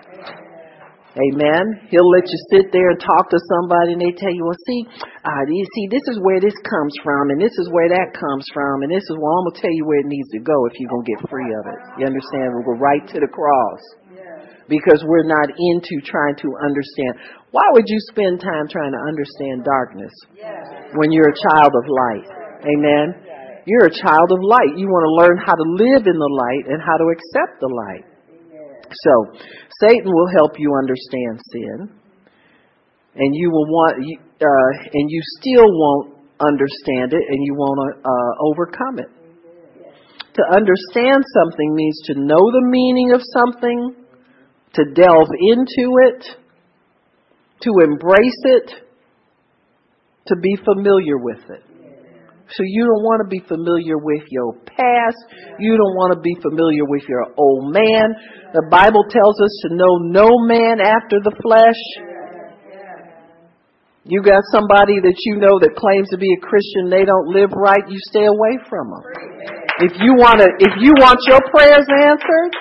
Amen. 1.13 1.93
He'll 1.93 2.09
let 2.09 2.25
you 2.25 2.39
sit 2.49 2.73
there 2.73 2.89
and 2.89 2.97
talk 2.97 3.29
to 3.29 3.37
somebody 3.53 3.93
and 3.93 4.01
they 4.01 4.17
tell 4.17 4.33
you, 4.33 4.49
well, 4.49 4.57
see, 4.65 4.81
uh, 4.97 5.45
you 5.45 5.69
see, 5.77 5.85
this 5.93 6.01
is 6.09 6.17
where 6.25 6.41
this 6.41 6.57
comes 6.65 6.95
from 7.05 7.29
and 7.29 7.37
this 7.37 7.53
is 7.61 7.69
where 7.69 7.93
that 7.93 8.17
comes 8.17 8.49
from 8.49 8.81
and 8.81 8.89
this 8.89 9.05
is, 9.05 9.17
well, 9.21 9.45
I'm 9.45 9.53
to 9.53 9.61
tell 9.61 9.75
you 9.77 9.85
where 9.85 10.01
it 10.01 10.09
needs 10.09 10.33
to 10.33 10.41
go 10.41 10.57
if 10.73 10.81
you're 10.81 10.89
to 10.89 11.05
get 11.05 11.21
free 11.29 11.53
of 11.53 11.69
it. 11.69 11.81
You 12.01 12.05
understand? 12.09 12.57
We'll 12.57 12.65
go 12.65 12.81
right 12.81 13.05
to 13.13 13.21
the 13.21 13.29
cross. 13.29 13.83
Because 14.73 15.05
we're 15.05 15.29
not 15.29 15.53
into 15.53 16.01
trying 16.01 16.39
to 16.41 16.49
understand. 16.65 17.21
Why 17.53 17.67
would 17.77 17.85
you 17.85 18.01
spend 18.09 18.41
time 18.41 18.73
trying 18.73 18.97
to 18.97 19.03
understand 19.05 19.69
darkness 19.69 20.15
when 20.97 21.13
you're 21.13 21.29
a 21.29 21.39
child 21.45 21.77
of 21.77 21.85
light? 21.93 22.29
Amen. 22.65 23.07
You're 23.69 23.93
a 23.93 23.95
child 23.95 24.33
of 24.33 24.41
light. 24.41 24.81
You 24.81 24.89
want 24.89 25.05
to 25.05 25.15
learn 25.21 25.37
how 25.37 25.55
to 25.61 25.67
live 25.77 26.09
in 26.09 26.17
the 26.17 26.33
light 26.41 26.73
and 26.73 26.81
how 26.81 26.97
to 26.97 27.07
accept 27.13 27.61
the 27.61 27.69
light. 27.69 28.12
So, 28.93 29.41
Satan 29.81 30.13
will 30.13 30.29
help 30.37 30.53
you 30.59 30.73
understand 30.77 31.41
sin, 31.53 31.91
and 33.17 33.35
you 33.35 33.51
will 33.51 33.67
want, 33.67 33.97
uh, 34.41 34.89
and 34.93 35.11
you 35.11 35.21
still 35.41 35.67
won't 35.67 36.15
understand 36.41 37.13
it, 37.13 37.25
and 37.29 37.45
you 37.45 37.55
won't 37.55 37.97
uh, 38.05 38.33
overcome 38.41 38.99
it. 38.99 39.11
To 40.35 40.43
understand 40.55 41.25
something 41.43 41.75
means 41.75 42.01
to 42.07 42.15
know 42.15 42.41
the 42.41 42.65
meaning 42.65 43.13
of 43.13 43.21
something, 43.37 43.95
to 44.75 44.85
delve 44.95 45.29
into 45.39 45.99
it, 46.09 46.25
to 47.63 47.71
embrace 47.85 48.43
it, 48.45 48.71
to 50.27 50.37
be 50.37 50.57
familiar 50.65 51.19
with 51.19 51.51
it. 51.51 51.72
So 52.57 52.65
you 52.65 52.85
don't 52.85 53.05
want 53.05 53.25
to 53.25 53.29
be 53.29 53.41
familiar 53.49 53.97
with 53.97 54.29
your 54.29 54.53
past. 54.69 55.21
You 55.59 55.77
don't 55.77 55.97
want 55.97 56.13
to 56.13 56.21
be 56.21 56.37
familiar 56.45 56.85
with 56.85 57.03
your 57.09 57.33
old 57.37 57.73
man. 57.73 58.13
The 58.53 58.69
Bible 58.69 59.05
tells 59.09 59.41
us 59.41 59.53
to 59.69 59.77
know 59.77 59.97
no 60.05 60.29
man 60.45 60.81
after 60.81 61.17
the 61.25 61.33
flesh. 61.41 61.81
You 64.05 64.21
got 64.21 64.43
somebody 64.51 64.99
that 64.99 65.17
you 65.25 65.39
know 65.39 65.63
that 65.63 65.79
claims 65.79 66.11
to 66.11 66.19
be 66.19 66.27
a 66.27 66.41
Christian, 66.43 66.91
they 66.91 67.07
don't 67.07 67.31
live 67.31 67.55
right, 67.55 67.87
you 67.87 68.03
stay 68.11 68.27
away 68.27 68.59
from 68.67 68.91
them. 68.91 69.03
If 69.79 69.95
you 70.03 70.19
want 70.19 70.43
to, 70.43 70.51
if 70.59 70.75
you 70.83 70.91
want 70.99 71.23
your 71.31 71.39
prayers 71.55 71.87
answered, 71.87 72.53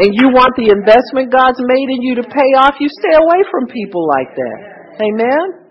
and 0.00 0.16
you 0.16 0.32
want 0.32 0.56
the 0.56 0.72
investment 0.72 1.28
God's 1.28 1.60
made 1.60 1.88
in 1.92 2.00
you 2.00 2.16
to 2.16 2.24
pay 2.24 2.50
off, 2.56 2.80
you 2.80 2.88
stay 2.88 3.12
away 3.12 3.44
from 3.52 3.68
people 3.68 4.08
like 4.08 4.32
that. 4.32 4.58
Amen? 5.04 5.61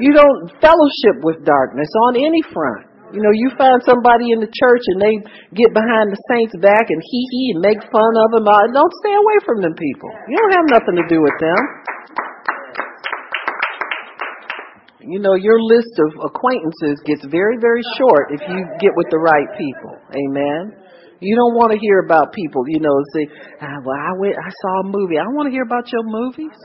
You 0.00 0.12
don't 0.12 0.50
fellowship 0.60 1.22
with 1.22 1.46
darkness 1.46 1.88
on 2.08 2.18
any 2.18 2.42
front. 2.52 2.96
You 3.14 3.22
know, 3.22 3.30
you 3.30 3.54
find 3.54 3.78
somebody 3.86 4.34
in 4.34 4.42
the 4.42 4.50
church 4.50 4.84
and 4.92 4.98
they 4.98 5.14
get 5.54 5.70
behind 5.70 6.10
the 6.10 6.18
saints' 6.26 6.58
back 6.58 6.90
and 6.90 6.98
hee 6.98 7.26
hee 7.30 7.48
and 7.54 7.62
make 7.62 7.78
fun 7.78 8.12
of 8.26 8.28
them. 8.34 8.44
Uh, 8.50 8.66
don't 8.74 8.92
stay 9.00 9.14
away 9.14 9.38
from 9.46 9.62
them 9.62 9.78
people. 9.78 10.10
You 10.26 10.36
don't 10.36 10.54
have 10.58 10.68
nothing 10.74 10.96
to 10.98 11.06
do 11.06 11.22
with 11.22 11.38
them. 11.38 11.60
You 15.06 15.22
know, 15.22 15.38
your 15.38 15.62
list 15.62 15.94
of 16.02 16.34
acquaintances 16.34 16.98
gets 17.06 17.22
very, 17.30 17.62
very 17.62 17.82
short 17.94 18.34
if 18.34 18.42
you 18.42 18.66
get 18.82 18.90
with 18.98 19.06
the 19.14 19.22
right 19.22 19.46
people. 19.54 19.94
Amen. 20.10 20.74
You 21.20 21.38
don't 21.38 21.54
want 21.54 21.72
to 21.72 21.78
hear 21.78 22.02
about 22.04 22.34
people, 22.34 22.60
you 22.68 22.80
know, 22.80 22.92
say, 23.14 23.24
ah, 23.62 23.80
well, 23.86 23.96
I 23.96 24.12
went, 24.18 24.34
I 24.34 24.50
saw 24.50 24.80
a 24.82 24.86
movie. 24.90 25.16
I 25.16 25.24
want 25.32 25.46
to 25.46 25.54
hear 25.54 25.62
about 25.62 25.88
your 25.88 26.04
movies. 26.04 26.58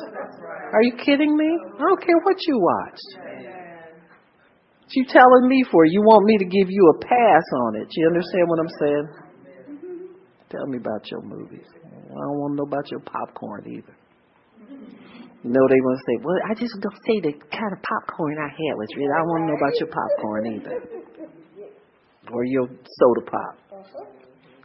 Are 0.74 0.84
you 0.84 0.94
kidding 0.96 1.36
me? 1.36 1.50
I 1.76 1.80
don't 1.80 2.02
care 2.02 2.18
what 2.24 2.38
you 2.48 2.60
watch. 2.60 3.00
What 4.82 4.96
you 4.96 5.06
telling 5.06 5.48
me 5.48 5.64
for? 5.72 5.86
You 5.86 6.02
want 6.02 6.26
me 6.26 6.38
to 6.38 6.46
give 6.46 6.70
you 6.70 6.94
a 6.96 7.00
pass 7.00 7.44
on 7.68 7.76
it. 7.82 7.88
You 7.96 8.08
understand 8.08 8.48
what 8.48 8.60
I'm 8.60 8.74
saying? 8.80 9.08
Tell 10.50 10.68
me 10.68 10.78
about 10.78 11.10
your 11.10 11.22
movies. 11.22 11.68
I 11.86 12.20
don't 12.28 12.40
want 12.40 12.54
to 12.54 12.58
know 12.58 12.68
about 12.68 12.92
your 12.92 13.00
popcorn 13.00 13.64
either. 13.68 13.96
You 15.44 15.50
know 15.50 15.66
they 15.70 15.80
want 15.80 15.98
to 15.98 16.04
say, 16.06 16.18
well, 16.24 16.38
I 16.50 16.54
just 16.54 16.76
don't 16.80 17.00
say 17.08 17.20
the 17.24 17.34
kind 17.50 17.72
of 17.74 17.82
popcorn 17.82 18.38
I 18.38 18.50
had 18.50 18.76
was 18.78 18.88
real. 18.96 19.10
I 19.10 19.18
don't 19.20 19.28
want 19.28 19.42
to 19.44 19.48
know 19.48 19.58
about 19.58 19.76
your 19.80 19.90
popcorn 19.90 20.44
either. 20.54 20.78
Or 22.32 22.44
your 22.46 22.68
soda 22.68 23.22
pop. 23.26 23.86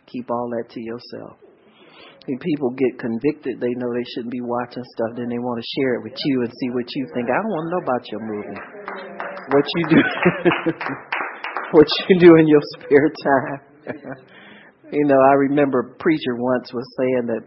Keep 0.06 0.30
all 0.30 0.50
that 0.50 0.70
to 0.70 0.80
yourself. 0.80 1.38
When 2.26 2.38
people 2.38 2.70
get 2.74 2.98
convicted, 2.98 3.60
they 3.60 3.70
know 3.78 3.86
they 3.94 4.06
shouldn't 4.14 4.34
be 4.34 4.42
watching 4.42 4.82
stuff, 4.82 5.14
then 5.14 5.30
they 5.30 5.38
want 5.38 5.62
to 5.62 5.66
share 5.78 5.94
it 5.94 6.02
with 6.02 6.18
you 6.26 6.42
and 6.42 6.50
see 6.50 6.70
what 6.74 6.86
you 6.94 7.06
think. 7.14 7.30
I 7.30 7.38
don't 7.38 7.54
want 7.54 7.64
to 7.66 7.70
know 7.70 7.82
about 7.86 8.04
your 8.10 8.22
movie. 8.26 8.60
What 9.54 9.66
you 9.78 9.82
do, 9.94 10.00
what 11.70 11.86
you 11.86 12.18
do 12.18 12.34
in 12.34 12.48
your 12.48 12.62
spare 12.74 13.10
time. 13.22 13.60
you 14.92 15.04
know, 15.06 15.18
I 15.18 15.34
remember 15.46 15.80
a 15.80 16.02
preacher 16.02 16.34
once 16.34 16.72
was 16.74 16.86
saying 16.98 17.26
that, 17.30 17.42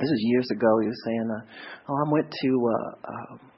this 0.00 0.10
is 0.10 0.20
years 0.26 0.48
ago, 0.50 0.66
he 0.82 0.88
was 0.88 1.02
saying, 1.06 1.30
uh, 1.30 1.46
oh, 1.88 1.94
I 1.94 2.10
went 2.10 2.26
to, 2.30 2.50
uh, 2.66 2.90
uh, 3.06 3.53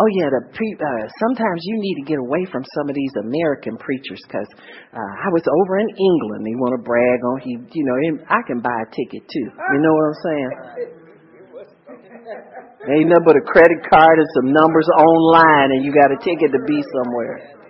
oh 0.00 0.08
yeah, 0.16 0.32
the 0.32 0.48
pre, 0.56 0.64
uh, 0.80 1.04
sometimes 1.20 1.60
you 1.68 1.76
need 1.76 2.00
to 2.00 2.06
get 2.08 2.16
away 2.16 2.48
from 2.48 2.64
some 2.72 2.88
of 2.88 2.96
these 2.96 3.12
American 3.20 3.76
preachers 3.76 4.20
because 4.24 4.48
uh, 4.96 5.12
I 5.20 5.28
was 5.28 5.44
over 5.44 5.76
in 5.76 5.88
England. 5.92 6.48
He 6.48 6.56
want 6.56 6.72
to 6.72 6.82
brag 6.82 7.20
on 7.20 7.36
he, 7.44 7.60
you 7.60 7.84
know, 7.84 7.96
I 8.32 8.40
can 8.48 8.64
buy 8.64 8.72
a 8.72 8.88
ticket 8.88 9.28
too. 9.28 9.46
You 9.52 9.78
know 9.84 9.92
what 9.92 10.04
I'm 10.08 10.20
saying? 10.24 10.50
Ain't 12.88 13.12
nothing 13.12 13.28
but 13.28 13.36
a 13.36 13.44
credit 13.44 13.84
card 13.92 14.16
and 14.16 14.28
some 14.40 14.48
numbers 14.56 14.88
online, 14.96 15.76
and 15.76 15.84
you 15.84 15.92
got 15.92 16.08
a 16.08 16.16
ticket 16.24 16.48
to 16.48 16.60
be 16.64 16.80
somewhere. 16.80 17.60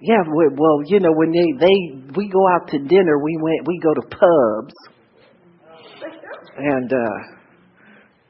Yeah, 0.00 0.24
well, 0.28 0.80
you 0.88 1.00
know, 1.00 1.12
when 1.12 1.32
they 1.32 1.48
they 1.60 1.76
we 2.16 2.28
go 2.28 2.40
out 2.56 2.68
to 2.72 2.78
dinner, 2.78 3.20
we 3.20 3.36
went 3.40 3.68
we 3.68 3.78
go 3.80 3.92
to 3.92 4.04
pubs 4.08 4.74
and 6.56 6.92
uh, 6.92 7.35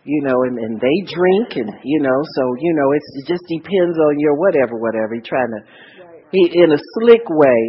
you 0.07 0.23
know, 0.23 0.47
and, 0.47 0.55
and 0.55 0.79
they 0.79 1.03
drink, 1.11 1.59
and 1.59 1.67
you 1.83 1.99
know, 1.99 2.19
so 2.39 2.43
you 2.63 2.73
know, 2.79 2.95
it's, 2.95 3.11
it 3.19 3.27
just 3.27 3.43
depends 3.51 3.99
on 3.99 4.23
your 4.23 4.39
whatever, 4.39 4.79
whatever. 4.79 5.19
He 5.19 5.21
trying 5.21 5.51
to, 5.51 5.61
he 6.31 6.63
in 6.63 6.71
a 6.71 6.81
slick 6.95 7.27
way, 7.27 7.61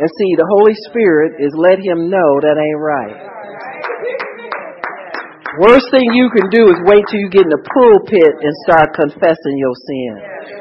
and 0.00 0.08
see, 0.08 0.32
the 0.40 0.48
Holy 0.48 0.72
Spirit 0.88 1.36
is 1.36 1.52
let 1.52 1.76
him 1.76 2.08
know 2.08 2.40
that 2.40 2.56
ain't 2.56 2.80
right. 2.80 3.32
Worst 5.60 5.84
thing 5.92 6.08
you 6.16 6.32
can 6.32 6.48
do 6.48 6.64
is 6.72 6.80
wait 6.88 7.04
till 7.12 7.20
you 7.20 7.28
get 7.28 7.44
in 7.44 7.52
the 7.52 7.60
pulpit 7.60 8.32
and 8.40 8.52
start 8.64 8.96
confessing 8.96 9.60
your 9.60 9.76
sin. 9.84 10.12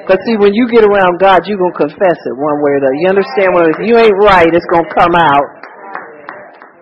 Because 0.03 0.19
see, 0.27 0.35
when 0.35 0.51
you 0.51 0.67
get 0.67 0.83
around 0.83 1.15
God, 1.15 1.47
you're 1.47 1.63
going 1.63 1.71
to 1.71 1.83
confess 1.87 2.19
it 2.19 2.35
one 2.35 2.59
way 2.59 2.75
or 2.75 2.81
the 2.83 2.91
other. 2.91 2.99
You 2.99 3.07
understand 3.07 3.49
what? 3.55 3.71
If 3.71 3.79
you 3.87 3.95
ain't 3.95 4.19
right, 4.19 4.51
it's 4.51 4.67
going 4.67 4.83
to 4.83 4.91
come 4.91 5.15
out. 5.15 5.47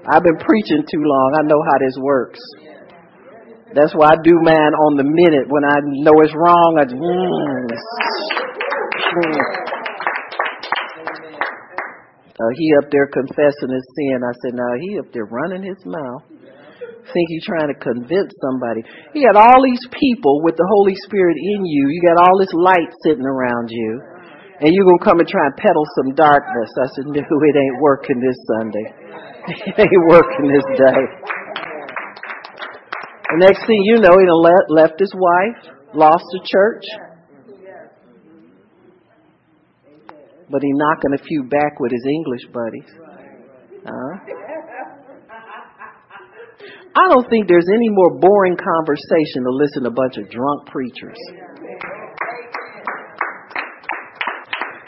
I've 0.09 0.25
been 0.25 0.41
preaching 0.41 0.81
too 0.89 1.05
long. 1.05 1.37
I 1.37 1.45
know 1.45 1.61
how 1.61 1.77
this 1.77 1.93
works. 2.01 2.41
That's 3.75 3.93
why 3.93 4.13
I 4.13 4.17
do 4.23 4.33
mine 4.41 4.73
on 4.73 4.97
the 4.97 5.05
minute. 5.05 5.45
When 5.45 5.61
I 5.61 5.77
know 6.01 6.17
it's 6.25 6.33
wrong, 6.33 6.81
I 6.81 6.85
just, 6.89 6.97
mm. 6.97 7.69
Uh, 12.39 12.51
he 12.55 12.71
up 12.79 12.87
there 12.89 13.05
confessing 13.11 13.67
his 13.67 13.83
sin. 13.99 14.23
I 14.23 14.31
said, 14.41 14.55
now 14.55 14.73
he 14.79 14.97
up 14.97 15.11
there 15.11 15.27
running 15.27 15.61
his 15.61 15.77
mouth. 15.83 16.23
Think 17.11 17.27
he's 17.27 17.43
trying 17.43 17.67
to 17.67 17.75
convince 17.75 18.31
somebody. 18.39 18.85
He 19.13 19.25
got 19.25 19.35
all 19.35 19.59
these 19.65 19.83
people 19.91 20.39
with 20.45 20.55
the 20.55 20.65
Holy 20.77 20.95
Spirit 21.03 21.35
in 21.35 21.65
you. 21.65 21.89
You 21.89 21.99
got 22.05 22.21
all 22.21 22.39
this 22.39 22.53
light 22.53 22.89
sitting 23.03 23.25
around 23.25 23.69
you. 23.69 23.99
And 24.61 24.71
you're 24.71 24.85
going 24.85 24.99
to 24.99 25.05
come 25.05 25.19
and 25.19 25.27
try 25.27 25.45
and 25.45 25.55
peddle 25.55 25.87
some 25.99 26.15
darkness. 26.15 26.69
I 26.79 26.87
said, 26.95 27.05
no, 27.07 27.19
it 27.19 27.55
ain't 27.59 27.79
working 27.81 28.19
this 28.19 28.39
Sunday. 28.55 28.87
it 29.73 29.79
ain't 29.83 30.05
working 30.07 30.47
this 30.47 30.67
day. 30.79 31.01
The 33.29 33.37
next 33.45 33.61
thing 33.67 33.81
you 33.85 34.01
know, 34.01 34.17
he 34.17 34.25
left, 34.73 34.97
his 34.97 35.13
wife, 35.13 35.69
lost 35.93 36.25
the 36.33 36.41
church. 36.45 36.83
But 40.49 40.63
he 40.63 40.71
knocking 40.73 41.13
a 41.13 41.21
few 41.21 41.43
back 41.43 41.79
with 41.79 41.91
his 41.91 42.05
English 42.09 42.45
buddies. 42.49 42.89
Huh? 43.85 44.13
I 46.95 47.07
don't 47.07 47.29
think 47.29 47.47
there's 47.47 47.69
any 47.69 47.89
more 47.89 48.17
boring 48.17 48.57
conversation 48.57 49.45
to 49.45 49.51
listen 49.53 49.83
to 49.83 49.89
a 49.89 49.93
bunch 49.93 50.17
of 50.17 50.27
drunk 50.29 50.65
preachers. 50.65 51.21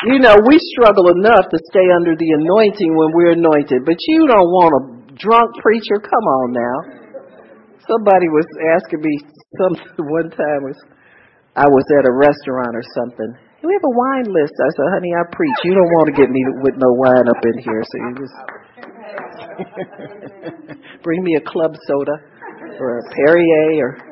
You 0.10 0.18
know, 0.18 0.34
we 0.50 0.58
struggle 0.74 1.14
enough 1.14 1.46
to 1.46 1.60
stay 1.70 1.86
under 1.94 2.18
the 2.18 2.30
anointing 2.42 2.98
when 2.98 3.14
we're 3.14 3.38
anointed, 3.38 3.86
but 3.86 4.02
you 4.08 4.26
don't 4.26 4.50
want 4.50 4.74
a 4.74 5.14
drunk 5.14 5.54
preacher. 5.62 6.02
Come 6.02 6.26
on 6.26 6.52
now. 6.58 7.01
Somebody 7.92 8.32
was 8.32 8.48
asking 8.80 9.04
me 9.04 9.14
some 9.60 9.76
one 10.08 10.32
time 10.32 10.64
was 10.64 10.80
I 11.56 11.68
was 11.68 11.84
at 12.00 12.08
a 12.08 12.14
restaurant 12.16 12.72
or 12.80 12.84
something. 12.96 13.36
We 13.62 13.76
have 13.76 13.84
a 13.84 13.94
wine 13.94 14.32
list. 14.32 14.56
I 14.58 14.70
said, 14.72 14.88
honey, 14.96 15.12
I 15.14 15.28
preach. 15.36 15.60
You 15.68 15.76
don't 15.76 15.92
want 16.00 16.08
to 16.10 16.16
get 16.16 16.32
me 16.32 16.42
with 16.64 16.76
no 16.80 16.90
wine 16.98 17.28
up 17.28 17.44
in 17.44 17.60
here, 17.62 17.84
so 17.84 17.96
you 18.00 18.16
just 18.18 18.34
bring 21.04 21.22
me 21.24 21.36
a 21.36 21.42
club 21.42 21.76
soda 21.86 22.16
or 22.80 23.00
a 23.00 23.04
Perrier 23.14 23.86
or 23.86 24.12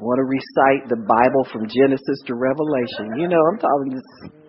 want 0.00 0.18
to 0.18 0.24
recite 0.24 0.88
the 0.88 0.96
Bible 0.96 1.44
from 1.52 1.68
Genesis 1.68 2.18
to 2.26 2.34
Revelation. 2.34 3.18
You 3.20 3.28
know, 3.28 3.40
I'm 3.52 3.58
talking 3.58 3.92
just 3.92 4.43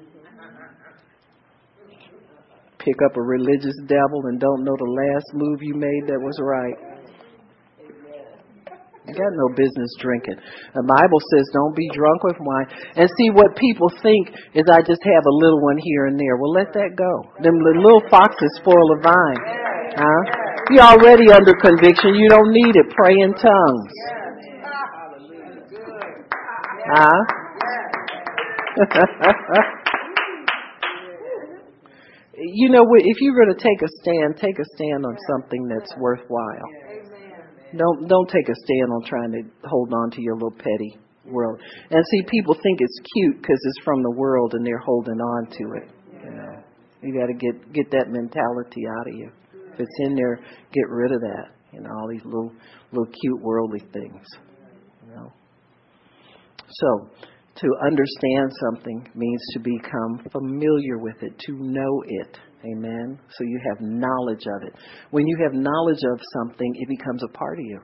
pick 2.85 3.01
up 3.01 3.17
a 3.17 3.21
religious 3.21 3.73
devil 3.89 4.29
and 4.29 4.39
don't 4.39 4.63
know 4.63 4.77
the 4.77 4.93
last 4.93 5.33
move 5.33 5.59
you 5.65 5.73
made 5.73 6.05
that 6.05 6.21
was 6.21 6.37
right. 6.37 6.77
You 9.05 9.13
got 9.13 9.33
no 9.37 9.53
business 9.53 9.89
drinking. 10.01 10.37
The 10.73 10.81
Bible 10.81 11.21
says 11.33 11.45
don't 11.53 11.75
be 11.77 11.89
drunk 11.93 12.25
with 12.25 12.37
wine. 12.41 12.65
And 12.97 13.09
see 13.21 13.29
what 13.29 13.53
people 13.57 13.89
think 14.01 14.33
is 14.57 14.65
I 14.65 14.81
just 14.81 15.01
have 15.01 15.25
a 15.25 15.35
little 15.41 15.61
one 15.61 15.77
here 15.77 16.05
and 16.09 16.17
there. 16.17 16.37
Well, 16.37 16.53
let 16.53 16.73
that 16.73 16.97
go. 16.97 17.13
Them 17.41 17.53
little 17.61 18.01
foxes 18.09 18.49
spoil 18.61 18.97
the 18.97 19.01
vine. 19.05 19.41
Huh? 19.97 20.21
You're 20.73 20.89
already 20.89 21.29
under 21.29 21.53
conviction. 21.53 22.17
You 22.17 22.29
don't 22.29 22.49
need 22.49 22.73
it. 22.73 22.89
Pray 22.97 23.13
in 23.21 23.33
tongues. 23.37 23.93
Huh? 26.89 27.21
you 32.53 32.69
know, 32.69 32.85
if 32.97 33.17
you're 33.21 33.35
going 33.35 33.55
to 33.55 33.61
take 33.61 33.81
a 33.81 33.89
stand, 34.01 34.37
take 34.37 34.59
a 34.59 34.65
stand 34.75 35.05
on 35.05 35.17
something 35.29 35.67
that's 35.67 35.93
worthwhile. 35.97 36.69
Don't 37.75 38.07
don't 38.07 38.29
take 38.29 38.47
a 38.47 38.55
stand 38.55 38.91
on 38.91 39.03
trying 39.03 39.31
to 39.31 39.41
hold 39.67 39.93
on 39.93 40.11
to 40.11 40.21
your 40.21 40.35
little 40.35 40.55
petty 40.57 40.97
world. 41.25 41.59
And 41.89 42.03
see, 42.11 42.21
people 42.29 42.53
think 42.53 42.79
it's 42.79 42.99
cute 43.13 43.41
because 43.41 43.59
it's 43.59 43.83
from 43.83 44.01
the 44.03 44.11
world 44.11 44.53
and 44.53 44.65
they're 44.65 44.77
holding 44.79 45.19
on 45.19 45.47
to 45.47 45.63
it. 45.81 45.89
You 46.23 46.31
know, 46.31 46.63
you 47.01 47.19
got 47.19 47.27
to 47.27 47.33
get 47.33 47.73
get 47.73 47.91
that 47.91 48.09
mentality 48.09 48.83
out 48.99 49.07
of 49.07 49.13
you. 49.13 49.31
If 49.73 49.79
it's 49.79 49.99
in 49.99 50.15
there, 50.15 50.39
get 50.71 50.87
rid 50.89 51.11
of 51.11 51.21
that. 51.21 51.47
You 51.73 51.81
know, 51.81 51.89
all 51.91 52.07
these 52.09 52.23
little 52.23 52.51
little 52.91 53.11
cute 53.21 53.41
worldly 53.41 53.81
things. 53.91 54.23
You 55.05 55.15
know. 55.15 55.33
So, 56.67 57.09
to 57.55 57.67
understand 57.85 58.51
something 58.59 59.07
means 59.15 59.41
to 59.53 59.59
become 59.59 60.19
familiar 60.31 60.97
with 60.97 61.21
it, 61.21 61.37
to 61.39 61.53
know 61.53 62.03
it. 62.07 62.37
Amen. 62.65 63.19
So 63.29 63.43
you 63.43 63.59
have 63.69 63.79
knowledge 63.79 64.45
of 64.47 64.67
it. 64.67 64.73
When 65.11 65.27
you 65.27 65.37
have 65.43 65.53
knowledge 65.53 66.03
of 66.11 66.19
something, 66.33 66.75
it 66.75 66.89
becomes 66.89 67.23
a 67.23 67.37
part 67.37 67.59
of 67.59 67.65
you. 67.65 67.79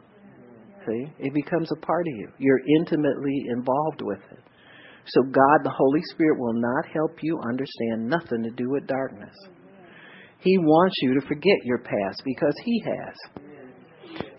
See? 0.86 1.06
It 1.20 1.34
becomes 1.34 1.72
a 1.72 1.86
part 1.86 2.08
of 2.08 2.14
you. 2.16 2.30
You're 2.40 2.62
intimately 2.80 3.46
involved 3.50 4.02
with 4.02 4.20
it. 4.32 4.40
So 5.08 5.22
God, 5.24 5.60
the 5.64 5.74
Holy 5.76 6.02
Spirit, 6.12 6.40
will 6.40 6.54
not 6.54 6.86
help 6.94 7.18
you 7.22 7.40
understand 7.48 8.10
nothing 8.10 8.44
to 8.44 8.52
do 8.52 8.70
with 8.70 8.88
darkness. 8.88 9.36
He 10.40 10.58
wants 10.58 10.96
you 11.02 11.20
to 11.20 11.28
forget 11.28 11.58
your 11.64 11.80
past 11.80 12.22
because 12.26 12.56
He 12.64 12.84
has. 12.86 13.44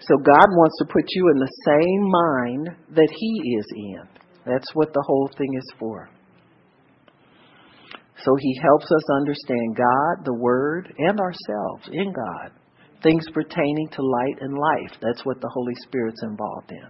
So 0.01 0.17
God 0.19 0.47
wants 0.51 0.77
to 0.79 0.93
put 0.93 1.05
you 1.09 1.31
in 1.31 1.39
the 1.39 1.53
same 1.65 2.11
mind 2.11 2.77
that 2.97 3.09
He 3.11 3.57
is 3.57 3.67
in. 3.77 4.22
That's 4.47 4.75
what 4.75 4.93
the 4.93 5.05
whole 5.07 5.31
thing 5.37 5.55
is 5.57 5.75
for. 5.79 6.09
So 8.25 8.37
he 8.39 8.59
helps 8.63 8.87
us 8.87 9.11
understand 9.17 9.77
God, 9.77 10.25
the 10.25 10.35
Word, 10.35 10.93
and 10.99 11.19
ourselves 11.19 11.89
in 11.93 12.13
God. 12.13 12.53
Things 13.03 13.25
pertaining 13.35 13.89
to 13.93 14.03
light 14.03 14.37
and 14.41 14.57
life. 14.57 14.99
That's 15.01 15.25
what 15.25 15.41
the 15.41 15.51
Holy 15.53 15.75
Spirit's 15.83 16.23
involved 16.23 16.71
in. 16.71 16.87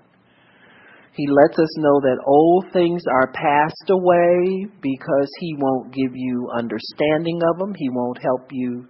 He 1.14 1.26
lets 1.26 1.59
us 1.59 1.78
know 1.78 2.00
that 2.00 2.22
old 2.26 2.66
things 2.72 3.03
are 3.11 3.32
passed 3.32 3.90
away 3.90 4.66
because 4.80 5.30
He 5.40 5.55
won't 5.59 5.92
give 5.92 6.14
you 6.14 6.48
understanding 6.55 7.40
of 7.50 7.59
them. 7.59 7.74
He 7.76 7.88
won't 7.90 8.18
help 8.22 8.48
you 8.50 8.86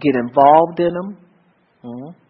get 0.00 0.14
involved 0.16 0.80
in 0.80 0.92
them. 0.94 1.16
Mm-hmm. 1.84 2.29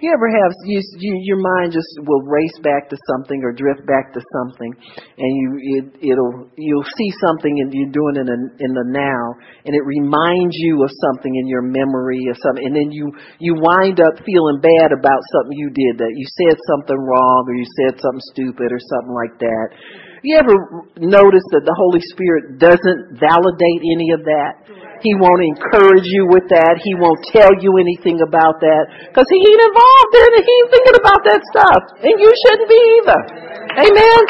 You 0.00 0.12
ever 0.12 0.28
have 0.28 0.52
you, 0.66 0.82
you, 0.98 1.12
your 1.22 1.40
mind 1.40 1.72
just 1.72 1.88
will 2.04 2.20
race 2.28 2.58
back 2.60 2.90
to 2.90 2.96
something 3.08 3.40
or 3.40 3.52
drift 3.52 3.86
back 3.86 4.12
to 4.12 4.20
something, 4.20 4.72
and 5.16 5.30
you 5.32 5.48
it, 5.80 6.12
it'll 6.12 6.50
you'll 6.58 6.90
see 6.98 7.10
something 7.24 7.54
and 7.62 7.72
you're 7.72 7.94
doing 7.94 8.20
it 8.20 8.28
in, 8.28 8.42
in 8.60 8.72
the 8.74 8.84
now, 8.84 9.24
and 9.64 9.72
it 9.72 9.84
reminds 9.86 10.56
you 10.60 10.82
of 10.82 10.90
something 11.08 11.32
in 11.32 11.46
your 11.48 11.62
memory 11.62 12.20
or 12.28 12.36
something, 12.36 12.68
and 12.68 12.76
then 12.76 12.90
you 12.92 13.12
you 13.38 13.56
wind 13.56 14.00
up 14.00 14.18
feeling 14.26 14.60
bad 14.60 14.92
about 14.92 15.20
something 15.32 15.56
you 15.56 15.70
did 15.72 15.96
that 16.02 16.12
you 16.12 16.26
said 16.36 16.56
something 16.68 16.98
wrong 16.98 17.48
or 17.48 17.54
you 17.54 17.66
said 17.80 17.96
something 17.96 18.26
stupid 18.34 18.74
or 18.74 18.82
something 18.82 19.14
like 19.14 19.38
that. 19.40 19.66
You 20.24 20.40
ever 20.40 20.56
notice 21.00 21.44
that 21.52 21.68
the 21.68 21.76
Holy 21.76 22.00
Spirit 22.12 22.56
doesn't 22.56 23.20
validate 23.20 23.80
any 23.84 24.16
of 24.16 24.24
that? 24.24 24.64
He 25.04 25.12
won't 25.20 25.44
encourage 25.44 26.08
you 26.08 26.24
with 26.32 26.48
that. 26.48 26.80
He 26.80 26.96
won't 26.96 27.20
tell 27.28 27.52
you 27.60 27.76
anything 27.76 28.24
about 28.24 28.56
that 28.64 28.88
because 29.12 29.28
he 29.28 29.36
ain't 29.36 29.62
involved 29.68 30.14
in 30.16 30.30
it. 30.32 30.42
He 30.48 30.52
ain't 30.64 30.70
thinking 30.72 30.96
about 30.96 31.20
that 31.28 31.40
stuff. 31.52 31.80
And 32.08 32.16
you 32.16 32.32
shouldn't 32.32 32.70
be 32.72 32.80
either. 33.04 33.20
Amen. 33.84 34.20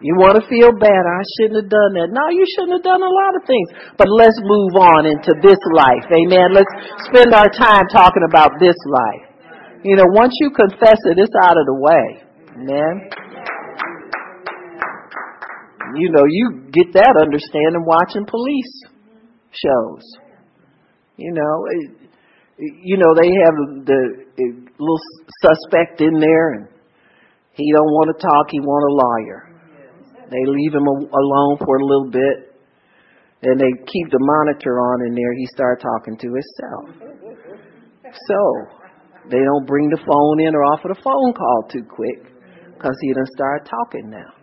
You 0.00 0.16
want 0.16 0.40
to 0.40 0.44
feel 0.48 0.72
bad. 0.72 1.04
I 1.04 1.20
shouldn't 1.36 1.60
have 1.60 1.68
done 1.68 1.92
that. 2.00 2.08
No, 2.08 2.32
you 2.32 2.48
shouldn't 2.56 2.80
have 2.80 2.88
done 2.88 3.04
a 3.04 3.12
lot 3.12 3.36
of 3.36 3.44
things. 3.44 3.68
But 4.00 4.08
let's 4.08 4.40
move 4.40 4.80
on 4.80 5.04
into 5.04 5.36
this 5.44 5.60
life. 5.76 6.08
Amen. 6.08 6.56
Let's 6.56 6.72
spend 7.04 7.36
our 7.36 7.52
time 7.52 7.84
talking 7.92 8.24
about 8.24 8.56
this 8.56 8.80
life. 8.88 9.28
You 9.84 10.00
know, 10.00 10.08
once 10.08 10.32
you 10.40 10.48
confess 10.56 11.04
it, 11.04 11.20
it's 11.20 11.36
out 11.44 11.60
of 11.60 11.68
the 11.68 11.76
way. 11.76 12.24
Amen 12.64 13.12
you 15.96 16.10
know, 16.10 16.24
you 16.28 16.70
get 16.72 16.92
that 16.94 17.14
understanding 17.20 17.84
watching 17.86 18.26
police 18.26 18.82
shows. 19.50 20.04
You 21.16 21.32
know, 21.32 21.54
eh, 21.68 22.08
you 22.58 22.96
know 22.96 23.14
they 23.14 23.28
have 23.28 23.56
the 23.84 24.00
eh, 24.38 24.70
little 24.78 25.02
suspect 25.42 26.00
in 26.00 26.18
there, 26.18 26.52
and 26.54 26.68
he 27.52 27.72
don't 27.72 27.92
want 27.92 28.16
to 28.16 28.26
talk. 28.26 28.46
He 28.50 28.60
want 28.60 28.84
a 28.88 28.94
lawyer. 28.94 29.50
They 30.30 30.44
leave 30.46 30.74
him 30.74 30.86
alone 30.86 31.58
for 31.58 31.76
a 31.76 31.84
little 31.84 32.10
bit, 32.10 32.50
and 33.42 33.58
they 33.58 33.72
keep 33.84 34.06
the 34.10 34.20
monitor 34.20 34.78
on 34.80 35.06
in 35.06 35.14
there, 35.14 35.32
he 35.34 35.46
start 35.46 35.80
talking 35.80 36.16
to 36.16 36.28
himself. 36.28 37.10
So 38.28 38.40
they 39.30 39.38
don't 39.38 39.66
bring 39.66 39.88
the 39.88 40.00
phone 40.06 40.40
in 40.40 40.54
or 40.54 40.64
offer 40.64 40.88
the 40.88 41.00
phone 41.02 41.32
call 41.32 41.68
too 41.70 41.84
quick 41.88 42.32
because 42.74 42.96
he 43.00 43.12
done 43.12 43.26
start 43.34 43.68
talking 43.68 44.10
now. 44.10 44.39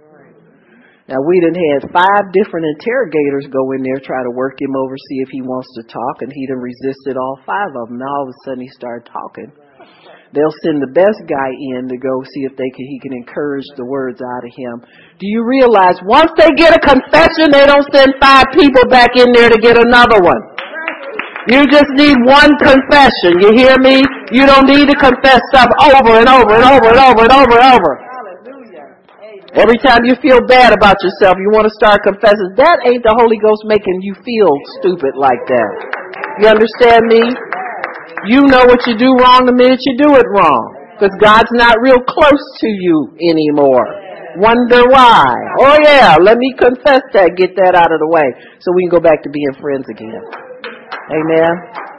Now 1.08 1.24
we 1.24 1.40
done 1.40 1.56
had 1.56 1.88
five 1.96 2.36
different 2.36 2.68
interrogators 2.68 3.48
go 3.48 3.72
in 3.72 3.80
there 3.80 3.96
try 4.04 4.28
to 4.28 4.36
work 4.36 4.60
him 4.60 4.76
over, 4.76 4.92
see 5.08 5.24
if 5.24 5.32
he 5.32 5.40
wants 5.40 5.72
to 5.80 5.88
talk, 5.88 6.20
and 6.20 6.28
he 6.28 6.44
done 6.52 6.60
resisted 6.60 7.16
all 7.16 7.40
five 7.48 7.72
of 7.80 7.88
them. 7.88 8.04
Now 8.04 8.12
all 8.12 8.28
of 8.28 8.36
a 8.36 8.38
sudden 8.44 8.60
he 8.60 8.72
started 8.76 9.08
talking. 9.08 9.48
They'll 10.36 10.60
send 10.68 10.84
the 10.84 10.92
best 10.92 11.24
guy 11.24 11.56
in 11.72 11.88
to 11.88 11.96
go 11.96 12.12
see 12.36 12.44
if 12.44 12.52
they 12.60 12.68
can 12.76 12.84
he 12.84 13.00
can 13.00 13.16
encourage 13.16 13.64
the 13.80 13.88
words 13.88 14.20
out 14.20 14.44
of 14.44 14.52
him. 14.52 14.84
Do 15.16 15.32
you 15.32 15.48
realize 15.48 15.96
once 16.04 16.36
they 16.36 16.52
get 16.60 16.76
a 16.76 16.82
confession, 16.84 17.56
they 17.56 17.64
don't 17.64 17.88
send 17.96 18.12
five 18.20 18.52
people 18.52 18.84
back 18.92 19.16
in 19.16 19.32
there 19.32 19.48
to 19.48 19.60
get 19.64 19.80
another 19.80 20.20
one. 20.20 20.44
You 21.48 21.64
just 21.72 21.88
need 21.96 22.20
one 22.28 22.52
confession. 22.60 23.40
You 23.40 23.56
hear 23.56 23.80
me? 23.80 24.04
You 24.36 24.44
don't 24.44 24.68
need 24.68 24.92
to 24.92 24.98
confess 25.00 25.40
stuff 25.56 25.72
over 25.80 26.20
and 26.20 26.28
over 26.28 26.52
and 26.52 26.68
over 26.68 26.92
and 26.92 27.00
over 27.00 27.24
and 27.24 27.32
over 27.32 27.56
and 27.56 27.68
over. 27.72 28.07
Every 29.56 29.80
time 29.80 30.04
you 30.04 30.20
feel 30.20 30.44
bad 30.44 30.76
about 30.76 31.00
yourself, 31.00 31.40
you 31.40 31.48
want 31.56 31.64
to 31.72 31.76
start 31.80 32.04
confessing. 32.04 32.60
That 32.60 32.84
ain't 32.84 33.00
the 33.00 33.16
Holy 33.16 33.40
Ghost 33.40 33.64
making 33.64 34.04
you 34.04 34.12
feel 34.20 34.52
stupid 34.82 35.16
like 35.16 35.40
that. 35.48 35.72
You 36.44 36.52
understand 36.52 37.08
me? 37.08 37.24
You 38.28 38.44
know 38.52 38.68
what 38.68 38.84
you 38.84 39.00
do 39.00 39.16
wrong 39.16 39.48
the 39.48 39.56
minute 39.56 39.80
you 39.88 39.96
do 39.96 40.20
it 40.20 40.28
wrong. 40.28 40.76
Because 41.00 41.16
God's 41.22 41.54
not 41.56 41.80
real 41.80 42.02
close 42.04 42.44
to 42.60 42.68
you 42.68 43.16
anymore. 43.24 43.88
Wonder 44.42 44.84
why. 44.92 45.32
Oh 45.64 45.78
yeah, 45.80 46.18
let 46.20 46.38
me 46.38 46.52
confess 46.60 47.02
that, 47.16 47.38
get 47.38 47.56
that 47.56 47.74
out 47.74 47.94
of 47.94 48.04
the 48.04 48.10
way. 48.10 48.28
So 48.60 48.76
we 48.76 48.84
can 48.84 48.92
go 48.92 49.00
back 49.00 49.24
to 49.24 49.30
being 49.30 49.54
friends 49.62 49.88
again. 49.88 50.22
Amen. 51.08 51.97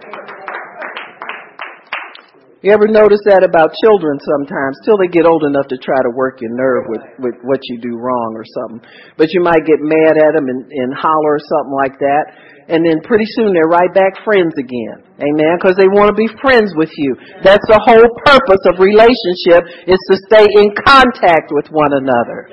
You 2.59 2.75
ever 2.75 2.91
notice 2.91 3.23
that 3.31 3.47
about 3.47 3.71
children 3.87 4.19
sometimes, 4.19 4.83
till 4.83 4.99
they 4.99 5.07
get 5.07 5.31
old 5.31 5.47
enough 5.47 5.71
to 5.71 5.79
try 5.79 5.95
to 6.03 6.11
work 6.11 6.43
your 6.43 6.51
nerve 6.51 6.91
with, 6.91 7.05
with 7.23 7.37
what 7.47 7.63
you 7.71 7.79
do 7.79 7.95
wrong 7.95 8.35
or 8.35 8.43
something. 8.43 8.83
But 9.15 9.31
you 9.31 9.39
might 9.39 9.63
get 9.63 9.79
mad 9.79 10.19
at 10.19 10.35
them 10.35 10.51
and, 10.51 10.67
and 10.67 10.91
holler 10.91 11.39
or 11.39 11.45
something 11.55 11.77
like 11.79 11.95
that. 12.03 12.25
And 12.67 12.83
then 12.83 12.99
pretty 13.07 13.31
soon 13.39 13.55
they're 13.55 13.71
right 13.71 13.95
back 13.95 14.19
friends 14.27 14.59
again. 14.59 15.07
Amen. 15.23 15.55
Because 15.55 15.79
they 15.79 15.87
want 15.87 16.11
to 16.11 16.19
be 16.19 16.27
friends 16.43 16.75
with 16.75 16.91
you. 16.99 17.15
That's 17.47 17.63
the 17.71 17.79
whole 17.79 18.11
purpose 18.27 18.63
of 18.67 18.83
relationship 18.83 19.87
is 19.87 20.03
to 20.11 20.15
stay 20.27 20.51
in 20.59 20.75
contact 20.83 21.55
with 21.55 21.71
one 21.71 21.95
another. 21.95 22.51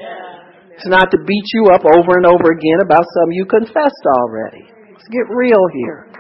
It's 0.78 0.86
not 0.86 1.10
to 1.18 1.20
beat 1.26 1.48
you 1.58 1.74
up 1.74 1.82
over 1.82 2.22
and 2.22 2.30
over 2.30 2.54
again 2.54 2.78
about 2.86 3.10
something 3.10 3.34
you 3.34 3.50
confessed 3.50 4.06
already. 4.22 4.70
Let's 4.94 5.10
get 5.10 5.26
real 5.34 5.66
here. 5.82 6.14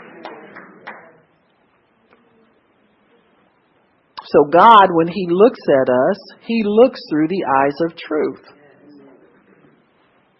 So 4.25 4.49
God, 4.51 4.87
when 4.91 5.07
He 5.07 5.27
looks 5.29 5.59
at 5.81 5.89
us, 5.89 6.17
He 6.41 6.63
looks 6.65 6.99
through 7.09 7.27
the 7.27 7.45
eyes 7.45 7.77
of 7.85 7.97
truth. 7.97 8.43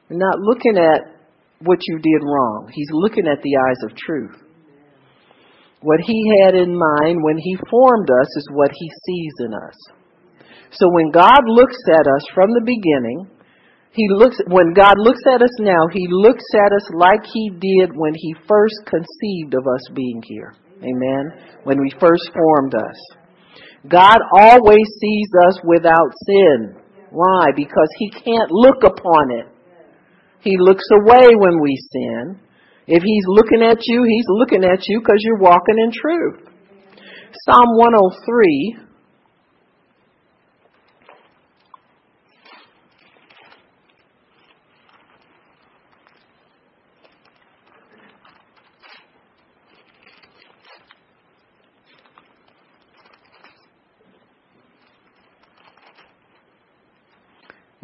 He's 0.09 0.17
not 0.17 0.39
looking 0.39 0.77
at 0.77 1.01
what 1.59 1.79
you 1.87 1.97
did 1.97 2.21
wrong. 2.23 2.69
He's 2.73 2.89
looking 2.91 3.27
at 3.27 3.41
the 3.41 3.55
eyes 3.67 3.81
of 3.89 3.97
truth. 3.97 4.41
What 5.81 5.99
He 6.01 6.19
had 6.41 6.55
in 6.55 6.75
mind 6.77 7.23
when 7.23 7.37
He 7.37 7.57
formed 7.69 8.09
us 8.09 8.37
is 8.37 8.47
what 8.51 8.71
He 8.73 8.89
sees 9.05 9.33
in 9.45 9.53
us. 9.53 9.77
So 10.71 10.89
when 10.91 11.11
God 11.11 11.41
looks 11.47 11.77
at 11.87 12.07
us 12.07 12.25
from 12.33 12.51
the 12.51 12.65
beginning, 12.65 13.29
he 13.95 14.07
looks 14.11 14.35
when 14.47 14.73
God 14.73 14.95
looks 14.97 15.23
at 15.33 15.41
us 15.41 15.55
now, 15.59 15.87
he 15.93 16.05
looks 16.09 16.43
at 16.53 16.75
us 16.75 16.83
like 16.93 17.23
he 17.31 17.49
did 17.49 17.95
when 17.95 18.13
he 18.13 18.35
first 18.47 18.75
conceived 18.85 19.53
of 19.55 19.63
us 19.63 19.87
being 19.93 20.21
here. 20.27 20.53
Amen. 20.83 21.31
When 21.63 21.79
we 21.79 21.89
first 21.97 22.29
formed 22.33 22.75
us. 22.75 23.24
God 23.89 24.17
always 24.31 24.85
sees 24.99 25.29
us 25.47 25.59
without 25.63 26.11
sin. 26.25 26.75
Why? 27.11 27.47
Because 27.55 27.89
He 27.97 28.09
can't 28.09 28.51
look 28.51 28.83
upon 28.83 29.31
it. 29.31 29.47
He 30.41 30.57
looks 30.59 30.85
away 31.01 31.35
when 31.35 31.59
we 31.61 31.75
sin. 31.91 32.39
If 32.87 33.03
He's 33.03 33.23
looking 33.27 33.61
at 33.61 33.77
you, 33.85 34.03
He's 34.03 34.25
looking 34.27 34.63
at 34.63 34.87
you 34.87 34.99
because 34.99 35.19
you're 35.19 35.39
walking 35.39 35.77
in 35.77 35.91
truth. 35.91 36.49
Psalm 37.45 37.77
103 37.77 38.84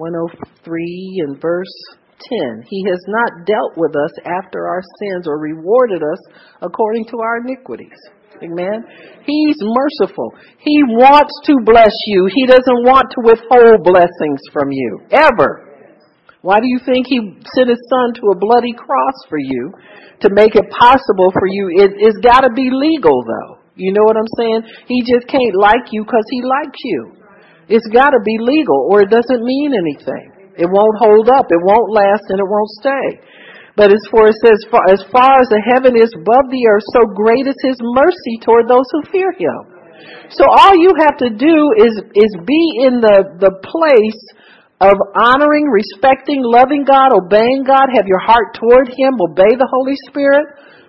103 0.02 1.24
and 1.28 1.39
verse 1.39 1.76
10. 2.18 2.66
He 2.66 2.82
has 2.89 3.02
not 3.08 3.45
dealt 3.45 3.78
with 3.78 3.93
us 3.93 4.14
after 4.26 4.66
our 4.66 4.82
sins 5.02 5.28
or 5.28 5.38
rewarded 5.38 6.02
us 6.02 6.22
according 6.62 7.06
to 7.14 7.20
our 7.22 7.38
iniquities. 7.45 7.97
Amen. 8.41 8.82
He's 9.22 9.58
merciful. 9.62 10.34
He 10.58 10.82
wants 10.97 11.34
to 11.45 11.62
bless 11.62 11.93
you. 12.08 12.26
He 12.34 12.47
doesn't 12.49 12.82
want 12.82 13.06
to 13.14 13.22
withhold 13.22 13.86
blessings 13.86 14.41
from 14.52 14.72
you. 14.72 15.06
Ever. 15.12 15.70
Why 16.41 16.58
do 16.58 16.66
you 16.66 16.80
think 16.82 17.06
he 17.06 17.38
sent 17.54 17.70
his 17.70 17.82
son 17.86 18.18
to 18.18 18.34
a 18.34 18.39
bloody 18.41 18.74
cross 18.74 19.14
for 19.30 19.38
you? 19.38 19.72
To 20.26 20.30
make 20.34 20.56
it 20.56 20.66
possible 20.74 21.30
for 21.30 21.45
you. 21.45 21.70
It, 21.78 21.91
it's 22.02 22.18
gotta 22.26 22.49
be 22.56 22.70
legal 22.74 23.22
though. 23.22 23.62
You 23.76 23.93
know 23.93 24.04
what 24.04 24.18
I'm 24.18 24.34
saying? 24.38 24.62
He 24.88 25.02
just 25.06 25.28
can't 25.30 25.56
like 25.56 25.93
you 25.93 26.04
because 26.04 26.26
he 26.30 26.41
likes 26.41 26.82
you. 26.84 27.20
It's 27.70 27.88
got 27.93 28.12
to 28.14 28.22
be 28.26 28.38
legal 28.39 28.89
or 28.89 29.01
it 29.01 29.09
doesn't 29.09 29.43
mean 29.43 29.74
anything. 29.74 30.53
It 30.57 30.70
won't 30.70 30.97
hold 30.99 31.30
up. 31.30 31.47
It 31.49 31.62
won't 31.62 31.89
last 31.91 32.26
and 32.30 32.39
it 32.39 32.47
won't 32.47 32.72
stay. 32.82 33.07
But 33.76 33.89
as 33.89 34.03
for 34.12 34.28
it 34.28 34.38
says, 34.43 34.59
as 34.91 35.01
far 35.09 35.39
as 35.39 35.47
the 35.47 35.64
heaven 35.64 35.95
is 35.95 36.12
above 36.12 36.51
the 36.51 36.64
earth, 36.68 36.84
so 36.91 37.07
great 37.16 37.47
is 37.47 37.55
his 37.64 37.80
mercy 37.80 38.36
toward 38.43 38.68
those 38.68 38.86
who 38.91 39.01
fear 39.12 39.32
him. 39.32 39.72
So 40.36 40.43
all 40.47 40.76
you 40.76 40.91
have 40.99 41.16
to 41.24 41.30
do 41.32 41.55
is, 41.80 41.93
is 42.16 42.32
be 42.43 42.64
in 42.84 42.99
the, 42.99 43.39
the 43.39 43.53
place 43.64 44.24
of 44.84 44.97
honoring, 45.16 45.70
respecting, 45.70 46.41
loving 46.43 46.84
God, 46.84 47.14
obeying 47.14 47.64
God, 47.64 47.88
have 47.95 48.09
your 48.09 48.20
heart 48.20 48.57
toward 48.59 48.89
him, 48.91 49.16
obey 49.22 49.55
the 49.55 49.70
Holy 49.72 49.95
Spirit. 50.09 50.43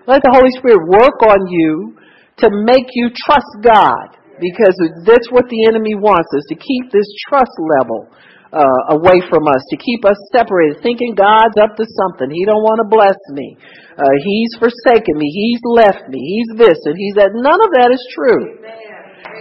Let 0.07 0.19
the 0.25 0.33
Holy 0.33 0.51
Spirit 0.59 0.83
work 0.89 1.21
on 1.23 1.47
you 1.47 1.95
to 2.43 2.49
make 2.65 2.91
you 2.97 3.13
trust 3.13 3.51
God 3.63 4.17
because 4.43 4.75
that's 5.07 5.31
what 5.31 5.47
the 5.47 5.63
enemy 5.63 5.95
wants 5.95 6.27
us 6.35 6.43
to 6.51 6.55
keep 6.59 6.91
this 6.91 7.07
trust 7.31 7.55
level 7.79 8.11
uh, 8.51 8.93
away 8.93 9.23
from 9.31 9.47
us, 9.47 9.63
to 9.71 9.77
keep 9.79 10.03
us 10.03 10.19
separated, 10.35 10.83
thinking 10.83 11.15
God's 11.15 11.55
up 11.57 11.79
to 11.79 11.85
something. 11.87 12.29
He 12.29 12.43
don't 12.45 12.61
want 12.61 12.83
to 12.83 12.87
bless 12.91 13.17
me. 13.31 13.55
Uh, 13.95 14.13
he's 14.21 14.53
forsaken 14.59 15.15
me. 15.17 15.27
He's 15.31 15.63
left 15.63 16.05
me. 16.11 16.19
He's 16.19 16.51
this 16.59 16.77
and 16.85 16.99
he's 16.99 17.15
that. 17.15 17.33
None 17.33 17.59
of 17.63 17.71
that 17.79 17.89
is 17.89 18.03
true. 18.13 18.61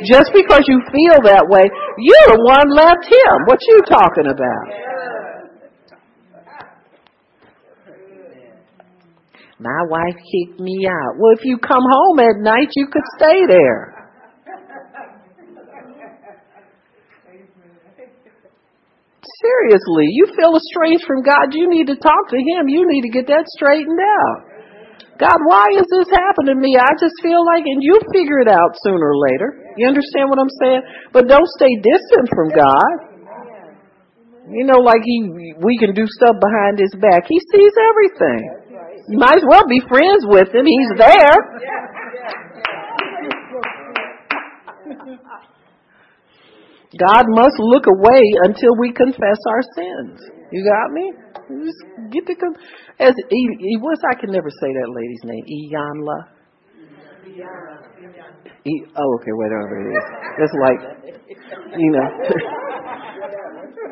Just 0.09 0.32
because 0.32 0.64
you 0.64 0.80
feel 0.88 1.18
that 1.28 1.44
way, 1.50 1.68
you're 2.00 2.28
the 2.32 2.40
one 2.40 2.72
left 2.72 3.05
him. 3.05 3.34
What 3.44 3.61
you 3.66 3.82
talking 3.84 4.30
about? 4.30 4.92
My 9.61 9.82
wife 9.86 10.16
kicked 10.16 10.59
me 10.59 10.88
out. 10.88 11.14
Well, 11.20 11.36
if 11.38 11.44
you 11.44 11.57
come 11.59 11.84
home 11.86 12.18
at 12.18 12.40
night, 12.40 12.72
you 12.74 12.86
could 12.90 13.05
stay 13.16 13.46
there. 13.46 13.91
Seriously, 19.43 20.07
you 20.14 20.30
feel 20.38 20.55
estranged 20.55 21.03
from 21.03 21.26
God, 21.26 21.51
you 21.51 21.66
need 21.66 21.90
to 21.90 21.99
talk 21.99 22.30
to 22.30 22.38
Him. 22.38 22.70
You 22.70 22.86
need 22.86 23.03
to 23.03 23.11
get 23.11 23.26
that 23.26 23.43
straightened 23.59 23.99
out. 23.99 24.53
God, 25.18 25.38
why 25.45 25.66
is 25.74 25.86
this 25.90 26.09
happening 26.14 26.57
to 26.57 26.61
me? 26.62 26.78
I 26.78 26.95
just 26.99 27.14
feel 27.22 27.45
like, 27.45 27.66
and 27.66 27.82
you 27.82 27.99
figure 28.14 28.38
it 28.38 28.49
out 28.49 28.74
sooner 28.86 29.12
or 29.12 29.18
later. 29.18 29.74
You 29.76 29.86
understand 29.86 30.30
what 30.30 30.38
I'm 30.38 30.55
saying? 30.62 30.82
But 31.12 31.28
don't 31.28 31.47
stay 31.59 31.74
distant 31.82 32.26
from 32.30 32.49
God. 32.55 33.12
You 34.51 34.66
know, 34.66 34.78
like 34.78 35.03
he, 35.05 35.55
we 35.62 35.78
can 35.78 35.95
do 35.95 36.07
stuff 36.07 36.36
behind 36.38 36.78
his 36.78 36.95
back. 36.99 37.26
He 37.28 37.38
sees 37.38 37.72
everything. 37.90 38.62
You 39.09 39.18
might 39.18 39.36
as 39.36 39.45
well 39.47 39.66
be 39.68 39.80
friends 39.88 40.24
with 40.26 40.55
him. 40.55 40.66
He's 40.66 40.93
there. 40.99 41.36
God 46.99 47.24
must 47.28 47.57
look 47.59 47.86
away 47.88 48.22
until 48.45 48.76
we 48.78 48.93
confess 48.93 49.40
our 49.49 49.62
sins. 49.76 50.20
You 50.53 50.61
got 50.64 50.93
me? 50.93 51.12
Just 51.64 51.80
get 52.12 52.26
the 52.26 52.36
con- 52.36 52.57
as 53.01 53.14
he, 53.30 53.49
he 53.61 53.76
was. 53.80 53.99
I 54.05 54.14
can 54.20 54.30
never 54.30 54.51
say 54.51 54.68
that 54.68 54.88
lady's 54.93 55.24
name. 55.24 55.45
Iyanla. 55.49 56.28
E, 58.64 58.72
oh, 58.97 59.18
okay, 59.18 59.32
whatever 59.32 59.74
it 59.80 59.88
is. 59.97 60.05
It's 60.38 60.55
like, 60.61 60.80
you 61.78 61.90
know. 61.90 62.09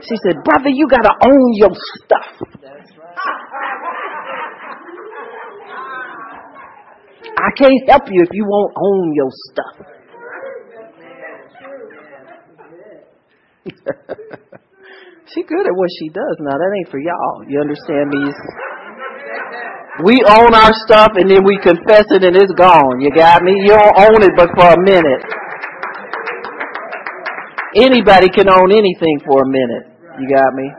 she 0.02 0.16
said, 0.22 0.36
"Brother, 0.44 0.68
you 0.68 0.86
got 0.88 1.02
to 1.02 1.14
own 1.26 1.54
your 1.54 1.72
stuff." 2.04 2.50
I 7.40 7.50
can't 7.56 7.88
help 7.88 8.02
you 8.10 8.22
if 8.22 8.28
you 8.32 8.44
won't 8.46 8.72
own 8.76 9.14
your 9.14 9.30
stuff. 9.50 9.99
she 15.34 15.42
good 15.44 15.66
at 15.66 15.76
what 15.76 15.90
she 16.00 16.08
does. 16.08 16.36
Now 16.40 16.56
that 16.56 16.72
ain't 16.76 16.88
for 16.90 16.98
y'all. 16.98 17.44
You 17.48 17.60
understand 17.60 18.08
me? 18.08 18.32
We 20.04 20.24
own 20.24 20.54
our 20.56 20.72
stuff 20.88 21.12
and 21.16 21.28
then 21.28 21.44
we 21.44 21.58
confess 21.60 22.08
it 22.08 22.24
and 22.24 22.36
it's 22.36 22.52
gone. 22.56 23.00
You 23.00 23.10
got 23.12 23.42
me? 23.42 23.52
You 23.60 23.76
don't 23.76 23.98
own 24.00 24.22
it 24.24 24.32
but 24.36 24.48
for 24.56 24.72
a 24.72 24.80
minute. 24.80 25.22
Anybody 27.76 28.30
can 28.32 28.48
own 28.48 28.72
anything 28.72 29.20
for 29.26 29.42
a 29.44 29.48
minute. 29.48 29.86
You 30.18 30.26
got 30.26 30.54
me? 30.54 30.72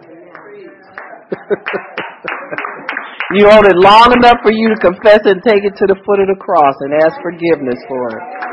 you 3.38 3.48
own 3.48 3.64
it 3.64 3.78
long 3.78 4.12
enough 4.12 4.42
for 4.44 4.52
you 4.52 4.68
to 4.74 4.80
confess 4.82 5.22
it 5.24 5.38
and 5.38 5.44
take 5.44 5.64
it 5.64 5.74
to 5.78 5.86
the 5.88 5.96
foot 6.04 6.20
of 6.20 6.28
the 6.28 6.36
cross 6.36 6.76
and 6.82 6.94
ask 7.00 7.16
forgiveness 7.22 7.80
for 7.88 8.18
it. 8.18 8.51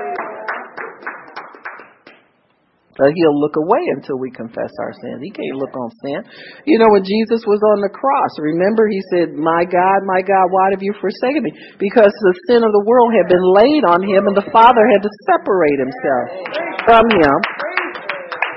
But 2.99 3.15
he'll 3.15 3.39
look 3.39 3.55
away 3.55 3.81
until 3.95 4.19
we 4.19 4.35
confess 4.35 4.75
our 4.83 4.91
sins. 4.91 5.23
He 5.23 5.31
can't 5.31 5.55
look 5.55 5.71
on 5.71 5.95
sin. 6.03 6.19
You 6.67 6.83
know, 6.83 6.91
when 6.91 7.07
Jesus 7.07 7.47
was 7.47 7.63
on 7.63 7.79
the 7.79 7.95
cross, 7.95 8.35
remember 8.43 8.91
he 8.91 8.99
said, 9.15 9.39
My 9.39 9.63
God, 9.63 10.03
my 10.03 10.19
God, 10.19 10.51
why 10.51 10.75
have 10.75 10.83
you 10.83 10.91
forsaken 10.99 11.47
me? 11.47 11.55
Because 11.79 12.11
the 12.11 12.35
sin 12.51 12.67
of 12.67 12.75
the 12.75 12.83
world 12.83 13.15
had 13.15 13.31
been 13.31 13.47
laid 13.55 13.87
on 13.87 14.03
him 14.03 14.27
and 14.27 14.35
the 14.35 14.51
Father 14.51 14.83
had 14.91 15.07
to 15.07 15.13
separate 15.31 15.79
himself 15.79 16.27
from 16.83 17.07
him. 17.07 17.39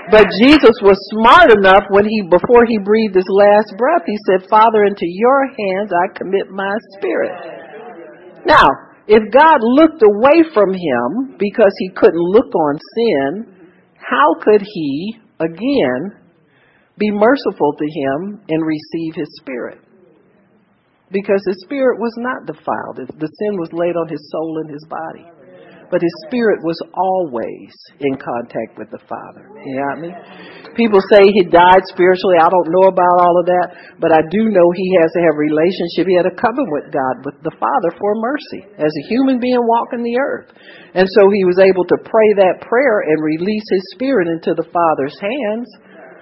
But 0.09 0.25
Jesus 0.41 0.73
was 0.81 0.97
smart 1.13 1.53
enough 1.53 1.85
when 1.93 2.09
he, 2.09 2.25
before 2.25 2.65
he 2.65 2.81
breathed 2.81 3.13
his 3.13 3.29
last 3.29 3.77
breath, 3.77 4.03
he 4.09 4.17
said, 4.25 4.49
Father, 4.49 4.89
into 4.89 5.05
your 5.05 5.45
hands 5.53 5.93
I 5.93 6.17
commit 6.17 6.49
my 6.49 6.73
spirit. 6.97 7.31
Now, 8.49 8.65
if 9.05 9.21
God 9.29 9.61
looked 9.61 10.01
away 10.01 10.41
from 10.49 10.73
him 10.73 11.37
because 11.37 11.71
he 11.77 11.93
couldn't 11.93 12.19
look 12.19 12.49
on 12.49 12.73
sin, 12.97 13.60
how 14.11 14.35
could 14.43 14.61
he, 14.61 15.15
again, 15.39 16.19
be 16.97 17.09
merciful 17.11 17.73
to 17.73 17.85
him 17.85 18.41
and 18.49 18.65
receive 18.65 19.15
his 19.15 19.39
spirit? 19.39 19.79
Because 21.11 21.41
his 21.47 21.61
spirit 21.63 21.97
was 21.99 22.13
not 22.17 22.45
defiled. 22.45 22.97
The 22.97 23.31
sin 23.39 23.57
was 23.57 23.69
laid 23.71 23.95
on 23.95 24.09
his 24.09 24.29
soul 24.31 24.61
and 24.61 24.69
his 24.69 24.85
body 24.89 25.40
but 25.91 25.99
his 25.99 26.15
spirit 26.25 26.63
was 26.63 26.79
always 26.95 27.69
in 27.99 28.15
contact 28.15 28.79
with 28.79 28.87
the 28.89 29.03
Father. 29.11 29.51
You 29.59 29.75
know 29.75 29.91
what 29.91 29.99
I 29.99 30.01
mean? 30.01 30.15
People 30.79 31.03
say 31.11 31.27
he 31.27 31.43
died 31.51 31.83
spiritually. 31.91 32.39
I 32.39 32.47
don't 32.47 32.71
know 32.71 32.87
about 32.87 33.19
all 33.19 33.35
of 33.35 33.45
that, 33.51 33.99
but 33.99 34.15
I 34.15 34.23
do 34.31 34.47
know 34.47 34.71
he 34.71 34.87
has 35.03 35.11
to 35.11 35.21
have 35.27 35.35
a 35.35 35.43
relationship. 35.43 36.07
He 36.07 36.15
had 36.15 36.31
a 36.31 36.39
covenant 36.39 36.71
with 36.71 36.87
God, 36.95 37.27
with 37.27 37.37
the 37.43 37.51
Father 37.59 37.91
for 37.99 38.15
mercy 38.23 38.63
as 38.79 38.87
a 38.87 39.07
human 39.11 39.43
being 39.43 39.59
walking 39.59 40.01
the 40.01 40.15
earth. 40.15 40.55
And 40.95 41.05
so 41.11 41.27
he 41.27 41.43
was 41.43 41.59
able 41.59 41.83
to 41.83 42.07
pray 42.07 42.29
that 42.39 42.63
prayer 42.63 43.03
and 43.11 43.19
release 43.19 43.67
his 43.67 43.83
spirit 43.91 44.31
into 44.31 44.55
the 44.55 44.67
Father's 44.71 45.19
hands. 45.19 45.67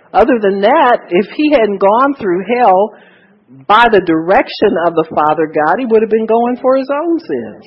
Other 0.10 0.42
than 0.42 0.66
that, 0.66 1.14
if 1.14 1.30
he 1.38 1.54
hadn't 1.54 1.78
gone 1.78 2.18
through 2.18 2.42
hell, 2.58 2.98
by 3.50 3.89
the 3.89 4.06
direction 4.06 4.78
of 4.86 4.93
the 4.93 5.10
Father 5.10 5.50
God, 5.50 5.82
he 5.82 5.89
would 5.89 6.06
have 6.06 6.14
been 6.14 6.30
going 6.30 6.62
for 6.62 6.78
his 6.78 6.89
own 6.93 7.18
sins. 7.18 7.66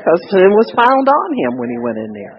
Because 0.00 0.20
sin 0.32 0.48
was 0.56 0.72
found 0.72 1.04
on 1.12 1.28
him 1.36 1.60
when 1.60 1.68
he 1.68 1.76
went 1.76 2.00
in 2.00 2.12
there. 2.16 2.36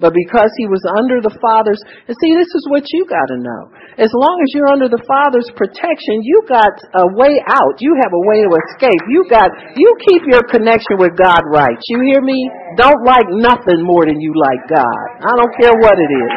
But 0.00 0.16
because 0.16 0.50
he 0.58 0.66
was 0.66 0.82
under 0.88 1.22
the 1.22 1.30
Father's, 1.38 1.78
and 2.08 2.16
see, 2.18 2.34
this 2.34 2.50
is 2.50 2.64
what 2.72 2.82
you 2.90 3.06
got 3.06 3.28
to 3.30 3.38
know. 3.38 3.62
As 4.00 4.10
long 4.10 4.36
as 4.42 4.50
you're 4.50 4.72
under 4.72 4.88
the 4.88 5.04
Father's 5.06 5.46
protection, 5.54 6.24
you 6.24 6.42
got 6.48 6.74
a 6.98 7.06
way 7.14 7.38
out. 7.52 7.78
You 7.78 7.94
have 8.00 8.10
a 8.10 8.24
way 8.26 8.42
to 8.42 8.50
escape. 8.50 9.02
You 9.12 9.28
got, 9.30 9.52
you 9.76 9.86
keep 10.08 10.26
your 10.26 10.42
connection 10.48 10.98
with 10.98 11.14
God 11.14 11.44
right. 11.52 11.78
You 11.92 12.02
hear 12.02 12.24
me? 12.24 12.34
Don't 12.80 13.04
like 13.06 13.28
nothing 13.30 13.84
more 13.84 14.08
than 14.08 14.18
you 14.18 14.32
like 14.34 14.64
God. 14.72 15.06
I 15.22 15.36
don't 15.36 15.54
care 15.54 15.76
what 15.78 15.94
it 15.94 16.10
is. 16.10 16.32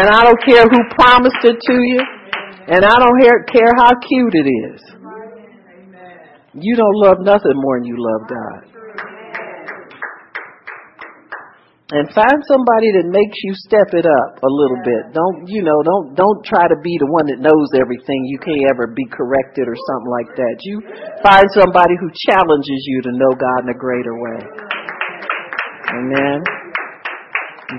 And 0.00 0.06
I 0.10 0.24
don't 0.24 0.42
care 0.42 0.64
who 0.64 0.80
promised 0.96 1.44
it 1.44 1.60
to 1.60 1.76
you. 1.76 2.00
And 2.72 2.82
I 2.82 2.96
don't 2.98 3.20
care 3.52 3.70
how 3.76 3.92
cute 4.02 4.34
it 4.34 4.48
is. 4.48 4.99
You 6.54 6.74
don't 6.74 6.98
love 7.06 7.18
nothing 7.22 7.54
more 7.54 7.78
than 7.78 7.86
you 7.86 7.94
love 7.94 8.22
God. 8.26 8.80
And 11.90 12.06
find 12.14 12.38
somebody 12.46 12.94
that 13.02 13.10
makes 13.10 13.34
you 13.42 13.50
step 13.66 13.90
it 13.98 14.06
up 14.06 14.30
a 14.38 14.46
little 14.46 14.78
bit. 14.86 15.10
Don't 15.10 15.42
you 15.50 15.66
know? 15.66 15.74
Don't 15.82 16.14
don't 16.14 16.38
try 16.46 16.70
to 16.70 16.78
be 16.86 16.94
the 17.02 17.10
one 17.10 17.26
that 17.26 17.42
knows 17.42 17.66
everything. 17.74 18.30
You 18.30 18.38
can't 18.38 18.62
ever 18.70 18.86
be 18.86 19.02
corrected 19.10 19.66
or 19.66 19.74
something 19.74 20.10
like 20.10 20.30
that. 20.38 20.54
You 20.62 20.86
find 21.18 21.46
somebody 21.50 21.98
who 21.98 22.06
challenges 22.30 22.82
you 22.86 23.02
to 23.10 23.12
know 23.18 23.34
God 23.34 23.66
in 23.66 23.74
a 23.74 23.78
greater 23.78 24.14
way. 24.14 24.38
Amen. 25.98 26.46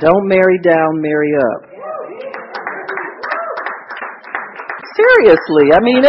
Don't 0.03 0.27
marry 0.27 0.59
down, 0.59 0.99
marry 0.99 1.31
up. 1.31 1.71
Seriously, 4.91 5.71
I 5.71 5.79
mean, 5.79 6.03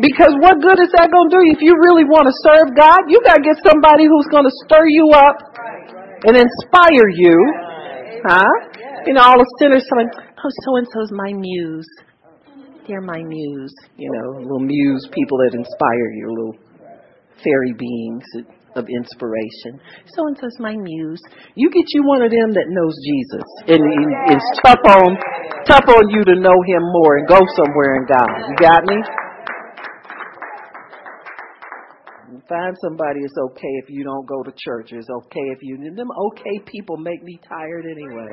because 0.00 0.32
what 0.44 0.60
good 0.60 0.76
is 0.76 0.92
that 1.00 1.08
going 1.08 1.28
to 1.30 1.32
do 1.32 1.40
you? 1.48 1.52
if 1.56 1.62
you 1.64 1.72
really 1.80 2.04
want 2.04 2.28
to 2.28 2.34
serve 2.44 2.76
God? 2.76 3.08
You 3.08 3.20
got 3.24 3.40
to 3.40 3.44
get 3.44 3.56
somebody 3.64 4.04
who's 4.04 4.28
going 4.28 4.44
to 4.44 4.54
stir 4.68 4.84
you 4.92 5.08
up 5.16 5.36
and 6.28 6.36
inspire 6.36 7.08
you. 7.16 7.36
Huh? 8.28 8.52
You 9.08 9.14
know, 9.16 9.24
all 9.24 9.38
the 9.38 9.48
sinners 9.62 9.86
saying, 9.88 10.10
oh, 10.12 10.52
so 10.64 10.70
and 10.76 10.86
so's 10.92 11.12
my 11.12 11.32
muse. 11.32 11.88
They're 12.84 13.00
my 13.00 13.22
muse. 13.22 13.74
You 13.96 14.12
know, 14.12 14.40
little 14.42 14.60
muse 14.60 15.08
people 15.12 15.38
that 15.38 15.56
inspire 15.56 16.08
you, 16.12 16.28
little 16.28 16.56
fairy 17.42 17.72
beings 17.72 18.24
of 18.76 18.86
inspiration. 18.92 19.80
So 20.12 20.28
and 20.28 20.36
so's 20.36 20.60
my 20.60 20.76
muse. 20.76 21.22
You 21.56 21.70
get 21.70 21.88
you 21.96 22.04
one 22.04 22.22
of 22.22 22.30
them 22.30 22.52
that 22.52 22.68
knows 22.68 22.94
Jesus, 23.00 23.46
and 23.66 23.80
it's 24.28 24.48
tough 24.60 24.84
on 24.84 25.16
tough 25.66 25.88
on 25.88 26.04
you 26.10 26.22
to 26.22 26.36
know 26.38 26.58
Him 26.68 26.82
more 26.94 27.18
and 27.18 27.26
go 27.26 27.40
somewhere 27.56 27.96
in 27.98 28.04
God. 28.06 28.30
You 28.46 28.54
got 28.60 28.84
me? 28.84 29.00
Find 32.48 32.76
somebody 32.80 33.20
it's 33.20 33.34
okay 33.50 33.74
if 33.82 33.90
you 33.90 34.04
don't 34.04 34.26
go 34.26 34.42
to 34.44 34.52
church. 34.56 34.92
It's 34.92 35.08
okay 35.10 35.46
if 35.50 35.58
you 35.62 35.78
them 35.94 36.08
okay 36.10 36.58
people 36.64 36.96
make 36.96 37.22
me 37.22 37.40
tired 37.48 37.86
anyway. 37.86 38.30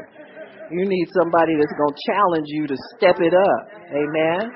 You 0.71 0.85
need 0.85 1.07
somebody 1.19 1.53
that's 1.57 1.73
gonna 1.73 1.97
challenge 2.05 2.45
you 2.47 2.67
to 2.67 2.77
step 2.95 3.17
it 3.19 3.33
up. 3.33 3.61
Amen. 3.89 4.51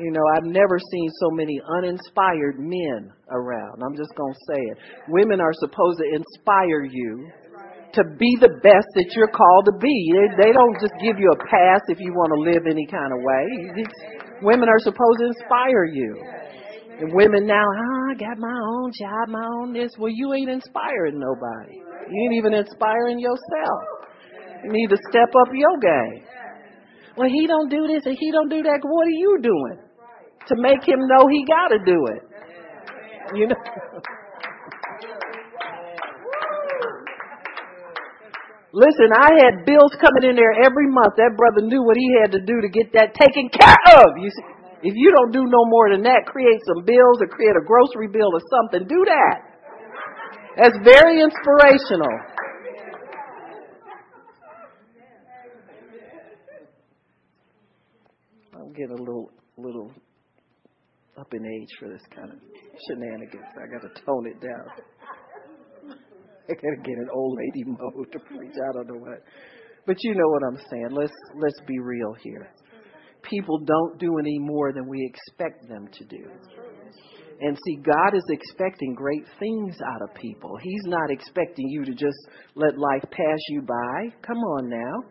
You 0.00 0.10
know, 0.10 0.22
I've 0.34 0.48
never 0.48 0.78
seen 0.90 1.10
so 1.20 1.30
many 1.32 1.60
uninspired 1.76 2.58
men 2.58 3.12
around. 3.30 3.82
I'm 3.84 3.94
just 3.94 4.14
going 4.16 4.32
to 4.32 4.40
say 4.48 4.60
it. 4.72 4.78
Women 5.08 5.38
are 5.38 5.52
supposed 5.60 5.98
to 5.98 6.06
inspire 6.08 6.84
you 6.84 7.28
to 7.94 8.02
be 8.16 8.36
the 8.40 8.48
best 8.64 8.88
that 8.96 9.12
you're 9.12 9.28
called 9.28 9.68
to 9.68 9.76
be. 9.76 9.96
They, 10.16 10.48
they 10.48 10.52
don't 10.52 10.76
just 10.80 10.96
give 11.00 11.20
you 11.20 11.28
a 11.28 11.40
pass 11.44 11.80
if 11.88 12.00
you 12.00 12.12
want 12.16 12.32
to 12.32 12.40
live 12.40 12.64
any 12.64 12.88
kind 12.88 13.12
of 13.12 13.20
way. 13.20 13.44
Women 14.40 14.68
are 14.68 14.80
supposed 14.80 15.20
to 15.20 15.26
inspire 15.28 15.84
you. 15.84 16.16
And 17.00 17.12
women 17.12 17.46
now, 17.46 17.64
oh, 17.64 18.10
I 18.10 18.14
got 18.16 18.38
my 18.38 18.52
own 18.52 18.92
job, 18.96 19.28
my 19.28 19.44
own 19.60 19.72
this. 19.72 19.92
Well, 19.98 20.12
you 20.12 20.32
ain't 20.32 20.48
inspiring 20.48 21.20
nobody. 21.20 21.80
You 22.08 22.16
ain't 22.24 22.36
even 22.36 22.54
inspiring 22.54 23.18
yourself. 23.20 23.80
You 24.64 24.72
need 24.72 24.88
to 24.88 24.98
step 25.10 25.28
up 25.28 25.48
your 25.52 25.76
game. 25.80 26.24
Well, 27.16 27.28
he 27.28 27.46
don't 27.46 27.68
do 27.68 27.86
this 27.88 28.06
and 28.06 28.16
he 28.18 28.30
don't 28.32 28.48
do 28.48 28.62
that. 28.62 28.80
What 28.82 29.06
are 29.06 29.18
you 29.20 29.38
doing 29.42 29.78
to 30.48 30.54
make 30.56 30.86
him 30.86 31.00
know 31.08 31.28
he 31.28 31.44
got 31.44 31.68
to 31.68 31.78
do 31.84 31.98
it? 32.08 32.22
You 33.36 33.46
know. 33.48 33.56
Listen, 38.72 39.12
I 39.12 39.28
had 39.36 39.68
bills 39.68 39.92
coming 40.00 40.32
in 40.32 40.36
there 40.36 40.56
every 40.64 40.88
month. 40.88 41.20
That 41.20 41.36
brother 41.36 41.60
knew 41.60 41.84
what 41.84 41.96
he 41.96 42.08
had 42.24 42.32
to 42.32 42.40
do 42.40 42.56
to 42.64 42.68
get 42.72 42.92
that 42.96 43.12
taken 43.12 43.52
care 43.52 43.84
of. 44.00 44.16
You 44.16 44.32
see, 44.32 44.88
if 44.88 44.94
you 44.96 45.12
don't 45.12 45.30
do 45.30 45.44
no 45.44 45.62
more 45.68 45.92
than 45.92 46.02
that, 46.04 46.24
create 46.24 46.58
some 46.66 46.84
bills 46.84 47.20
or 47.20 47.28
create 47.28 47.52
a 47.52 47.64
grocery 47.64 48.08
bill 48.08 48.32
or 48.32 48.40
something, 48.48 48.88
do 48.88 49.04
that. 49.04 49.52
That's 50.56 50.78
very 50.84 51.20
inspirational. 51.20 52.08
I'm 58.56 58.72
getting 58.72 58.96
a 58.96 59.02
little, 59.02 59.30
little 59.58 59.92
up 61.18 61.28
in 61.34 61.44
age 61.44 61.68
for 61.78 61.88
this 61.88 62.02
kind 62.14 62.30
of 62.30 62.38
shenanigans. 62.88 63.44
I 63.52 63.68
got 63.68 63.82
to 63.82 64.02
tone 64.04 64.26
it 64.26 64.40
down. 64.40 64.64
Get 66.48 66.98
an 66.98 67.08
old 67.12 67.38
lady 67.38 67.64
mode 67.66 68.12
to 68.12 68.18
preach. 68.18 68.54
I 68.54 68.72
don't 68.72 68.88
know 68.88 69.00
what, 69.00 69.22
but 69.86 69.96
you 70.02 70.14
know 70.14 70.28
what 70.28 70.42
I'm 70.48 70.58
saying. 70.70 70.88
Let's 70.90 71.12
let's 71.36 71.60
be 71.66 71.78
real 71.78 72.14
here. 72.22 72.50
People 73.22 73.58
don't 73.64 73.98
do 73.98 74.18
any 74.18 74.38
more 74.38 74.72
than 74.72 74.88
we 74.88 74.98
expect 75.06 75.68
them 75.68 75.88
to 75.92 76.04
do. 76.04 76.24
And 77.40 77.58
see, 77.66 77.76
God 77.76 78.14
is 78.14 78.24
expecting 78.30 78.94
great 78.94 79.24
things 79.38 79.76
out 79.84 80.02
of 80.02 80.14
people. 80.14 80.56
He's 80.60 80.82
not 80.84 81.10
expecting 81.10 81.68
you 81.68 81.84
to 81.84 81.92
just 81.92 82.18
let 82.54 82.78
life 82.78 83.02
pass 83.10 83.38
you 83.48 83.62
by. 83.62 84.14
Come 84.26 84.38
on 84.38 84.68
now. 84.68 85.08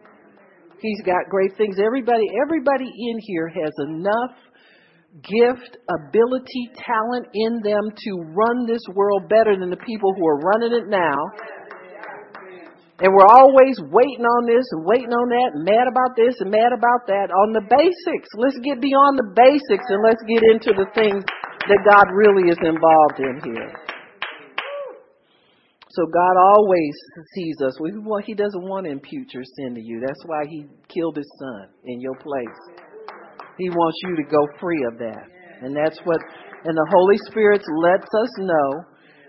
He's 0.79 1.01
got 1.05 1.29
great 1.29 1.55
things. 1.57 1.77
Everybody, 1.79 2.25
everybody 2.41 2.85
in 2.85 3.19
here 3.21 3.47
has 3.49 3.71
enough 3.87 4.35
gift, 5.19 5.75
ability, 5.91 6.71
talent 6.79 7.27
in 7.33 7.59
them 7.59 7.91
to 7.91 8.11
run 8.31 8.63
this 8.65 8.81
world 8.95 9.27
better 9.27 9.59
than 9.59 9.69
the 9.69 9.83
people 9.83 10.15
who 10.15 10.23
are 10.27 10.39
running 10.39 10.71
it 10.71 10.87
now. 10.87 11.19
And 13.01 13.11
we're 13.11 13.27
always 13.27 13.75
waiting 13.89 14.23
on 14.23 14.45
this 14.45 14.63
and 14.71 14.85
waiting 14.85 15.09
on 15.09 15.27
that, 15.33 15.57
mad 15.65 15.89
about 15.89 16.15
this 16.15 16.37
and 16.39 16.53
mad 16.53 16.69
about 16.69 17.09
that. 17.09 17.33
On 17.33 17.51
the 17.51 17.65
basics, 17.65 18.29
let's 18.37 18.61
get 18.61 18.79
beyond 18.79 19.17
the 19.17 19.33
basics 19.33 19.87
and 19.89 20.05
let's 20.05 20.21
get 20.29 20.45
into 20.53 20.71
the 20.77 20.85
things 20.93 21.25
that 21.65 21.81
God 21.81 22.07
really 22.13 22.47
is 22.47 22.61
involved 22.61 23.19
in 23.19 23.41
here. 23.41 23.73
So 25.97 26.05
God 26.05 26.35
always 26.39 26.95
sees 27.33 27.57
us. 27.65 27.75
He 28.23 28.33
doesn't 28.33 28.63
want 28.63 28.85
to 28.85 28.91
impute 28.91 29.33
your 29.33 29.43
sin 29.43 29.75
to 29.75 29.81
you. 29.81 29.99
That's 29.99 30.23
why 30.25 30.45
He 30.47 30.69
killed 30.87 31.17
His 31.17 31.27
Son 31.41 31.67
in 31.83 31.99
your 31.99 32.15
place. 32.15 32.90
He 33.57 33.69
wants 33.69 33.97
you 34.03 34.15
to 34.15 34.23
go 34.23 34.47
free 34.59 34.83
of 34.91 34.97
that. 34.99 35.27
And 35.61 35.75
that's 35.75 35.99
what, 36.03 36.19
and 36.65 36.75
the 36.75 36.91
Holy 36.91 37.17
Spirit 37.29 37.61
lets 37.83 38.07
us 38.07 38.29
know 38.39 38.83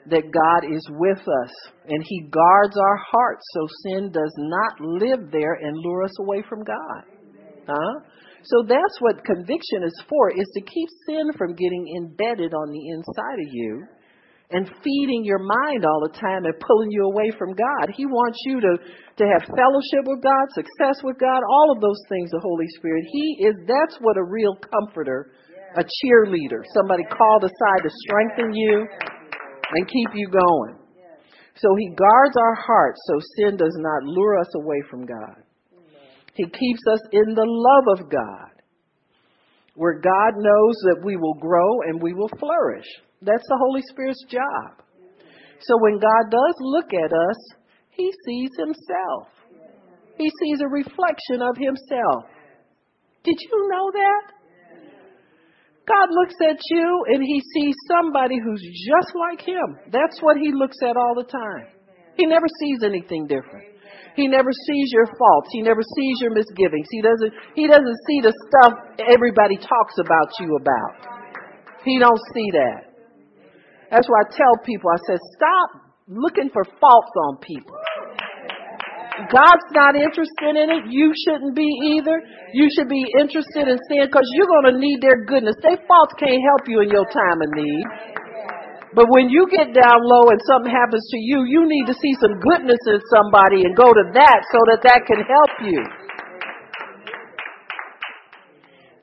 that 0.06 0.32
God 0.32 0.74
is 0.74 0.84
with 0.98 1.20
us 1.20 1.52
and 1.86 2.02
He 2.04 2.28
guards 2.30 2.76
our 2.76 2.96
hearts 2.96 3.44
so 3.52 3.66
sin 3.84 4.10
does 4.10 4.34
not 4.38 4.80
live 4.80 5.30
there 5.30 5.54
and 5.54 5.76
lure 5.76 6.04
us 6.04 6.18
away 6.20 6.42
from 6.48 6.64
God. 6.64 7.02
Huh? 7.68 8.00
So 8.44 8.64
that's 8.66 8.98
what 9.00 9.24
conviction 9.24 9.84
is 9.84 10.02
for, 10.08 10.30
is 10.30 10.50
to 10.54 10.60
keep 10.60 10.88
sin 11.06 11.30
from 11.38 11.54
getting 11.54 11.86
embedded 11.96 12.52
on 12.54 12.72
the 12.72 12.88
inside 12.88 13.38
of 13.46 13.52
you 13.52 13.84
and 14.52 14.68
feeding 14.84 15.24
your 15.24 15.40
mind 15.40 15.84
all 15.84 16.04
the 16.04 16.12
time 16.12 16.44
and 16.44 16.54
pulling 16.60 16.90
you 16.90 17.04
away 17.04 17.32
from 17.38 17.56
God. 17.56 17.88
He 17.96 18.04
wants 18.04 18.38
you 18.44 18.60
to, 18.60 18.72
to 19.16 19.24
have 19.24 19.48
fellowship 19.48 20.04
with 20.04 20.22
God, 20.22 20.44
success 20.52 21.00
with 21.02 21.18
God, 21.18 21.40
all 21.48 21.72
of 21.72 21.80
those 21.80 22.00
things, 22.08 22.30
the 22.30 22.40
Holy 22.44 22.68
Spirit. 22.76 23.04
He 23.10 23.48
is, 23.48 23.56
that's 23.66 23.96
what 24.00 24.16
a 24.16 24.24
real 24.24 24.56
comforter, 24.60 25.32
a 25.76 25.82
cheerleader, 25.82 26.60
somebody 26.76 27.04
called 27.08 27.44
aside 27.44 27.82
to 27.82 27.90
strengthen 28.06 28.52
you 28.52 28.86
and 29.72 29.88
keep 29.88 30.10
you 30.14 30.28
going. 30.28 30.76
So 31.56 31.68
he 31.78 31.88
guards 31.96 32.36
our 32.36 32.54
hearts 32.54 33.00
so 33.08 33.20
sin 33.36 33.56
does 33.56 33.76
not 33.76 34.04
lure 34.04 34.38
us 34.38 34.54
away 34.56 34.82
from 34.90 35.06
God. 35.06 35.42
He 36.34 36.44
keeps 36.44 36.80
us 36.90 37.00
in 37.12 37.34
the 37.34 37.44
love 37.44 37.98
of 37.98 38.10
God, 38.10 38.51
where 39.74 39.98
God 40.00 40.34
knows 40.36 40.76
that 40.84 41.02
we 41.04 41.16
will 41.16 41.34
grow 41.34 41.82
and 41.82 42.02
we 42.02 42.12
will 42.12 42.30
flourish. 42.38 42.86
That's 43.22 43.46
the 43.48 43.58
Holy 43.58 43.82
Spirit's 43.90 44.24
job. 44.28 44.82
So 45.60 45.76
when 45.80 45.98
God 45.98 46.30
does 46.30 46.54
look 46.60 46.92
at 46.92 47.12
us, 47.12 47.36
he 47.90 48.10
sees 48.26 48.50
himself. 48.58 49.28
He 50.18 50.30
sees 50.42 50.60
a 50.60 50.68
reflection 50.68 51.40
of 51.40 51.56
himself. 51.56 52.24
Did 53.24 53.36
you 53.40 53.68
know 53.70 53.90
that? 53.92 54.32
God 55.86 56.08
looks 56.10 56.34
at 56.42 56.58
you 56.70 57.04
and 57.08 57.22
he 57.22 57.42
sees 57.54 57.74
somebody 57.88 58.36
who's 58.42 58.62
just 58.62 59.14
like 59.16 59.40
him. 59.40 59.78
That's 59.90 60.20
what 60.20 60.36
he 60.36 60.52
looks 60.52 60.76
at 60.82 60.96
all 60.96 61.14
the 61.16 61.24
time. 61.24 61.66
He 62.16 62.26
never 62.26 62.46
sees 62.60 62.78
anything 62.84 63.26
different. 63.26 63.71
He 64.14 64.28
never 64.28 64.52
sees 64.52 64.92
your 64.92 65.06
faults. 65.06 65.48
He 65.52 65.62
never 65.62 65.80
sees 65.80 66.16
your 66.20 66.32
misgivings. 66.32 66.88
He 66.90 67.00
doesn't 67.00 67.32
he 67.54 67.66
doesn't 67.66 67.98
see 68.08 68.20
the 68.20 68.34
stuff 68.48 68.72
everybody 69.00 69.56
talks 69.56 69.96
about 69.98 70.28
you 70.40 70.56
about. 70.56 70.92
He 71.84 71.98
don't 71.98 72.20
see 72.34 72.50
that. 72.52 72.92
That's 73.90 74.08
why 74.08 74.24
I 74.24 74.28
tell 74.32 74.54
people 74.64 74.90
I 74.90 75.00
said 75.06 75.18
stop 75.36 75.68
looking 76.08 76.50
for 76.52 76.64
faults 76.64 77.14
on 77.28 77.38
people. 77.38 77.76
God's 79.28 79.68
not 79.76 79.94
interested 79.94 80.56
in 80.56 80.72
it. 80.72 80.88
You 80.88 81.12
shouldn't 81.24 81.54
be 81.54 81.68
either. 81.94 82.16
You 82.54 82.68
should 82.72 82.88
be 82.88 83.04
interested 83.20 83.68
in 83.68 83.76
sin 83.88 84.08
because 84.08 84.24
you're 84.34 84.48
going 84.48 84.72
to 84.72 84.78
need 84.80 85.00
their 85.00 85.24
goodness. 85.24 85.54
Their 85.60 85.76
faults 85.86 86.16
can't 86.18 86.40
help 86.40 86.64
you 86.66 86.80
in 86.80 86.88
your 86.88 87.04
time 87.04 87.38
of 87.44 87.50
need. 87.52 87.84
But 88.94 89.08
when 89.08 89.32
you 89.32 89.48
get 89.48 89.72
down 89.72 89.98
low 90.04 90.28
and 90.28 90.40
something 90.44 90.68
happens 90.68 91.06
to 91.10 91.18
you, 91.18 91.44
you 91.48 91.64
need 91.64 91.86
to 91.88 91.96
see 91.96 92.12
some 92.20 92.36
goodness 92.40 92.80
in 92.86 93.00
somebody 93.08 93.64
and 93.64 93.72
go 93.74 93.88
to 93.88 94.04
that 94.12 94.40
so 94.52 94.58
that 94.68 94.84
that 94.84 95.00
can 95.08 95.24
help 95.24 95.52
you. 95.64 95.80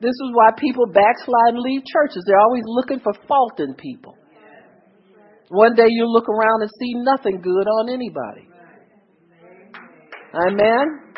This 0.00 0.14
is 0.14 0.30
why 0.32 0.50
people 0.56 0.86
backslide 0.86 1.58
and 1.58 1.60
leave 1.60 1.82
churches. 1.84 2.22
They're 2.26 2.40
always 2.40 2.64
looking 2.66 3.00
for 3.00 3.12
fault 3.26 3.58
in 3.58 3.74
people. 3.74 4.16
One 5.50 5.74
day 5.74 5.88
you 5.88 6.06
look 6.06 6.28
around 6.28 6.62
and 6.62 6.70
see 6.78 6.94
nothing 6.94 7.40
good 7.42 7.66
on 7.66 7.90
anybody. 7.90 8.48
Amen. 10.32 11.10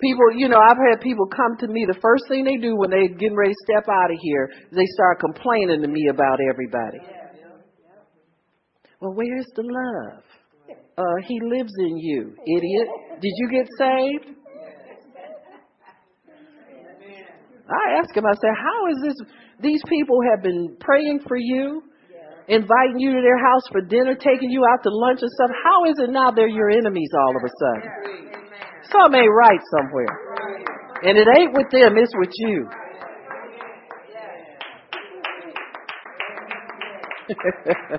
People, 0.00 0.30
you 0.38 0.48
know, 0.48 0.60
I've 0.62 0.78
had 0.78 1.02
people 1.02 1.26
come 1.26 1.58
to 1.58 1.66
me. 1.66 1.84
The 1.84 1.98
first 2.00 2.24
thing 2.28 2.44
they 2.44 2.56
do 2.56 2.76
when 2.76 2.90
they're 2.90 3.08
getting 3.08 3.36
ready 3.36 3.50
to 3.50 3.64
step 3.66 3.88
out 3.90 4.12
of 4.12 4.18
here, 4.22 4.48
they 4.70 4.86
start 4.94 5.18
complaining 5.18 5.82
to 5.82 5.88
me 5.88 6.06
about 6.08 6.38
everybody. 6.38 7.17
Well, 9.00 9.12
where's 9.14 9.46
the 9.54 9.62
love? 9.62 10.24
Uh, 10.98 11.22
he 11.26 11.38
lives 11.40 11.72
in 11.78 11.98
you, 11.98 12.34
idiot. 12.44 12.88
Did 13.20 13.32
you 13.36 13.48
get 13.50 13.66
saved? 13.78 14.34
I 17.68 17.98
asked 18.00 18.16
him, 18.16 18.24
I 18.26 18.32
said, 18.32 18.50
how 18.56 18.88
is 18.88 18.96
this? 19.04 19.14
These 19.60 19.82
people 19.88 20.18
have 20.30 20.42
been 20.42 20.76
praying 20.80 21.20
for 21.28 21.36
you, 21.36 21.82
inviting 22.48 22.98
you 22.98 23.12
to 23.12 23.20
their 23.22 23.38
house 23.38 23.62
for 23.70 23.80
dinner, 23.82 24.16
taking 24.16 24.50
you 24.50 24.64
out 24.64 24.82
to 24.82 24.90
lunch 24.90 25.20
and 25.22 25.30
stuff. 25.30 25.50
How 25.62 25.84
is 25.84 25.98
it 26.00 26.10
now 26.10 26.32
they're 26.32 26.48
your 26.48 26.70
enemies 26.70 27.10
all 27.14 27.36
of 27.36 27.42
a 27.44 27.50
sudden? 27.60 27.90
Something 28.90 29.20
ain't 29.20 29.30
right 29.32 29.60
somewhere. 29.78 30.18
And 31.04 31.16
it 31.16 31.28
ain't 31.38 31.52
with 31.52 31.70
them, 31.70 31.96
it's 31.96 32.12
with 32.16 32.32
you. 32.34 32.68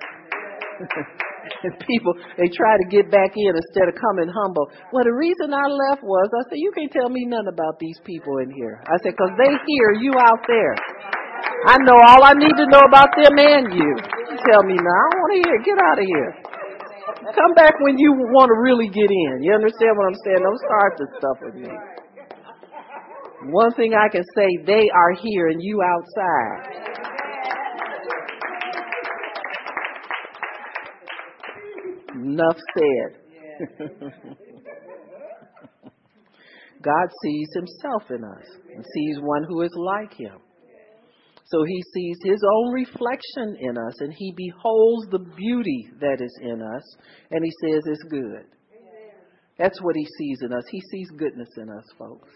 and 0.79 1.73
people, 1.89 2.13
they 2.37 2.47
try 2.55 2.77
to 2.79 2.85
get 2.87 3.11
back 3.11 3.35
in 3.35 3.51
instead 3.51 3.91
of 3.91 3.95
coming 3.99 4.31
humble. 4.31 4.71
Well, 4.93 5.03
the 5.03 5.15
reason 5.15 5.51
I 5.51 5.67
left 5.67 6.03
was, 6.03 6.27
I 6.31 6.43
said, 6.49 6.59
you 6.59 6.71
can't 6.71 6.91
tell 6.91 7.09
me 7.09 7.25
nothing 7.27 7.51
about 7.51 7.79
these 7.79 7.99
people 8.05 8.39
in 8.39 8.51
here. 8.51 8.79
I 8.87 8.95
said, 9.03 9.13
because 9.17 9.35
they 9.35 9.51
hear 9.67 9.99
you 9.99 10.15
out 10.15 10.41
there. 10.47 10.75
I 11.67 11.75
know 11.83 11.99
all 11.99 12.23
I 12.23 12.33
need 12.35 12.55
to 12.55 12.67
know 12.71 12.83
about 12.87 13.11
them 13.15 13.35
and 13.35 13.73
you 13.75 13.91
you 14.31 14.37
tell 14.47 14.63
me 14.63 14.75
now. 14.75 15.01
I 15.01 15.07
don't 15.11 15.19
want 15.19 15.31
to 15.35 15.39
hear. 15.43 15.57
Get 15.65 15.77
out 15.81 15.97
of 15.99 16.05
here. 16.05 16.31
Come 17.35 17.53
back 17.55 17.75
when 17.81 17.97
you 17.97 18.13
want 18.31 18.47
to 18.47 18.57
really 18.61 18.87
get 18.87 19.09
in. 19.11 19.43
You 19.43 19.53
understand 19.53 19.97
what 19.97 20.07
I'm 20.07 20.19
saying? 20.23 20.39
Don't 20.39 20.63
start 20.63 20.91
this 20.95 21.11
stuff 21.19 21.37
with 21.41 21.55
me. 21.55 21.71
One 23.51 23.71
thing 23.73 23.95
I 23.95 24.07
can 24.11 24.23
say, 24.35 24.47
they 24.67 24.89
are 24.91 25.13
here 25.15 25.47
and 25.47 25.63
you 25.63 25.81
outside. 25.81 26.98
Enough 32.23 32.57
said. 32.77 33.11
God 36.81 37.09
sees 37.23 37.49
himself 37.53 38.03
in 38.09 38.23
us 38.23 38.45
and 38.73 38.85
sees 38.93 39.17
one 39.21 39.43
who 39.43 39.61
is 39.61 39.71
like 39.75 40.13
him. 40.13 40.39
So 41.45 41.63
he 41.63 41.83
sees 41.93 42.17
his 42.23 42.41
own 42.55 42.73
reflection 42.73 43.57
in 43.59 43.77
us 43.77 44.01
and 44.01 44.13
he 44.13 44.33
beholds 44.37 45.09
the 45.09 45.19
beauty 45.35 45.89
that 45.99 46.21
is 46.21 46.39
in 46.41 46.61
us 46.61 46.95
and 47.31 47.43
he 47.43 47.51
says 47.63 47.81
it's 47.85 48.03
good. 48.03 48.45
That's 49.57 49.81
what 49.81 49.95
he 49.95 50.05
sees 50.17 50.39
in 50.41 50.53
us. 50.53 50.63
He 50.69 50.81
sees 50.91 51.09
goodness 51.17 51.49
in 51.57 51.69
us, 51.69 51.85
folks. 51.97 52.29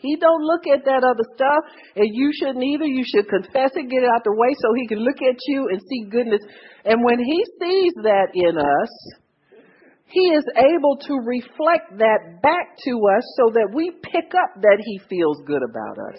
He 0.00 0.16
don't 0.16 0.42
look 0.42 0.66
at 0.66 0.84
that 0.86 1.04
other 1.04 1.24
stuff 1.34 1.64
and 1.94 2.08
you 2.12 2.32
shouldn't 2.32 2.64
either. 2.64 2.86
You 2.86 3.04
should 3.04 3.28
confess 3.28 3.70
it, 3.76 3.90
get 3.90 4.02
it 4.02 4.08
out 4.08 4.24
the 4.24 4.32
way 4.32 4.54
so 4.60 4.72
he 4.74 4.86
can 4.88 4.98
look 4.98 5.20
at 5.20 5.36
you 5.46 5.68
and 5.70 5.80
see 5.88 6.08
goodness. 6.10 6.40
And 6.84 7.04
when 7.04 7.18
he 7.18 7.44
sees 7.60 7.92
that 8.02 8.28
in 8.34 8.56
us, 8.56 8.92
he 10.06 10.20
is 10.34 10.44
able 10.56 10.96
to 11.06 11.14
reflect 11.24 11.98
that 11.98 12.42
back 12.42 12.76
to 12.84 13.00
us 13.16 13.22
so 13.36 13.50
that 13.52 13.70
we 13.72 13.92
pick 14.02 14.32
up 14.34 14.62
that 14.62 14.78
he 14.84 14.98
feels 15.08 15.40
good 15.46 15.62
about 15.62 15.98
us. 15.98 16.18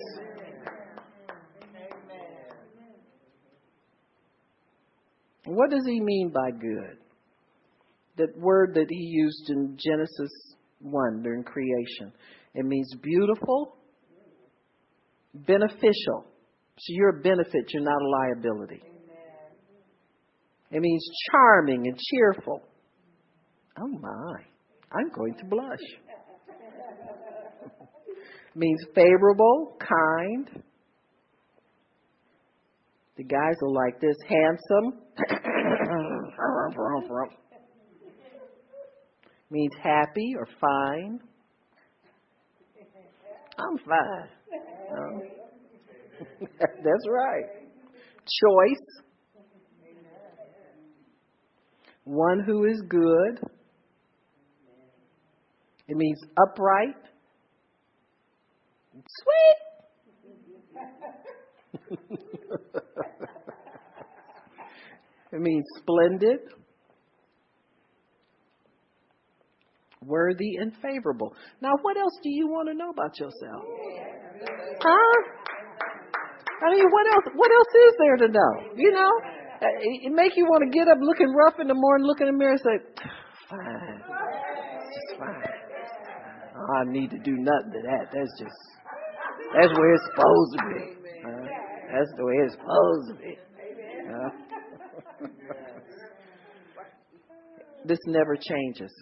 What 5.45 5.71
does 5.71 5.85
he 5.85 5.99
mean 5.99 6.31
by 6.33 6.51
good? 6.51 6.97
That 8.17 8.37
word 8.37 8.75
that 8.75 8.87
he 8.89 8.95
used 8.95 9.49
in 9.49 9.77
Genesis 9.77 10.31
1 10.79 11.23
during 11.23 11.43
creation. 11.43 12.13
It 12.53 12.65
means 12.65 12.93
beautiful, 13.01 13.77
beneficial. 15.33 16.25
So 16.77 16.87
you're 16.89 17.19
a 17.19 17.21
benefit, 17.21 17.71
you're 17.73 17.83
not 17.83 18.01
a 18.01 18.09
liability. 18.09 18.83
It 20.71 20.79
means 20.79 21.05
charming 21.31 21.87
and 21.87 21.97
cheerful. 21.97 22.61
Oh 23.77 23.87
my, 23.87 24.43
I'm 24.91 25.09
going 25.15 25.35
to 25.39 25.45
blush. 25.45 25.79
means 28.55 28.85
favorable, 28.95 29.77
kind, 29.79 30.63
the 33.21 33.23
guys 33.23 33.55
are 33.61 33.69
like 33.69 34.01
this 34.01 34.17
handsome. 34.27 34.99
means 39.51 39.73
happy 39.83 40.33
or 40.37 40.47
fine. 40.59 41.19
I'm 43.59 43.77
fine. 43.77 44.29
That's 46.59 47.07
right. 47.09 47.45
Choice. 48.43 48.85
One 52.03 52.43
who 52.45 52.65
is 52.65 52.81
good. 52.87 53.39
It 55.87 55.97
means 55.97 56.19
upright. 56.41 56.95
Sweet. 58.93 59.57
it 65.33 65.39
means 65.41 65.65
splendid. 65.77 66.39
Worthy 70.03 70.57
and 70.57 70.73
favorable. 70.81 71.35
Now, 71.61 71.73
what 71.83 71.95
else 71.95 72.17
do 72.23 72.29
you 72.29 72.47
want 72.47 72.69
to 72.69 72.73
know 72.73 72.89
about 72.89 73.19
yourself? 73.19 73.63
Huh? 74.81 75.17
I 76.61 76.73
mean, 76.73 76.85
what 76.89 77.05
else? 77.13 77.25
What 77.35 77.51
else 77.51 77.67
is 77.87 77.93
there 77.99 78.17
to 78.17 78.27
know? 78.33 78.53
You 78.75 78.91
know, 78.91 79.11
it 79.61 80.11
make 80.11 80.35
you 80.35 80.45
want 80.45 80.63
to 80.63 80.69
get 80.75 80.87
up 80.87 80.97
looking 81.01 81.31
rough 81.33 81.59
in 81.59 81.67
the 81.67 81.75
morning, 81.75 82.07
look 82.07 82.19
in 82.19 82.27
the 82.27 82.33
mirror, 82.33 82.51
and 82.53 82.59
say, 82.59 82.79
"Fine, 83.49 84.01
it's 84.89 85.19
fine. 85.19 85.43
Oh, 86.57 86.73
I 86.77 86.83
need 86.85 87.09
to 87.11 87.19
do 87.19 87.37
nothing 87.37 87.71
to 87.73 87.81
that. 87.85 88.11
That's 88.11 88.39
just 88.39 88.57
that's 89.53 89.73
where 89.77 89.93
it's 89.93 90.05
supposed 90.15 90.51
to 90.57 90.61
be. 90.69 90.81
That's 91.93 92.11
the 92.17 92.25
way 92.25 92.33
it's 92.41 92.53
supposed 92.53 93.07
to 93.09 93.15
be." 93.21 93.37
This 97.83 97.97
never 98.05 98.35
changes. 98.35 98.93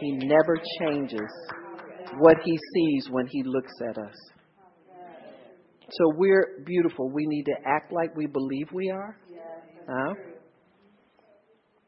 He 0.00 0.12
never 0.12 0.56
changes 0.80 1.30
what 2.18 2.36
he 2.44 2.58
sees 2.74 3.08
when 3.10 3.26
he 3.26 3.42
looks 3.44 3.72
at 3.88 3.98
us. 3.98 4.14
So 5.90 6.12
we're 6.16 6.62
beautiful. 6.64 7.10
We 7.10 7.26
need 7.26 7.44
to 7.44 7.54
act 7.66 7.92
like 7.92 8.16
we 8.16 8.26
believe 8.26 8.68
we 8.72 8.90
are. 8.90 9.16
Huh? 9.88 10.14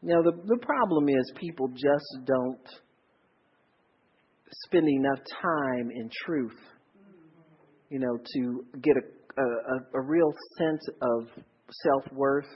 Know, 0.02 0.22
the, 0.22 0.32
the 0.46 0.58
problem 0.62 1.08
is 1.08 1.32
people 1.36 1.68
just 1.68 2.26
don't 2.26 2.68
spend 4.64 4.86
enough 4.88 5.18
time 5.42 5.90
in 5.90 6.08
truth, 6.24 6.56
you 7.90 7.98
know, 7.98 8.16
to 8.16 8.64
get 8.82 8.94
a, 8.96 9.42
a, 9.42 10.00
a 10.00 10.00
real 10.00 10.32
sense 10.58 10.86
of 11.02 11.44
self 11.82 12.12
worth 12.12 12.46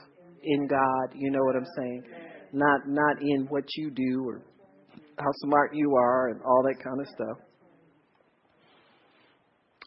in 0.43 0.67
God. 0.67 1.13
You 1.15 1.31
know 1.31 1.43
what 1.43 1.55
I'm 1.55 1.67
saying? 1.77 2.03
Not 2.53 2.81
not 2.87 3.21
in 3.21 3.47
what 3.49 3.65
you 3.75 3.91
do 3.91 4.23
or 4.27 4.41
how 5.17 5.31
smart 5.43 5.71
you 5.73 5.95
are 5.95 6.29
and 6.29 6.41
all 6.43 6.63
that 6.63 6.83
kind 6.83 6.99
of 6.99 7.07
stuff. 7.07 7.37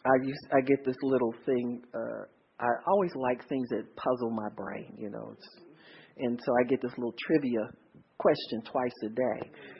I 0.05 0.15
used 0.23 0.45
I 0.53 0.61
get 0.61 0.85
this 0.85 0.97
little 1.01 1.33
thing. 1.45 1.81
Uh, 1.93 2.25
I 2.59 2.69
always 2.87 3.11
like 3.15 3.47
things 3.49 3.67
that 3.69 3.83
puzzle 3.95 4.29
my 4.29 4.49
brain, 4.55 4.95
you 4.97 5.09
know. 5.09 5.33
It's, 5.33 5.47
and 6.17 6.39
so 6.43 6.53
I 6.61 6.63
get 6.69 6.81
this 6.81 6.93
little 6.97 7.15
trivia 7.27 7.67
question 8.17 8.61
twice 8.71 8.95
a 9.03 9.09
day. 9.09 9.39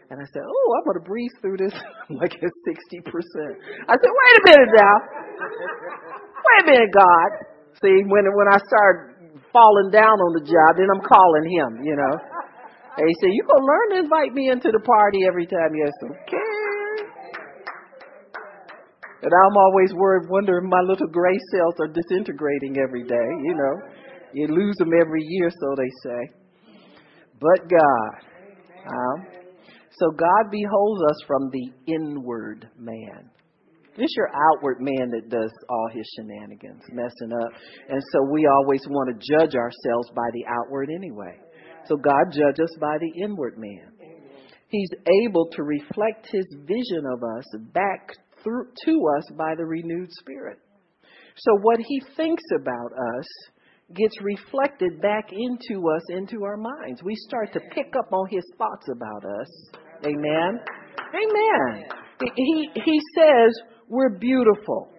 And 0.09 0.19
I 0.19 0.25
said, 0.33 0.43
Oh, 0.43 0.67
I'm 0.77 0.83
going 0.85 0.99
to 0.99 1.07
breeze 1.07 1.31
through 1.41 1.57
this 1.57 1.73
like 2.09 2.33
at 2.35 2.53
60%. 2.67 3.05
I 3.87 3.93
said, 3.95 4.11
Wait 4.11 4.33
a 4.35 4.43
minute 4.49 4.71
now. 4.75 4.95
Wait 6.45 6.59
a 6.61 6.65
minute, 6.65 6.91
God. 6.93 7.29
See, 7.81 8.03
when, 8.07 8.25
when 8.35 8.47
I 8.51 8.59
start 8.67 9.15
falling 9.51 9.91
down 9.91 10.19
on 10.19 10.31
the 10.35 10.43
job, 10.43 10.75
then 10.75 10.87
I'm 10.91 11.03
calling 11.03 11.45
him, 11.47 11.83
you 11.83 11.95
know. 11.95 12.34
And 12.97 13.07
he 13.07 13.15
said, 13.19 13.31
You 13.33 13.43
going 13.43 13.61
to 13.61 13.67
learn 13.67 13.87
to 13.91 13.97
invite 14.03 14.33
me 14.33 14.49
into 14.49 14.71
the 14.71 14.79
party 14.79 15.27
every 15.27 15.45
time 15.45 15.75
you 15.75 15.83
have 15.83 15.97
some. 15.99 16.15
And 19.21 19.33
I'm 19.33 19.57
always 19.57 19.93
worried, 19.93 20.29
wondering 20.29 20.69
my 20.69 20.81
little 20.81 21.07
gray 21.07 21.37
cells 21.51 21.75
are 21.79 21.87
disintegrating 21.87 22.77
every 22.77 23.03
day. 23.03 23.29
You 23.43 23.55
know, 23.55 23.73
you 24.33 24.47
lose 24.47 24.75
them 24.77 24.91
every 24.93 25.23
year, 25.23 25.49
so 25.49 25.75
they 25.75 25.89
say. 26.03 26.29
But 27.39 27.67
God, 27.67 28.11
um, 28.87 29.25
so 29.97 30.11
God 30.11 30.51
beholds 30.51 31.01
us 31.09 31.17
from 31.25 31.49
the 31.51 31.71
inward 31.87 32.69
man. 32.77 33.31
It's 33.97 34.13
your 34.15 34.29
outward 34.51 34.77
man 34.79 35.09
that 35.11 35.29
does 35.29 35.51
all 35.69 35.89
his 35.93 36.05
shenanigans, 36.15 36.83
messing 36.91 37.31
up. 37.31 37.51
And 37.89 38.01
so 38.11 38.29
we 38.31 38.45
always 38.45 38.81
want 38.89 39.09
to 39.09 39.15
judge 39.15 39.55
ourselves 39.55 40.09
by 40.13 40.29
the 40.33 40.43
outward 40.47 40.89
anyway. 40.93 41.39
So 41.87 41.95
God 41.97 42.31
judges 42.31 42.63
us 42.63 42.77
by 42.79 42.97
the 42.99 43.23
inward 43.23 43.57
man. 43.57 43.91
He's 44.69 44.89
able 45.23 45.47
to 45.51 45.63
reflect 45.63 46.27
his 46.31 46.45
vision 46.65 47.05
of 47.11 47.23
us 47.23 47.45
back 47.73 48.11
through, 48.43 48.67
to 48.85 49.01
us 49.17 49.31
by 49.37 49.55
the 49.55 49.65
renewed 49.65 50.11
spirit. 50.11 50.59
So 51.37 51.57
what 51.61 51.79
he 51.79 52.01
thinks 52.15 52.43
about 52.55 52.91
us 52.91 53.25
gets 53.93 54.19
reflected 54.21 55.01
back 55.01 55.31
into 55.31 55.87
us, 55.89 56.01
into 56.09 56.43
our 56.43 56.57
minds. 56.57 57.03
We 57.03 57.15
start 57.15 57.53
to 57.53 57.59
pick 57.71 57.93
up 57.97 58.11
on 58.11 58.27
his 58.29 58.43
thoughts 58.57 58.87
about 58.91 59.23
us. 59.25 59.47
Amen. 60.05 60.59
Amen. 61.13 61.83
He, 62.35 62.69
he 62.73 62.99
says 63.15 63.53
we're 63.87 64.17
beautiful. 64.17 64.89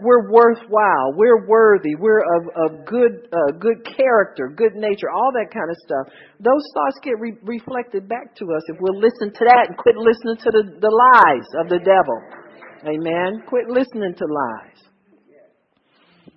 We're 0.00 0.30
worthwhile. 0.30 1.12
We're 1.14 1.46
worthy. 1.46 1.94
We're 1.98 2.20
of, 2.20 2.42
of 2.56 2.86
good, 2.86 3.28
uh, 3.32 3.52
good 3.58 3.84
character, 3.84 4.52
good 4.54 4.74
nature, 4.74 5.08
all 5.10 5.32
that 5.32 5.52
kind 5.52 5.70
of 5.70 5.76
stuff. 5.84 6.12
Those 6.40 6.64
thoughts 6.74 6.98
get 7.02 7.18
re- 7.18 7.38
reflected 7.42 8.08
back 8.08 8.34
to 8.36 8.44
us 8.52 8.62
if 8.68 8.76
we'll 8.80 9.00
listen 9.00 9.32
to 9.32 9.44
that 9.44 9.68
and 9.68 9.76
quit 9.76 9.96
listening 9.96 10.36
to 10.44 10.50
the, 10.52 10.62
the 10.80 10.92
lies 10.92 11.48
of 11.60 11.68
the 11.68 11.80
devil. 11.80 12.18
Amen. 12.84 13.42
Quit 13.48 13.68
listening 13.68 14.14
to 14.14 14.24
lies. 14.24 14.80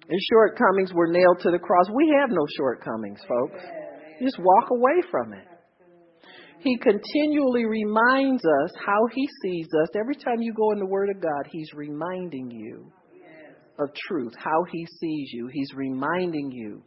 And 0.10 0.20
shortcomings 0.32 0.91
were 0.93 1.07
nailed 1.07 1.39
to 1.41 1.51
the 1.51 1.60
cross. 1.60 1.86
We 1.93 2.16
have 2.20 2.32
no 2.32 2.45
shortcomings, 2.57 3.20
folks. 3.28 3.62
Just 4.22 4.39
walk 4.39 4.72
away 4.72 5.01
from 5.12 5.34
it. 5.34 5.45
He 6.60 6.78
continually 6.78 7.66
reminds 7.66 8.43
us 8.43 8.72
how 8.86 8.99
He 9.14 9.28
sees 9.43 9.68
us. 9.82 9.89
Every 9.95 10.16
time 10.16 10.41
you 10.41 10.53
go 10.53 10.72
in 10.72 10.80
the 10.80 10.86
Word 10.86 11.10
of 11.10 11.22
God, 11.22 11.47
He's 11.51 11.70
reminding 11.74 12.51
you 12.51 12.91
of 13.80 13.89
truth, 14.07 14.34
how 14.38 14.63
He 14.71 14.86
sees 14.99 15.30
you. 15.34 15.49
He's 15.51 15.71
reminding 15.75 16.51
you 16.51 16.84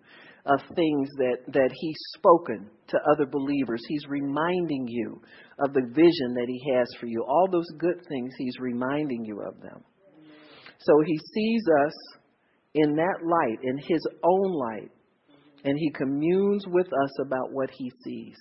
of 0.47 0.61
things 0.74 1.09
that, 1.18 1.38
that 1.49 1.70
He's 1.72 1.97
spoken 2.16 2.68
to 2.88 2.99
other 3.12 3.26
believers. 3.26 3.82
He's 3.88 4.07
reminding 4.09 4.86
you 4.88 5.20
of 5.59 5.72
the 5.72 5.86
vision 5.95 6.34
that 6.34 6.47
He 6.49 6.72
has 6.74 6.88
for 7.01 7.07
you. 7.07 7.24
All 7.26 7.49
those 7.51 7.68
good 7.78 8.01
things, 8.09 8.32
He's 8.38 8.59
reminding 8.61 9.24
you 9.24 9.40
of 9.40 9.61
them. 9.61 9.82
So 10.80 10.93
He 11.07 11.18
sees 11.34 11.62
us 11.86 11.93
in 12.74 12.97
that 12.97 13.18
light, 13.24 13.59
in 13.62 13.78
His 13.78 14.07
own 14.22 14.53
light, 14.53 14.90
and 15.64 15.78
He 15.78 15.90
communes 15.90 16.64
with 16.66 16.86
us 16.86 17.20
about 17.24 17.53
what 17.53 17.70
He 17.70 17.90
sees. 18.05 18.36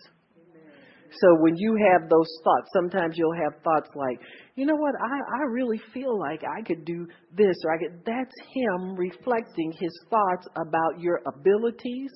So 1.19 1.35
when 1.39 1.55
you 1.57 1.75
have 1.91 2.09
those 2.09 2.29
thoughts, 2.43 2.69
sometimes 2.73 3.15
you'll 3.17 3.35
have 3.35 3.61
thoughts 3.63 3.89
like, 3.95 4.19
you 4.55 4.65
know 4.65 4.75
what, 4.75 4.95
I, 4.95 5.41
I 5.41 5.43
really 5.51 5.79
feel 5.93 6.17
like 6.17 6.41
I 6.43 6.61
could 6.61 6.85
do 6.85 7.07
this 7.35 7.55
or 7.65 7.73
I 7.73 7.77
could 7.77 8.01
that's 8.05 8.35
him 8.53 8.95
reflecting 8.95 9.73
his 9.77 9.91
thoughts 10.09 10.47
about 10.55 10.99
your 10.99 11.21
abilities, 11.27 12.11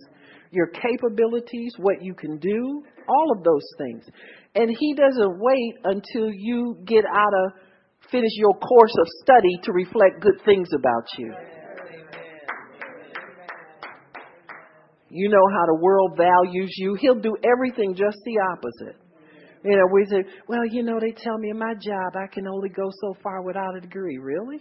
your 0.51 0.67
capabilities, 0.67 1.73
what 1.77 2.01
you 2.01 2.13
can 2.13 2.37
do, 2.37 2.83
all 3.09 3.31
of 3.35 3.43
those 3.43 3.67
things. 3.77 4.05
And 4.55 4.73
he 4.79 4.93
doesn't 4.93 5.39
wait 5.39 5.73
until 5.83 6.31
you 6.33 6.77
get 6.85 7.03
out 7.05 7.33
of 7.45 7.51
finish 8.11 8.31
your 8.35 8.53
course 8.53 8.93
of 8.99 9.07
study 9.23 9.59
to 9.63 9.71
reflect 9.73 10.21
good 10.21 10.39
things 10.45 10.69
about 10.73 11.05
you. 11.17 11.33
You 15.15 15.29
know 15.29 15.47
how 15.47 15.65
the 15.65 15.79
world 15.81 16.17
values 16.17 16.75
you. 16.75 16.97
He'll 16.99 17.21
do 17.21 17.37
everything 17.41 17.95
just 17.95 18.17
the 18.25 18.35
opposite. 18.51 18.99
You 19.63 19.77
know, 19.77 19.87
we 19.93 20.05
say, 20.11 20.29
well, 20.49 20.65
you 20.69 20.83
know, 20.83 20.99
they 20.99 21.13
tell 21.15 21.37
me 21.37 21.51
in 21.51 21.57
my 21.57 21.73
job 21.73 22.19
I 22.19 22.27
can 22.27 22.45
only 22.47 22.67
go 22.67 22.91
so 22.99 23.15
far 23.23 23.41
without 23.41 23.77
a 23.77 23.79
degree. 23.79 24.17
Really? 24.17 24.57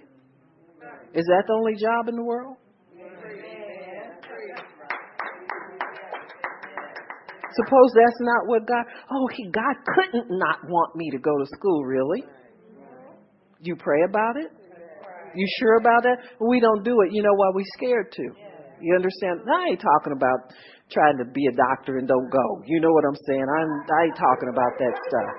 Is 1.13 1.27
that 1.27 1.43
the 1.49 1.55
only 1.55 1.75
job 1.75 2.09
in 2.09 2.15
the 2.15 2.23
world? 2.23 2.57
Suppose 7.55 7.91
that's 7.95 8.21
not 8.21 8.47
what 8.47 8.67
God. 8.67 8.85
Oh, 9.11 9.29
he 9.35 9.51
God 9.51 9.75
couldn't 9.95 10.39
not 10.39 10.59
want 10.69 10.95
me 10.95 11.11
to 11.11 11.19
go 11.19 11.37
to 11.37 11.47
school. 11.47 11.85
Really? 11.85 12.23
You 13.61 13.75
pray 13.75 14.05
about 14.09 14.37
it? 14.37 14.53
You 15.35 15.49
sure 15.59 15.79
about 15.79 16.05
that? 16.05 16.19
We 16.41 16.61
don't 16.61 16.85
do 16.85 17.01
it. 17.01 17.09
You 17.11 17.25
know 17.25 17.35
why 17.35 17.51
We're 17.53 17.65
scared 17.77 18.13
to? 18.13 18.54
You 18.85 19.01
understand? 19.01 19.41
I 19.49 19.72
ain't 19.72 19.80
talking 19.80 20.12
about 20.12 20.53
trying 20.93 21.16
to 21.16 21.24
be 21.24 21.41
a 21.49 21.57
doctor 21.57 21.97
and 21.97 22.05
don't 22.05 22.28
go. 22.28 22.61
You 22.68 22.85
know 22.85 22.93
what 22.93 23.09
I'm 23.09 23.16
saying? 23.24 23.49
I'm, 23.49 23.70
I 23.89 24.12
ain't 24.12 24.20
talking 24.20 24.53
about 24.53 24.76
that 24.76 24.95
stuff. 25.09 25.32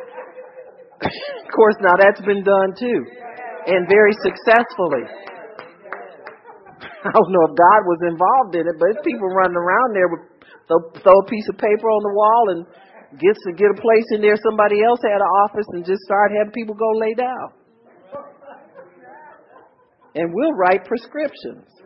of 1.46 1.50
course, 1.54 1.78
now 1.86 1.94
that's 1.94 2.26
been 2.26 2.42
done 2.42 2.74
too, 2.74 3.06
and 3.70 3.86
very 3.86 4.18
successfully. 4.26 5.06
I 7.06 7.14
don't 7.14 7.30
know 7.30 7.46
if 7.46 7.54
God 7.54 7.82
was 7.86 8.02
involved 8.10 8.58
in 8.58 8.66
it, 8.66 8.82
but 8.82 8.98
it's 8.98 9.06
people 9.06 9.30
running 9.30 9.62
around 9.62 9.94
there 9.94 10.10
with 10.10 10.26
throw, 10.66 10.82
throw 11.06 11.18
a 11.22 11.30
piece 11.30 11.46
of 11.46 11.54
paper 11.62 11.86
on 11.86 12.02
the 12.02 12.18
wall 12.18 12.44
and 12.50 12.66
gets 13.22 13.38
to 13.46 13.54
get 13.54 13.70
a 13.70 13.78
place 13.78 14.10
in 14.18 14.26
there. 14.26 14.42
Somebody 14.42 14.82
else 14.82 15.06
had 15.06 15.22
an 15.22 15.34
office 15.46 15.70
and 15.78 15.86
just 15.86 16.02
start 16.02 16.34
having 16.34 16.50
people 16.50 16.74
go 16.74 16.98
lay 16.98 17.14
down. 17.14 17.54
And 20.18 20.34
we'll 20.34 20.58
write 20.58 20.90
prescriptions. 20.90 21.85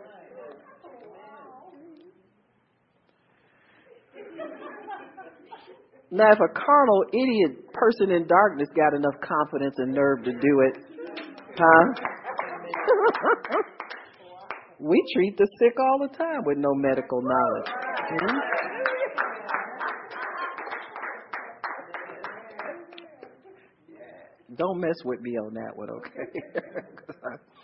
Now, 6.12 6.32
if 6.32 6.38
a 6.40 6.48
carnal 6.52 7.04
idiot 7.12 7.72
person 7.72 8.10
in 8.10 8.26
darkness 8.26 8.68
got 8.74 8.94
enough 8.94 9.14
confidence 9.22 9.76
and 9.78 9.94
nerve 9.94 10.24
to 10.24 10.32
do 10.32 10.60
it, 10.66 10.76
huh? 11.56 11.84
we 14.80 15.00
treat 15.14 15.36
the 15.36 15.46
sick 15.60 15.78
all 15.78 16.08
the 16.08 16.16
time 16.16 16.44
with 16.44 16.58
no 16.58 16.74
medical 16.74 17.22
knowledge. 17.22 17.70
Hmm? 18.10 18.38
Don't 24.56 24.80
mess 24.80 24.96
with 25.04 25.20
me 25.20 25.38
on 25.38 25.54
that 25.54 25.76
one, 25.76 25.90
okay? 25.90 26.40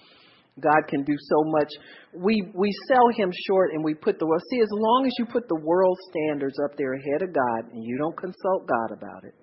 God 0.61 0.89
can 0.89 1.05
do 1.05 1.15
so 1.19 1.45
much. 1.45 1.69
We 2.15 2.51
we 2.55 2.73
sell 2.89 3.09
him 3.15 3.31
short 3.47 3.73
and 3.73 3.85
we 3.85 3.95
put 3.95 4.19
the 4.19 4.27
world. 4.27 4.43
See, 4.51 4.61
as 4.61 4.69
long 4.71 5.07
as 5.07 5.13
you 5.19 5.27
put 5.27 5.49
the 5.49 5.61
world 5.63 5.99
standards 6.11 6.57
up 6.65 6.77
there 6.79 6.95
ahead 6.95 7.23
of 7.23 7.35
God 7.35 7.73
and 7.73 7.85
you 7.85 7.99
don't 7.99 8.17
consult 8.17 8.67
God 8.67 8.97
about 8.97 9.25
it, 9.25 9.35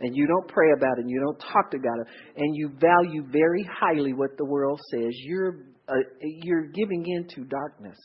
and 0.00 0.14
you 0.14 0.26
don't 0.26 0.46
pray 0.48 0.70
about 0.76 0.98
it, 0.98 1.02
and 1.02 1.10
you 1.10 1.20
don't 1.20 1.40
talk 1.40 1.70
to 1.72 1.78
God, 1.78 1.98
and 2.36 2.54
you 2.54 2.70
value 2.78 3.24
very 3.30 3.68
highly 3.80 4.12
what 4.12 4.36
the 4.38 4.44
world 4.44 4.80
says, 4.92 5.10
you're 5.24 5.66
uh, 5.88 5.94
you're 6.20 6.66
giving 6.68 7.04
into 7.06 7.44
darkness. 7.48 7.98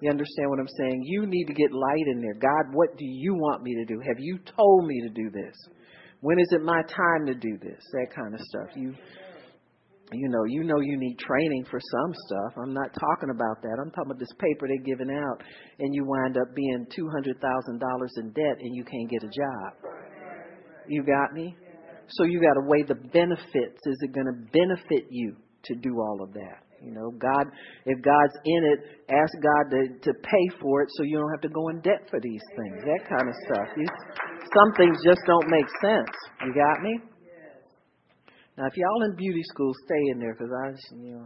You 0.00 0.08
understand 0.08 0.48
what 0.48 0.60
I'm 0.60 0.68
saying? 0.78 1.02
You 1.04 1.26
need 1.26 1.44
to 1.44 1.52
get 1.52 1.72
light 1.72 2.06
in 2.06 2.22
there. 2.22 2.34
God, 2.34 2.72
what 2.72 2.96
do 2.96 3.04
you 3.04 3.34
want 3.34 3.62
me 3.62 3.74
to 3.74 3.84
do? 3.84 4.00
Have 4.06 4.16
you 4.18 4.38
told 4.56 4.86
me 4.86 5.02
to 5.02 5.10
do 5.10 5.30
this? 5.30 5.54
When 6.22 6.38
is 6.38 6.48
it 6.52 6.62
my 6.62 6.82
time 6.82 7.26
to 7.26 7.34
do 7.34 7.58
this? 7.62 7.82
That 7.92 8.06
kind 8.14 8.34
of 8.34 8.40
stuff. 8.40 8.76
You 8.76 8.94
you 10.12 10.28
know, 10.28 10.44
you 10.44 10.64
know 10.64 10.80
you 10.80 10.98
need 10.98 11.18
training 11.18 11.64
for 11.70 11.78
some 11.80 12.12
stuff. 12.26 12.52
I'm 12.62 12.74
not 12.74 12.90
talking 12.98 13.30
about 13.30 13.62
that. 13.62 13.78
I'm 13.78 13.90
talking 13.90 14.10
about 14.10 14.18
this 14.18 14.34
paper 14.38 14.66
they're 14.66 14.84
giving 14.84 15.10
out 15.10 15.42
and 15.78 15.94
you 15.94 16.04
wind 16.04 16.36
up 16.36 16.54
being 16.54 16.86
two 16.94 17.08
hundred 17.08 17.40
thousand 17.40 17.78
dollars 17.78 18.10
in 18.18 18.32
debt 18.32 18.58
and 18.58 18.74
you 18.74 18.84
can't 18.84 19.08
get 19.08 19.22
a 19.22 19.30
job. 19.30 19.92
You 20.88 21.04
got 21.04 21.32
me? 21.32 21.54
So 22.08 22.24
you 22.24 22.40
gotta 22.40 22.66
weigh 22.66 22.82
the 22.82 22.98
benefits. 23.12 23.78
Is 23.86 23.98
it 24.02 24.12
gonna 24.12 24.36
benefit 24.52 25.06
you 25.10 25.36
to 25.64 25.74
do 25.76 26.00
all 26.00 26.22
of 26.22 26.32
that? 26.34 26.66
You 26.82 26.92
know, 26.92 27.12
God 27.14 27.46
if 27.84 28.02
God's 28.02 28.34
in 28.44 28.64
it, 28.64 28.80
ask 29.12 29.30
God 29.38 29.70
to, 29.70 29.80
to 30.10 30.12
pay 30.24 30.46
for 30.60 30.82
it 30.82 30.88
so 30.96 31.04
you 31.04 31.18
don't 31.18 31.30
have 31.30 31.42
to 31.42 31.52
go 31.52 31.68
in 31.68 31.80
debt 31.82 32.08
for 32.10 32.18
these 32.20 32.42
things. 32.56 32.82
That 32.82 33.06
kind 33.06 33.28
of 33.28 33.34
stuff. 33.46 33.68
These, 33.76 33.94
some 34.56 34.72
things 34.76 34.96
just 35.04 35.20
don't 35.26 35.48
make 35.48 35.68
sense. 35.84 36.14
You 36.42 36.54
got 36.54 36.82
me? 36.82 37.09
Now, 38.60 38.66
if 38.66 38.76
y'all 38.76 39.08
in 39.08 39.16
beauty 39.16 39.40
school, 39.48 39.72
stay 39.88 40.12
in 40.12 40.20
there 40.20 40.36
because 40.36 40.52
I, 40.52 40.68
you 41.00 41.16
know, 41.16 41.24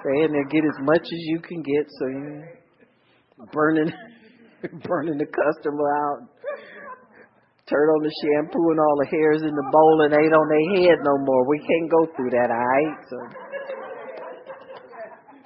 stay 0.00 0.24
in 0.24 0.32
there, 0.32 0.48
get 0.48 0.64
as 0.64 0.80
much 0.80 1.04
as 1.04 1.20
you 1.28 1.38
can 1.44 1.60
get, 1.60 1.84
so 2.00 2.06
you 2.08 2.44
burning, 3.52 3.92
burning 4.88 5.18
the 5.20 5.28
customer 5.28 5.84
out. 5.84 6.32
Turn 7.68 7.88
on 7.92 8.00
the 8.00 8.14
shampoo 8.24 8.72
and 8.72 8.80
all 8.80 8.96
the 9.04 9.10
hairs 9.12 9.42
in 9.44 9.52
the 9.52 9.68
bowl 9.68 10.00
and 10.08 10.16
ain't 10.16 10.32
on 10.32 10.48
their 10.48 10.66
head 10.80 10.96
no 11.04 11.20
more. 11.20 11.44
We 11.44 11.60
can't 11.60 11.90
go 11.92 12.08
through 12.16 12.32
that, 12.32 12.48
alright? 12.48 12.96
So, 13.12 13.18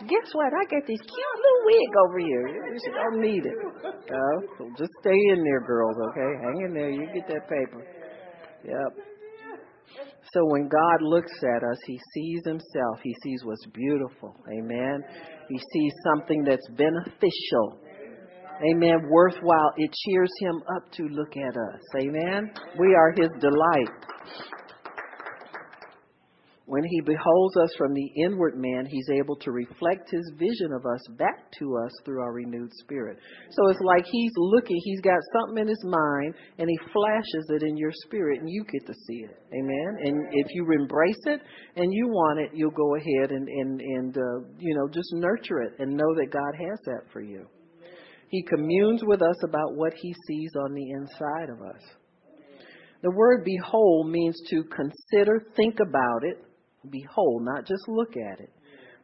guess 0.07 0.31
what? 0.31 0.55
I 0.55 0.63
got 0.71 0.87
this 0.87 1.03
cute 1.03 1.39
little 1.43 1.63
wig 1.67 1.91
over 2.07 2.19
here. 2.23 2.47
You 2.55 2.93
don't 2.95 3.19
need 3.19 3.43
it. 3.51 3.59
Uh, 3.83 4.39
so 4.59 4.71
just 4.79 4.95
stay 5.03 5.19
in 5.35 5.43
there, 5.43 5.67
girls. 5.67 5.97
Okay, 6.15 6.31
hang 6.39 6.71
in 6.71 6.73
there. 6.73 6.91
You 6.91 7.03
get 7.13 7.27
that 7.27 7.51
paper. 7.51 7.83
Yep. 8.63 9.12
So 10.33 10.47
when 10.47 10.69
God 10.69 11.03
looks 11.03 11.33
at 11.57 11.63
us, 11.63 11.79
He 11.87 12.01
sees 12.15 12.41
Himself. 12.45 12.99
He 13.03 13.15
sees 13.23 13.45
what's 13.45 13.67
beautiful. 13.67 14.35
Amen. 14.51 15.05
He 15.49 15.59
sees 15.59 15.93
something 16.05 16.43
that's 16.45 16.67
beneficial. 16.71 17.79
Amen. 18.71 19.09
Worthwhile. 19.11 19.73
It 19.77 19.91
cheers 19.93 20.31
Him 20.41 20.63
up 20.75 20.91
to 20.93 21.03
look 21.05 21.37
at 21.37 21.57
us. 21.57 21.81
Amen. 22.01 22.51
We 22.79 22.95
are 22.95 23.13
His 23.13 23.29
delight. 23.41 23.91
When 26.73 26.85
he 26.85 27.03
beholds 27.03 27.55
us 27.59 27.69
from 27.77 27.93
the 27.93 28.11
inward 28.25 28.57
man, 28.57 28.87
he's 28.87 29.11
able 29.13 29.37
to 29.37 29.51
reflect 29.51 30.11
his 30.11 30.33
vision 30.39 30.73
of 30.73 30.87
us 30.87 31.07
back 31.19 31.53
to 31.59 31.77
us 31.77 31.93
through 32.03 32.23
our 32.23 32.33
renewed 32.33 32.71
spirit. 32.81 33.19
So 33.51 33.69
it's 33.69 33.83
like 33.83 34.07
he's 34.11 34.33
looking, 34.39 34.81
he's 34.83 35.03
got 35.03 35.21
something 35.35 35.61
in 35.61 35.69
his 35.69 35.85
mind, 35.85 36.35
and 36.57 36.71
he 36.71 36.79
flashes 36.91 37.45
it 37.51 37.63
in 37.63 37.77
your 37.77 37.93
spirit, 38.07 38.41
and 38.41 38.49
you 38.49 38.65
get 38.65 38.87
to 38.87 38.95
see 39.07 39.19
it. 39.19 39.37
Amen. 39.53 39.99
And 40.03 40.29
if 40.33 40.47
you 40.55 40.67
embrace 40.73 41.21
it 41.27 41.43
and 41.77 41.93
you 41.93 42.09
want 42.09 42.41
it, 42.41 42.53
you'll 42.55 42.71
go 42.71 42.97
ahead 42.97 43.33
and 43.33 43.47
and 43.47 43.79
and 43.83 44.17
uh, 44.17 44.49
you 44.57 44.75
know 44.75 44.89
just 44.89 45.13
nurture 45.13 45.61
it 45.61 45.75
and 45.79 45.95
know 45.95 46.15
that 46.17 46.33
God 46.33 46.55
has 46.57 46.79
that 46.87 47.03
for 47.13 47.21
you. 47.21 47.49
He 48.31 48.43
communes 48.45 49.03
with 49.05 49.21
us 49.21 49.37
about 49.45 49.75
what 49.75 49.93
he 49.93 50.15
sees 50.27 50.53
on 50.65 50.73
the 50.73 50.91
inside 50.93 51.51
of 51.51 51.61
us. 51.61 51.83
The 53.03 53.11
word 53.11 53.45
behold 53.45 54.09
means 54.09 54.41
to 54.49 54.65
consider, 54.65 55.45
think 55.55 55.79
about 55.81 56.23
it, 56.23 56.39
behold, 56.91 57.45
not 57.45 57.67
just 57.67 57.89
look 57.89 58.17
at 58.17 58.41
it, 58.41 58.53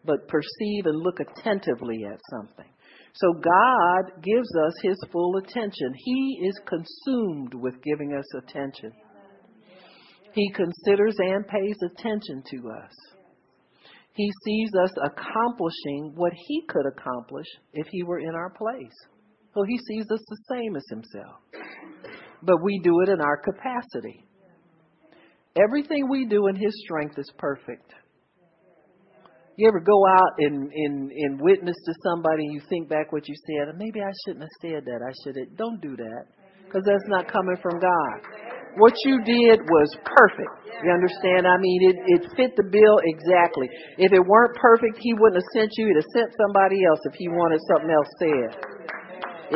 but 0.04 0.28
perceive 0.28 0.86
and 0.86 0.96
look 0.96 1.18
attentively 1.20 2.04
at 2.04 2.20
something. 2.30 2.70
So 3.14 3.32
God 3.32 4.22
gives 4.22 4.48
us 4.66 4.72
His 4.82 4.96
full 5.10 5.36
attention. 5.36 5.92
He 5.96 6.40
is 6.46 6.60
consumed 6.66 7.54
with 7.54 7.82
giving 7.82 8.14
us 8.16 8.26
attention. 8.36 8.92
He 10.34 10.50
considers 10.52 11.16
and 11.18 11.46
pays 11.46 11.76
attention 11.82 12.42
to 12.50 12.70
us. 12.70 12.92
He 14.12 14.30
sees 14.44 14.70
us 14.82 14.90
accomplishing 15.02 16.12
what 16.14 16.32
He 16.32 16.62
could 16.68 16.86
accomplish 16.86 17.46
if 17.72 17.86
He 17.90 18.02
were 18.02 18.20
in 18.20 18.34
our 18.34 18.50
place. 18.50 18.94
So 19.54 19.64
He 19.66 19.78
sees 19.78 20.04
us 20.10 20.20
the 20.28 20.54
same 20.54 20.76
as 20.76 20.84
Himself. 20.90 21.36
But 22.42 22.62
we 22.62 22.80
do 22.84 23.00
it 23.00 23.08
in 23.08 23.20
our 23.20 23.36
capacity. 23.36 24.27
Everything 25.56 26.08
we 26.08 26.26
do 26.26 26.46
in 26.48 26.56
His 26.56 26.72
strength 26.84 27.18
is 27.18 27.30
perfect. 27.38 27.94
You 29.58 29.66
ever 29.66 29.80
go 29.80 30.06
out 30.06 30.38
and, 30.38 30.70
and, 30.70 31.10
and 31.10 31.40
witness 31.42 31.74
to 31.74 31.92
somebody 32.06 32.46
and 32.46 32.54
you 32.54 32.62
think 32.70 32.88
back 32.88 33.10
what 33.10 33.26
you 33.26 33.34
said, 33.34 33.68
and 33.68 33.78
maybe 33.78 33.98
I 33.98 34.14
shouldn't 34.22 34.46
have 34.46 34.58
said 34.62 34.86
that. 34.86 35.02
I 35.02 35.10
should 35.24 35.34
have. 35.34 35.50
Don't 35.58 35.82
do 35.82 35.96
that 35.98 36.30
because 36.62 36.86
that's 36.86 37.10
not 37.10 37.26
coming 37.26 37.58
from 37.58 37.82
God. 37.82 38.16
What 38.78 38.94
you 39.02 39.18
did 39.26 39.58
was 39.58 39.90
perfect. 40.06 40.54
You 40.78 40.94
understand? 40.94 41.42
I 41.50 41.58
mean, 41.58 41.90
it, 41.90 41.96
it 42.06 42.22
fit 42.38 42.54
the 42.54 42.70
bill 42.70 42.96
exactly. 43.02 43.66
If 43.98 44.14
it 44.14 44.22
weren't 44.22 44.54
perfect, 44.62 45.02
He 45.02 45.10
wouldn't 45.18 45.42
have 45.42 45.50
sent 45.50 45.74
you. 45.74 45.90
He'd 45.90 45.98
have 45.98 46.12
sent 46.14 46.30
somebody 46.38 46.86
else 46.86 47.02
if 47.10 47.18
He 47.18 47.26
wanted 47.26 47.58
something 47.66 47.90
else 47.90 48.10
said. 48.22 48.50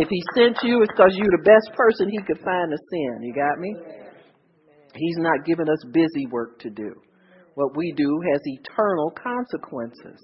If 0.02 0.10
He 0.10 0.18
sent 0.34 0.58
you, 0.66 0.82
it's 0.82 0.90
because 0.90 1.14
you're 1.14 1.30
the 1.30 1.46
best 1.46 1.70
person 1.78 2.10
He 2.10 2.18
could 2.26 2.42
find 2.42 2.74
to 2.74 2.80
send. 2.90 3.22
You 3.22 3.30
got 3.38 3.62
me? 3.62 4.01
He's 4.94 5.16
not 5.18 5.44
given 5.44 5.68
us 5.68 5.84
busy 5.92 6.26
work 6.30 6.58
to 6.60 6.70
do. 6.70 6.92
What 7.54 7.76
we 7.76 7.92
do 7.96 8.20
has 8.30 8.40
eternal 8.44 9.10
consequences. 9.10 10.20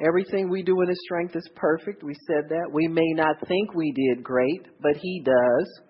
Everything 0.00 0.48
we 0.48 0.62
do 0.62 0.80
in 0.80 0.88
His 0.88 1.00
strength 1.04 1.36
is 1.36 1.48
perfect. 1.54 2.02
We 2.02 2.14
said 2.26 2.48
that. 2.48 2.72
We 2.72 2.88
may 2.88 3.12
not 3.14 3.46
think 3.46 3.74
we 3.74 3.92
did 3.92 4.24
great, 4.24 4.66
but 4.80 4.96
He 4.96 5.22
does. 5.24 5.80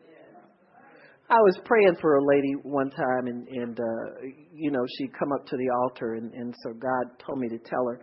I 1.30 1.36
was 1.36 1.58
praying 1.64 1.96
for 2.00 2.16
a 2.16 2.24
lady 2.24 2.52
one 2.62 2.90
time, 2.90 3.26
and, 3.26 3.48
and 3.48 3.80
uh, 3.80 4.26
you 4.52 4.70
know, 4.70 4.84
she'd 4.98 5.18
come 5.18 5.32
up 5.32 5.46
to 5.46 5.56
the 5.56 5.70
altar, 5.82 6.14
and, 6.14 6.32
and 6.34 6.54
so 6.62 6.74
God 6.74 7.18
told 7.24 7.38
me 7.38 7.48
to 7.48 7.58
tell 7.58 7.86
her. 7.88 8.00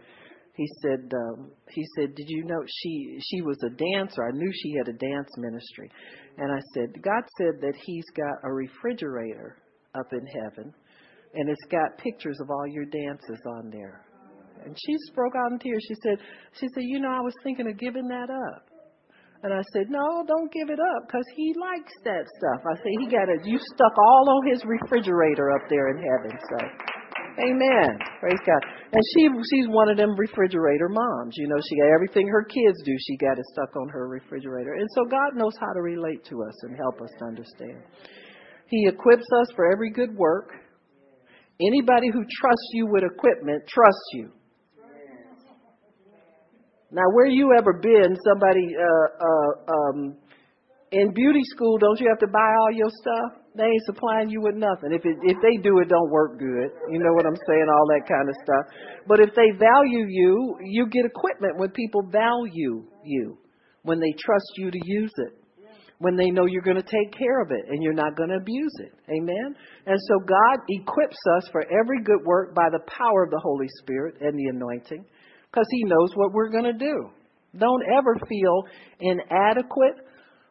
He 0.56 0.68
said, 0.82 1.14
um, 1.14 1.52
he 1.70 1.86
said, 1.96 2.16
did 2.16 2.26
you 2.28 2.44
know 2.44 2.62
she 2.68 3.18
she 3.22 3.42
was 3.42 3.58
a 3.64 3.70
dancer? 3.70 4.28
I 4.28 4.32
knew 4.32 4.52
she 4.52 4.74
had 4.78 4.90
a 4.90 4.98
dance 4.98 5.30
ministry, 5.38 5.92
and 6.38 6.52
I 6.52 6.60
said, 6.74 7.02
God 7.02 7.24
said 7.38 7.62
that 7.62 7.76
He's 7.86 8.06
got 8.16 8.44
a 8.44 8.52
refrigerator 8.52 9.58
up 9.96 10.12
in 10.14 10.26
heaven, 10.42 10.74
and 11.34 11.50
it's 11.50 11.66
got 11.72 11.98
pictures 11.98 12.40
of 12.42 12.50
all 12.50 12.68
your 12.68 12.86
dances 12.86 13.42
on 13.58 13.70
there. 13.70 14.06
And 14.66 14.76
she 14.76 14.96
broke 15.16 15.34
out 15.36 15.52
in 15.52 15.60
tears. 15.60 15.84
She 15.88 15.96
said, 16.04 16.18
she 16.60 16.68
said, 16.74 16.84
you 16.84 17.00
know, 17.00 17.12
I 17.12 17.22
was 17.22 17.34
thinking 17.44 17.70
of 17.70 17.78
giving 17.78 18.08
that 18.10 18.30
up. 18.30 18.70
And 19.42 19.54
I 19.54 19.64
said, 19.72 19.88
no, 19.88 20.04
don't 20.28 20.52
give 20.52 20.68
it 20.70 20.80
up 20.84 21.08
because 21.08 21.24
he 21.36 21.56
likes 21.56 21.96
that 22.04 22.28
stuff. 22.28 22.60
I 22.60 22.76
said, 22.76 22.92
he 23.00 23.08
got 23.08 23.32
it. 23.32 23.48
You 23.48 23.58
stuck 23.72 23.96
all 23.96 24.36
on 24.36 24.52
his 24.52 24.60
refrigerator 24.68 25.56
up 25.56 25.64
there 25.70 25.96
in 25.96 25.98
heaven. 26.04 26.36
So, 26.36 26.58
amen. 27.48 27.88
Praise 28.20 28.44
God. 28.44 28.60
And 28.92 29.04
she, 29.16 29.32
she's 29.48 29.72
one 29.72 29.88
of 29.88 29.96
them 29.96 30.12
refrigerator 30.20 30.90
moms. 30.92 31.40
You 31.40 31.48
know, 31.48 31.56
she 31.56 31.80
got 31.80 31.88
everything 31.96 32.28
her 32.28 32.44
kids 32.44 32.84
do. 32.84 32.92
She 33.08 33.16
got 33.16 33.40
it 33.40 33.46
stuck 33.56 33.72
on 33.80 33.88
her 33.88 34.10
refrigerator. 34.10 34.74
And 34.76 34.90
so 34.94 35.06
God 35.06 35.40
knows 35.40 35.56
how 35.56 35.72
to 35.72 35.82
relate 35.82 36.26
to 36.26 36.44
us 36.44 36.64
and 36.64 36.76
help 36.76 37.00
us 37.00 37.12
to 37.20 37.26
understand. 37.32 37.80
He 38.70 38.88
equips 38.88 39.26
us 39.42 39.48
for 39.56 39.72
every 39.72 39.92
good 39.92 40.16
work. 40.16 40.52
Anybody 41.60 42.08
who 42.14 42.24
trusts 42.40 42.70
you 42.74 42.88
with 42.90 43.04
equipment 43.04 43.64
trusts 43.68 44.10
you. 44.14 44.32
Now, 46.92 47.04
where 47.14 47.28
you 47.28 47.52
ever 47.58 47.74
been, 47.74 48.16
somebody 48.26 48.66
uh, 48.74 49.08
uh, 49.22 49.74
um, 49.74 50.18
in 50.92 51.14
beauty 51.14 51.42
school, 51.54 51.78
don't 51.78 52.00
you 52.00 52.08
have 52.10 52.18
to 52.20 52.28
buy 52.28 52.50
all 52.62 52.72
your 52.72 52.90
stuff? 52.90 53.42
They 53.56 53.66
ain't 53.66 53.86
supplying 53.86 54.30
you 54.30 54.42
with 54.42 54.56
nothing. 54.56 54.94
If 54.94 55.06
it, 55.06 55.18
if 55.24 55.38
they 55.42 55.62
do, 55.62 55.80
it 55.80 55.90
don't 55.90 56.10
work 56.10 56.40
good. 56.40 56.70
You 56.90 57.00
know 57.00 57.14
what 57.14 57.26
I'm 57.26 57.38
saying? 57.48 57.68
All 57.70 57.86
that 57.90 58.08
kind 58.08 58.30
of 58.30 58.36
stuff. 58.44 58.66
But 59.08 59.20
if 59.20 59.30
they 59.36 59.52
value 59.58 60.06
you, 60.08 60.58
you 60.64 60.88
get 60.88 61.06
equipment 61.06 61.58
when 61.58 61.70
people 61.72 62.02
value 62.12 62.86
you, 63.04 63.38
when 63.84 64.00
they 64.00 64.14
trust 64.18 64.50
you 64.58 64.72
to 64.72 64.80
use 64.84 65.14
it. 65.18 65.39
When 66.00 66.16
they 66.16 66.32
know 66.32 66.46
you're 66.46 66.64
going 66.64 66.78
to 66.78 66.84
take 66.84 67.12
care 67.12 67.42
of 67.42 67.52
it 67.52 67.66
and 67.70 67.84
you're 67.84 67.94
not 67.94 68.16
going 68.16 68.30
to 68.30 68.38
abuse 68.38 68.74
it. 68.80 68.94
Amen? 69.12 69.56
And 69.86 70.00
so 70.08 70.20
God 70.20 70.60
equips 70.70 71.18
us 71.38 71.50
for 71.52 71.64
every 71.64 72.02
good 72.04 72.24
work 72.26 72.56
by 72.56 72.70
the 72.72 72.80
power 72.88 73.24
of 73.24 73.32
the 73.32 73.40
Holy 73.44 73.68
Spirit 73.82 74.16
and 74.22 74.38
the 74.38 74.46
anointing 74.46 75.06
because 75.52 75.68
He 75.72 75.84
knows 75.84 76.12
what 76.16 76.34
we're 76.34 76.50
going 76.50 76.66
to 76.66 76.74
do. 76.74 77.10
Don't 77.58 77.84
ever 77.92 78.16
feel 78.28 78.64
inadequate 79.00 80.06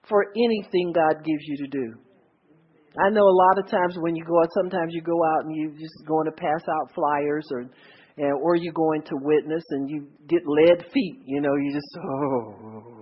for 0.08 0.26
anything 0.36 0.92
God 0.94 1.24
gives 1.24 1.44
you 1.46 1.56
to 1.58 1.66
do. 1.68 1.94
I 2.98 3.10
know 3.10 3.22
a 3.22 3.38
lot 3.46 3.58
of 3.58 3.70
times 3.70 3.96
when 3.98 4.16
you 4.16 4.24
go 4.24 4.40
out, 4.40 4.48
sometimes 4.54 4.92
you 4.92 5.02
go 5.02 5.22
out 5.24 5.44
and 5.44 5.54
you're 5.54 5.78
just 5.78 6.04
going 6.06 6.26
to 6.26 6.32
pass 6.32 6.62
out 6.68 6.94
flyers 6.94 7.46
or 7.52 7.66
or 8.42 8.56
you 8.56 8.72
go 8.72 8.92
into 8.92 9.12
witness 9.12 9.62
and 9.70 9.88
you 9.88 10.08
get 10.28 10.42
lead 10.44 10.84
feet. 10.92 11.22
You 11.24 11.40
know, 11.40 11.54
you 11.54 11.72
just 11.72 11.86
oh 11.96 12.97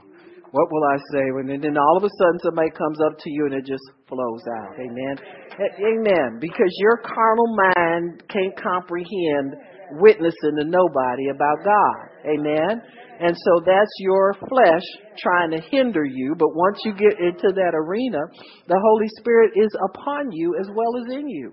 what 0.57 0.73
will 0.73 0.85
I 0.89 0.97
say? 1.13 1.25
And 1.37 1.63
then 1.63 1.77
all 1.77 1.99
of 1.99 2.05
a 2.05 2.09
sudden 2.17 2.41
somebody 2.41 2.71
comes 2.73 2.97
up 3.05 3.21
to 3.21 3.29
you 3.29 3.45
and 3.45 3.53
it 3.53 3.67
just 3.69 3.85
flows 4.09 4.41
out. 4.57 4.73
Amen. 4.81 5.21
Amen. 5.61 6.41
Because 6.41 6.73
your 6.81 6.97
carnal 7.05 7.53
mind 7.77 8.25
can't 8.33 8.57
comprehend 8.57 9.53
witnessing 10.01 10.57
to 10.57 10.65
nobody 10.65 11.29
about 11.29 11.61
God. 11.61 12.09
Amen. 12.25 12.81
And 13.21 13.37
so 13.37 13.61
that's 13.67 13.93
your 14.01 14.33
flesh 14.49 14.87
trying 15.19 15.51
to 15.51 15.61
hinder 15.61 16.05
you. 16.05 16.35
But 16.39 16.57
once 16.57 16.81
you 16.87 16.95
get 16.95 17.21
into 17.21 17.53
that 17.53 17.73
arena, 17.75 18.21
the 18.67 18.81
Holy 18.81 19.09
Spirit 19.21 19.53
is 19.57 19.71
upon 19.93 20.33
you 20.33 20.57
as 20.59 20.69
well 20.73 20.97
as 21.05 21.15
in 21.15 21.29
you. 21.29 21.53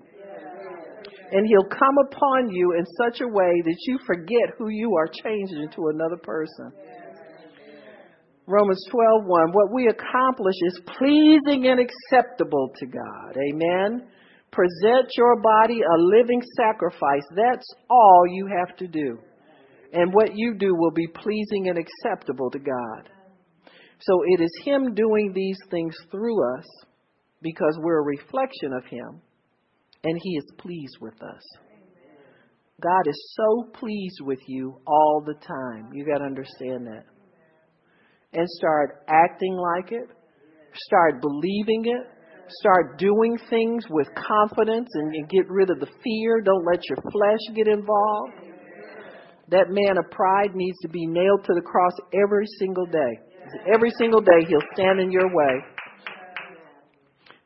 And 1.34 1.48
he'll 1.48 1.68
come 1.78 1.96
upon 2.08 2.52
you 2.52 2.76
in 2.78 2.86
such 3.04 3.20
a 3.20 3.28
way 3.28 3.62
that 3.66 3.78
you 3.88 4.00
forget 4.06 4.56
who 4.58 4.70
you 4.70 4.96
are 4.96 5.08
changed 5.08 5.54
into 5.54 5.90
another 5.90 6.18
person. 6.24 6.72
Romans 8.46 8.86
12:1 8.92 9.54
what 9.54 9.72
we 9.72 9.88
accomplish 9.88 10.56
is 10.62 10.82
pleasing 10.98 11.68
and 11.68 11.80
acceptable 11.80 12.72
to 12.78 12.86
God. 12.86 13.38
Amen. 13.38 14.08
Present 14.52 15.10
your 15.18 15.42
body 15.42 15.82
a 15.82 15.98
living 15.98 16.42
sacrifice. 16.58 17.24
That's 17.36 17.68
all 17.90 18.24
you 18.30 18.48
have 18.48 18.76
to 18.78 18.88
do. 18.88 19.18
And 19.94 20.14
what 20.14 20.36
you 20.36 20.56
do 20.56 20.76
will 20.76 20.92
be 20.92 21.08
pleasing 21.08 21.70
and 21.70 21.78
acceptable 21.78 22.50
to 22.52 22.60
God. 22.60 23.10
So 24.00 24.22
it 24.28 24.42
is 24.42 24.52
him 24.66 24.94
doing 24.94 25.32
these 25.34 25.58
things 25.72 25.96
through 26.12 26.58
us 26.58 26.66
because 27.42 27.78
we're 27.80 28.00
a 28.00 28.06
reflection 28.06 28.74
of 28.74 28.86
him 28.86 29.22
and 30.04 30.20
he 30.22 30.38
is 30.38 30.46
pleased 30.58 30.98
with 31.00 31.22
us. 31.24 31.44
God 32.82 33.08
is 33.08 33.36
so 33.38 33.70
pleased 33.80 34.20
with 34.22 34.40
you 34.48 34.78
all 34.86 35.24
the 35.26 35.36
time. 35.36 35.94
You 35.94 36.06
got 36.06 36.18
to 36.18 36.26
understand 36.26 36.88
that 36.88 37.06
and 38.34 38.48
start 38.50 39.04
acting 39.08 39.56
like 39.56 39.92
it, 39.92 40.10
start 40.76 41.22
believing 41.22 41.86
it, 41.86 42.08
start 42.60 42.98
doing 42.98 43.38
things 43.50 43.86
with 43.90 44.08
confidence 44.16 44.90
and, 44.94 45.30
get 45.30 45.50
rid 45.50 45.70
of 45.70 45.80
the 45.80 45.88
fear. 46.04 46.42
Don't 46.42 46.66
let 46.66 46.82
your 46.90 46.98
flesh 46.98 47.56
get 47.56 47.68
involved. 47.68 48.34
That 49.50 49.70
man 49.70 49.98
of 49.98 50.10
pride 50.12 50.56
needs 50.56 50.78
to 50.82 50.90
be 50.90 51.06
nailed 51.06 51.44
to 51.46 51.54
the 51.54 51.62
cross 51.62 51.94
every 52.14 52.48
single 52.60 52.86
day. 52.86 53.20
Every 53.74 53.92
single 53.98 54.22
day, 54.22 54.46
he'll 54.48 54.68
stand 54.74 55.00
in 55.00 55.12
your 55.12 55.28
way. 55.28 55.56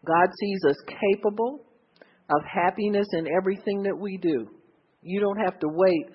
God 0.05 0.29
sees 0.39 0.59
us 0.69 0.77
capable 0.87 1.65
of 2.29 2.41
happiness 2.45 3.07
in 3.13 3.27
everything 3.35 3.83
that 3.83 3.97
we 3.97 4.17
do. 4.17 4.47
You 5.01 5.19
don't 5.19 5.39
have 5.39 5.59
to 5.59 5.67
wait 5.69 6.05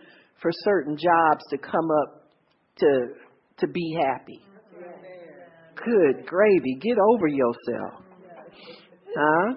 for 0.41 0.51
certain 0.65 0.97
jobs 0.97 1.45
to 1.51 1.59
come 1.59 1.91
up 2.03 2.31
to 2.79 3.09
to 3.59 3.69
be 3.69 3.97
happy. 4.07 4.41
Good 5.85 6.27
gravy. 6.27 6.79
Get 6.81 6.97
over 6.99 7.27
yourself. 7.27 8.03
Huh? 9.17 9.55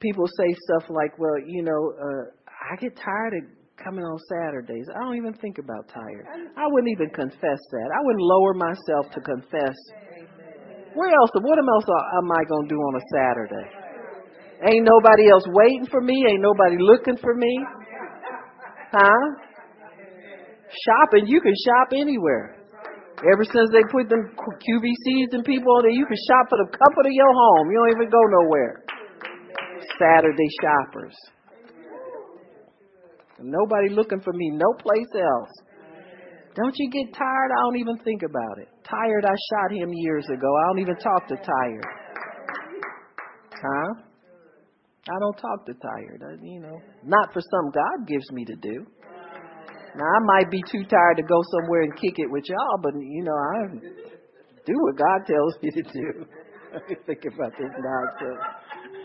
People 0.00 0.26
say 0.26 0.48
stuff 0.66 0.88
like, 0.88 1.18
well, 1.18 1.38
you 1.46 1.62
know, 1.62 1.92
uh, 1.92 2.24
I 2.48 2.76
get 2.76 2.96
tired 2.96 3.34
of 3.34 3.44
coming 3.82 4.04
on 4.04 4.18
Saturdays. 4.28 4.86
I 4.94 5.04
don't 5.04 5.16
even 5.16 5.34
think 5.34 5.58
about 5.58 5.88
tired. 5.88 6.26
I 6.56 6.64
wouldn't 6.68 6.90
even 6.92 7.10
confess 7.10 7.60
that. 7.72 7.88
I 7.92 8.00
wouldn't 8.04 8.24
lower 8.24 8.54
myself 8.54 9.12
to 9.12 9.20
confess. 9.20 9.76
Where 10.94 11.12
else? 11.14 11.30
What 11.34 11.58
else 11.58 11.84
am 12.18 12.32
I 12.32 12.44
going 12.48 12.68
to 12.68 12.74
do 12.74 12.80
on 12.80 12.94
a 12.96 13.04
Saturday? 13.12 13.68
Ain't 14.68 14.84
nobody 14.84 15.30
else 15.30 15.44
waiting 15.48 15.86
for 15.90 16.00
me. 16.00 16.24
Ain't 16.28 16.42
nobody 16.42 16.76
looking 16.78 17.16
for 17.16 17.34
me. 17.34 17.64
Huh? 18.92 19.26
Shopping, 20.84 21.26
you 21.26 21.40
can 21.40 21.54
shop 21.64 21.88
anywhere. 21.94 22.59
Ever 23.20 23.44
since 23.44 23.68
they 23.72 23.84
put 23.92 24.08
them 24.08 24.32
QVCs 24.32 25.36
and 25.36 25.44
people 25.44 25.82
there, 25.82 25.92
you 25.92 26.06
can 26.06 26.16
shop 26.28 26.48
for 26.48 26.56
the 26.56 26.68
comfort 26.72 27.04
of 27.04 27.12
your 27.12 27.32
home. 27.32 27.70
You 27.70 27.76
don't 27.76 27.92
even 28.00 28.10
go 28.10 28.22
nowhere. 28.24 28.84
Saturday 30.00 30.48
shoppers. 30.64 31.16
Nobody 33.42 33.90
looking 33.90 34.20
for 34.20 34.32
me, 34.32 34.50
no 34.52 34.72
place 34.80 35.12
else. 35.14 35.52
Don't 36.56 36.74
you 36.76 36.90
get 36.90 37.14
tired? 37.14 37.50
I 37.52 37.60
don't 37.62 37.78
even 37.78 37.98
think 38.04 38.22
about 38.22 38.58
it. 38.58 38.68
Tired, 38.88 39.24
I 39.24 39.34
shot 39.52 39.72
him 39.72 39.90
years 39.92 40.26
ago. 40.26 40.48
I 40.48 40.62
don't 40.68 40.80
even 40.80 40.96
talk 40.96 41.28
to 41.28 41.36
tired. 41.36 41.86
Huh? 43.52 43.94
I 45.08 45.18
don't 45.20 45.36
talk 45.36 45.66
to 45.66 45.74
tired. 45.74 46.22
I, 46.26 46.44
you 46.44 46.60
know, 46.60 46.78
not 47.04 47.32
for 47.32 47.40
something 47.40 47.72
God 47.72 48.08
gives 48.08 48.30
me 48.32 48.44
to 48.46 48.56
do. 48.56 48.86
Now 49.96 50.06
I 50.06 50.20
might 50.24 50.50
be 50.50 50.62
too 50.70 50.84
tired 50.84 51.16
to 51.18 51.22
go 51.22 51.42
somewhere 51.50 51.82
and 51.82 51.94
kick 51.96 52.14
it 52.18 52.30
with 52.30 52.44
y'all, 52.48 52.78
but 52.82 52.94
you 52.94 53.24
know 53.24 53.34
I 53.34 53.56
do 54.66 54.74
what 54.86 54.96
God 54.96 55.26
tells 55.26 55.54
me 55.62 55.70
to 55.70 55.82
do. 55.82 56.08
Think 57.06 57.24
about 57.26 57.52
this 57.58 57.74
nonsense. 57.74 58.42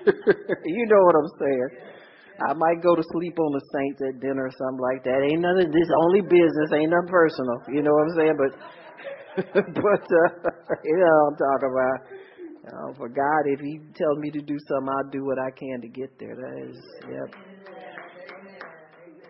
you 0.66 0.86
know 0.86 1.02
what 1.02 1.16
I'm 1.18 1.32
saying. 1.42 1.70
I 2.36 2.54
might 2.54 2.84
go 2.84 2.96
to 2.96 3.04
sleep 3.16 3.40
on 3.40 3.52
the 3.54 3.64
saints 3.74 4.02
at 4.04 4.20
dinner 4.20 4.46
or 4.46 4.54
something 4.54 4.84
like 4.84 5.04
that. 5.08 5.24
Ain't 5.24 5.42
nothing. 5.42 5.72
This 5.72 5.90
only 6.06 6.22
business. 6.22 6.70
Ain't 6.76 6.92
nothing 6.92 7.10
personal. 7.10 7.58
You 7.72 7.82
know 7.82 7.96
what 7.96 8.12
I'm 8.12 8.16
saying? 8.20 8.38
But 8.38 8.52
but 9.56 10.06
uh, 10.06 10.30
you 10.84 10.98
know 11.00 11.16
I'm 11.32 11.38
talking 11.38 11.72
about. 11.72 12.00
Know, 12.66 12.94
for 12.98 13.10
God, 13.10 13.46
if 13.46 13.60
He 13.60 13.78
tells 13.96 14.18
me 14.18 14.32
to 14.32 14.42
do 14.42 14.58
something, 14.68 14.90
I'll 14.90 15.12
do 15.12 15.24
what 15.24 15.38
I 15.38 15.52
can 15.52 15.82
to 15.82 15.88
get 15.88 16.10
there. 16.20 16.36
That 16.36 16.68
is, 16.68 16.78
yep. 17.08 17.55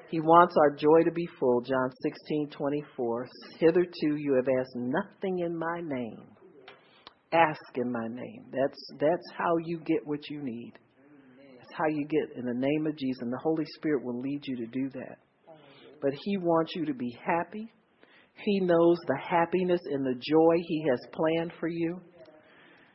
He 0.10 0.20
wants 0.20 0.56
our 0.58 0.72
joy 0.72 1.04
to 1.04 1.12
be 1.12 1.28
full. 1.40 1.62
John 1.62 1.92
16:24. 2.04 3.26
Hitherto 3.60 4.16
you 4.16 4.36
have 4.36 4.48
asked 4.60 4.76
nothing 4.76 5.40
in 5.40 5.58
my 5.58 5.82
name. 5.82 6.28
Ask 7.32 7.62
in 7.76 7.92
my 7.92 8.08
name. 8.08 8.46
That's 8.52 8.92
that's 9.00 9.32
how 9.38 9.58
you 9.66 9.80
get 9.80 10.06
what 10.06 10.30
you 10.30 10.42
need. 10.42 10.74
That's 11.58 11.74
how 11.74 11.88
you 11.88 12.06
get 12.08 12.38
in 12.38 12.46
the 12.46 12.54
name 12.54 12.88
of 12.88 12.96
Jesus. 12.98 13.22
And 13.22 13.34
the 13.34 13.40
Holy 13.42 13.66
Spirit 13.78 14.04
will 14.04 14.20
lead 14.22 14.42
you 14.46 14.56
to 14.58 14.68
do 14.68 14.90
that. 14.92 15.18
But 16.02 16.14
He 16.24 16.38
wants 16.38 16.74
you 16.76 16.86
to 16.86 16.94
be 16.94 17.18
happy. 17.26 17.72
He 18.44 18.60
knows 18.60 18.98
the 19.08 19.18
happiness 19.18 19.82
and 19.86 20.06
the 20.06 20.14
joy 20.14 20.56
He 20.68 20.86
has 20.90 21.00
planned 21.14 21.54
for 21.60 21.68
you. 21.68 22.00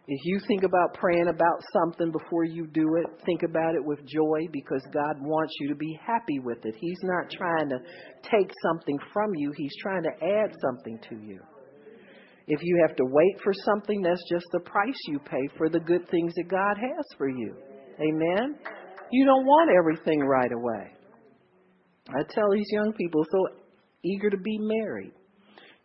If 0.06 0.20
you 0.24 0.40
think 0.48 0.64
about 0.64 0.94
praying 0.94 1.28
about 1.28 1.62
something 1.72 2.10
before 2.10 2.44
you 2.44 2.66
do 2.66 2.96
it, 2.96 3.06
think 3.24 3.42
about 3.42 3.74
it 3.74 3.84
with 3.84 4.00
joy 4.06 4.48
because 4.50 4.82
God 4.92 5.16
wants 5.20 5.52
you 5.60 5.68
to 5.68 5.74
be 5.74 5.98
happy 6.04 6.40
with 6.40 6.64
it. 6.64 6.74
He's 6.78 6.98
not 7.02 7.30
trying 7.30 7.68
to 7.68 7.78
take 8.22 8.50
something 8.62 8.98
from 9.12 9.30
you, 9.36 9.52
He's 9.56 9.76
trying 9.80 10.02
to 10.02 10.24
add 10.24 10.50
something 10.62 10.98
to 11.10 11.16
you. 11.16 11.40
If 12.48 12.60
you 12.62 12.84
have 12.86 12.96
to 12.96 13.04
wait 13.04 13.36
for 13.44 13.52
something, 13.52 14.02
that's 14.02 14.24
just 14.28 14.46
the 14.52 14.60
price 14.60 14.98
you 15.06 15.20
pay 15.20 15.48
for 15.56 15.68
the 15.68 15.78
good 15.78 16.08
things 16.10 16.34
that 16.34 16.48
God 16.48 16.76
has 16.76 17.06
for 17.16 17.28
you. 17.28 17.54
Amen? 18.00 18.58
You 19.12 19.24
don't 19.24 19.46
want 19.46 19.70
everything 19.70 20.20
right 20.20 20.50
away. 20.50 20.90
I 22.08 22.22
tell 22.28 22.50
these 22.52 22.66
young 22.72 22.92
people 22.94 23.22
so 23.30 23.62
eager 24.04 24.30
to 24.30 24.36
be 24.36 24.58
married. 24.58 25.12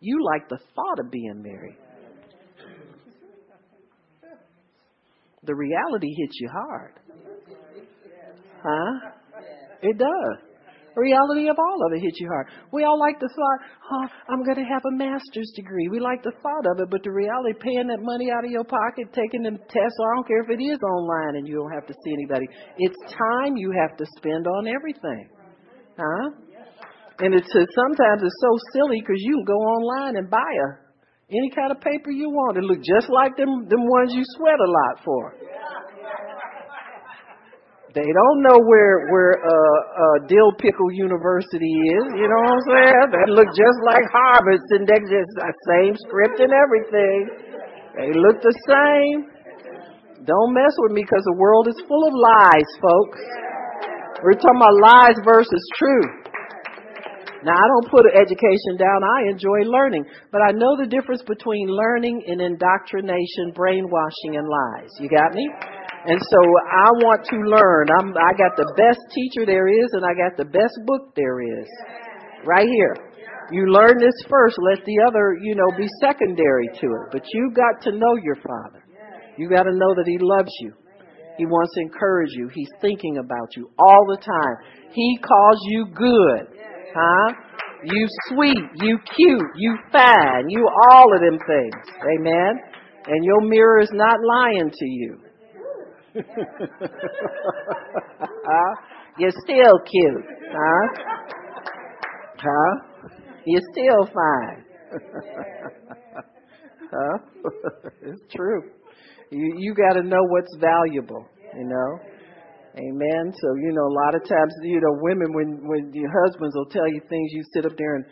You 0.00 0.18
like 0.24 0.48
the 0.48 0.58
thought 0.74 1.04
of 1.04 1.10
being 1.12 1.42
married. 1.42 1.78
The 5.46 5.54
reality 5.54 6.12
hits 6.16 6.38
you 6.40 6.48
hard. 6.48 7.00
Huh? 8.62 9.10
It 9.82 9.98
does. 9.98 10.36
The 10.96 11.02
reality 11.02 11.48
of 11.52 11.56
all 11.60 11.78
of 11.84 11.92
it 11.92 12.00
hits 12.00 12.16
you 12.18 12.26
hard. 12.26 12.48
We 12.72 12.84
all 12.84 12.98
like 12.98 13.20
the 13.20 13.28
thought, 13.28 13.60
oh, 13.92 14.08
I'm 14.32 14.42
going 14.42 14.56
to 14.56 14.64
have 14.64 14.80
a 14.88 14.96
master's 14.96 15.52
degree. 15.54 15.88
We 15.88 16.00
like 16.00 16.22
the 16.24 16.32
thought 16.40 16.64
of 16.72 16.80
it, 16.80 16.88
but 16.88 17.04
the 17.04 17.12
reality, 17.12 17.52
paying 17.60 17.86
that 17.88 18.00
money 18.00 18.32
out 18.32 18.46
of 18.46 18.50
your 18.50 18.64
pocket, 18.64 19.12
taking 19.12 19.42
them 19.42 19.58
tests, 19.68 19.98
I 20.00 20.16
don't 20.16 20.26
care 20.26 20.40
if 20.40 20.48
it 20.48 20.62
is 20.62 20.80
online 20.80 21.36
and 21.36 21.46
you 21.46 21.60
don't 21.60 21.72
have 21.72 21.86
to 21.86 21.94
see 22.02 22.12
anybody. 22.16 22.48
It's 22.78 22.96
time 23.12 23.56
you 23.56 23.76
have 23.76 23.96
to 23.98 24.06
spend 24.16 24.46
on 24.48 24.66
everything. 24.66 25.28
Huh? 26.00 26.30
And 27.20 27.34
it's 27.34 27.52
sometimes 27.52 28.22
it's 28.24 28.40
so 28.40 28.52
silly 28.72 29.00
because 29.00 29.20
you 29.20 29.36
can 29.36 29.44
go 29.44 29.60
online 29.60 30.16
and 30.16 30.30
buy 30.30 30.38
a 30.40 30.85
any 31.30 31.50
kind 31.50 31.74
of 31.74 31.82
paper 31.82 32.14
you 32.14 32.30
want. 32.30 32.54
It 32.54 32.62
look 32.62 32.78
just 32.86 33.10
like 33.10 33.34
them 33.34 33.66
them 33.66 33.82
ones 33.82 34.14
you 34.14 34.22
sweat 34.38 34.58
a 34.62 34.70
lot 34.70 34.94
for. 35.02 35.34
They 37.98 38.06
don't 38.06 38.40
know 38.44 38.60
where 38.62 39.08
where 39.10 39.34
uh, 39.40 39.50
uh, 39.50 40.16
Dill 40.28 40.52
Pickle 40.60 40.92
University 40.92 41.72
is. 41.96 42.06
You 42.14 42.28
know 42.30 42.40
what 42.46 42.60
I'm 42.60 42.64
saying? 42.68 43.06
That 43.10 43.26
look 43.32 43.50
just 43.56 43.78
like 43.82 44.06
Harvard, 44.12 44.60
and 44.70 44.86
they 44.86 45.00
just 45.08 45.32
the 45.34 45.50
same 45.66 45.94
script 46.06 46.38
and 46.38 46.52
everything. 46.54 47.20
They 47.96 48.12
look 48.14 48.38
the 48.44 48.54
same. 48.68 49.32
Don't 50.28 50.52
mess 50.54 50.74
with 50.78 50.92
me 50.92 51.02
because 51.02 51.24
the 51.24 51.38
world 51.38 51.66
is 51.66 51.78
full 51.88 52.06
of 52.06 52.12
lies, 52.14 52.70
folks. 52.78 53.20
We're 54.22 54.38
talking 54.38 54.60
about 54.62 54.76
lies 54.78 55.18
versus 55.24 55.62
truth. 55.78 56.25
Now, 57.44 57.52
I 57.52 57.66
don't 57.68 57.90
put 57.90 58.06
education 58.08 58.80
down. 58.80 59.04
I 59.04 59.28
enjoy 59.28 59.68
learning. 59.68 60.04
But 60.32 60.40
I 60.40 60.52
know 60.52 60.76
the 60.76 60.88
difference 60.88 61.22
between 61.26 61.68
learning 61.68 62.24
and 62.26 62.40
indoctrination, 62.40 63.52
brainwashing, 63.54 64.40
and 64.40 64.48
lies. 64.48 64.90
You 65.00 65.08
got 65.08 65.34
me? 65.34 65.44
And 66.06 66.20
so 66.22 66.40
I 66.40 66.88
want 67.02 67.26
to 67.28 67.36
learn. 67.44 67.90
I'm, 67.90 68.14
I 68.14 68.32
got 68.38 68.56
the 68.56 68.70
best 68.78 69.00
teacher 69.12 69.44
there 69.44 69.68
is, 69.68 69.90
and 69.92 70.06
I 70.06 70.14
got 70.14 70.38
the 70.38 70.48
best 70.48 70.78
book 70.86 71.12
there 71.16 71.42
is. 71.42 71.68
Right 72.46 72.68
here. 72.68 72.94
You 73.50 73.70
learn 73.70 73.98
this 73.98 74.16
first. 74.28 74.56
Let 74.62 74.84
the 74.84 75.02
other, 75.06 75.38
you 75.42 75.54
know, 75.54 75.70
be 75.76 75.86
secondary 76.00 76.68
to 76.68 76.86
it. 76.86 77.06
But 77.12 77.22
you 77.32 77.52
got 77.54 77.82
to 77.84 77.92
know 77.92 78.16
your 78.22 78.36
Father. 78.36 78.82
You 79.36 79.48
got 79.48 79.64
to 79.64 79.74
know 79.74 79.94
that 79.94 80.06
He 80.06 80.18
loves 80.20 80.52
you. 80.60 80.72
He 81.38 81.44
wants 81.44 81.74
to 81.74 81.80
encourage 81.82 82.30
you. 82.32 82.48
He's 82.54 82.70
thinking 82.80 83.18
about 83.18 83.54
you 83.56 83.70
all 83.78 84.06
the 84.08 84.16
time. 84.16 84.56
He 84.92 85.18
calls 85.20 85.58
you 85.68 85.86
good. 85.94 86.55
Huh? 86.98 87.28
You 87.84 88.08
sweet, 88.28 88.64
you 88.76 88.98
cute, 89.14 89.50
you 89.56 89.76
fine, 89.92 90.48
you 90.48 90.66
all 90.88 91.14
of 91.14 91.20
them 91.20 91.38
things. 91.46 91.74
Amen. 92.18 92.58
And 93.06 93.22
your 93.22 93.42
mirror 93.42 93.80
is 93.80 93.90
not 93.92 94.16
lying 94.26 94.70
to 94.72 94.86
you. 94.86 95.18
huh? 98.46 98.74
You're 99.18 99.30
still 99.30 99.78
cute. 99.90 100.24
Huh? 100.50 100.88
Huh? 102.38 102.74
You're 103.44 103.62
still 103.72 104.06
fine. 104.06 104.64
huh? 106.90 107.18
it's 108.02 108.22
true. 108.34 108.70
You 109.30 109.54
you 109.58 109.74
got 109.74 109.94
to 109.94 110.02
know 110.02 110.22
what's 110.28 110.56
valuable, 110.58 111.26
you 111.56 111.64
know. 111.64 112.00
Amen. 112.76 113.32
So 113.32 113.56
you 113.56 113.72
know, 113.72 113.88
a 113.88 113.96
lot 114.04 114.14
of 114.14 114.22
times, 114.28 114.52
you 114.62 114.80
know, 114.80 115.00
women 115.00 115.32
when 115.32 115.64
when 115.64 115.92
your 115.96 116.12
husbands 116.24 116.54
will 116.54 116.68
tell 116.68 116.86
you 116.86 117.00
things, 117.08 117.32
you 117.32 117.42
sit 117.56 117.64
up 117.64 117.72
there 117.80 117.96
and, 117.96 118.04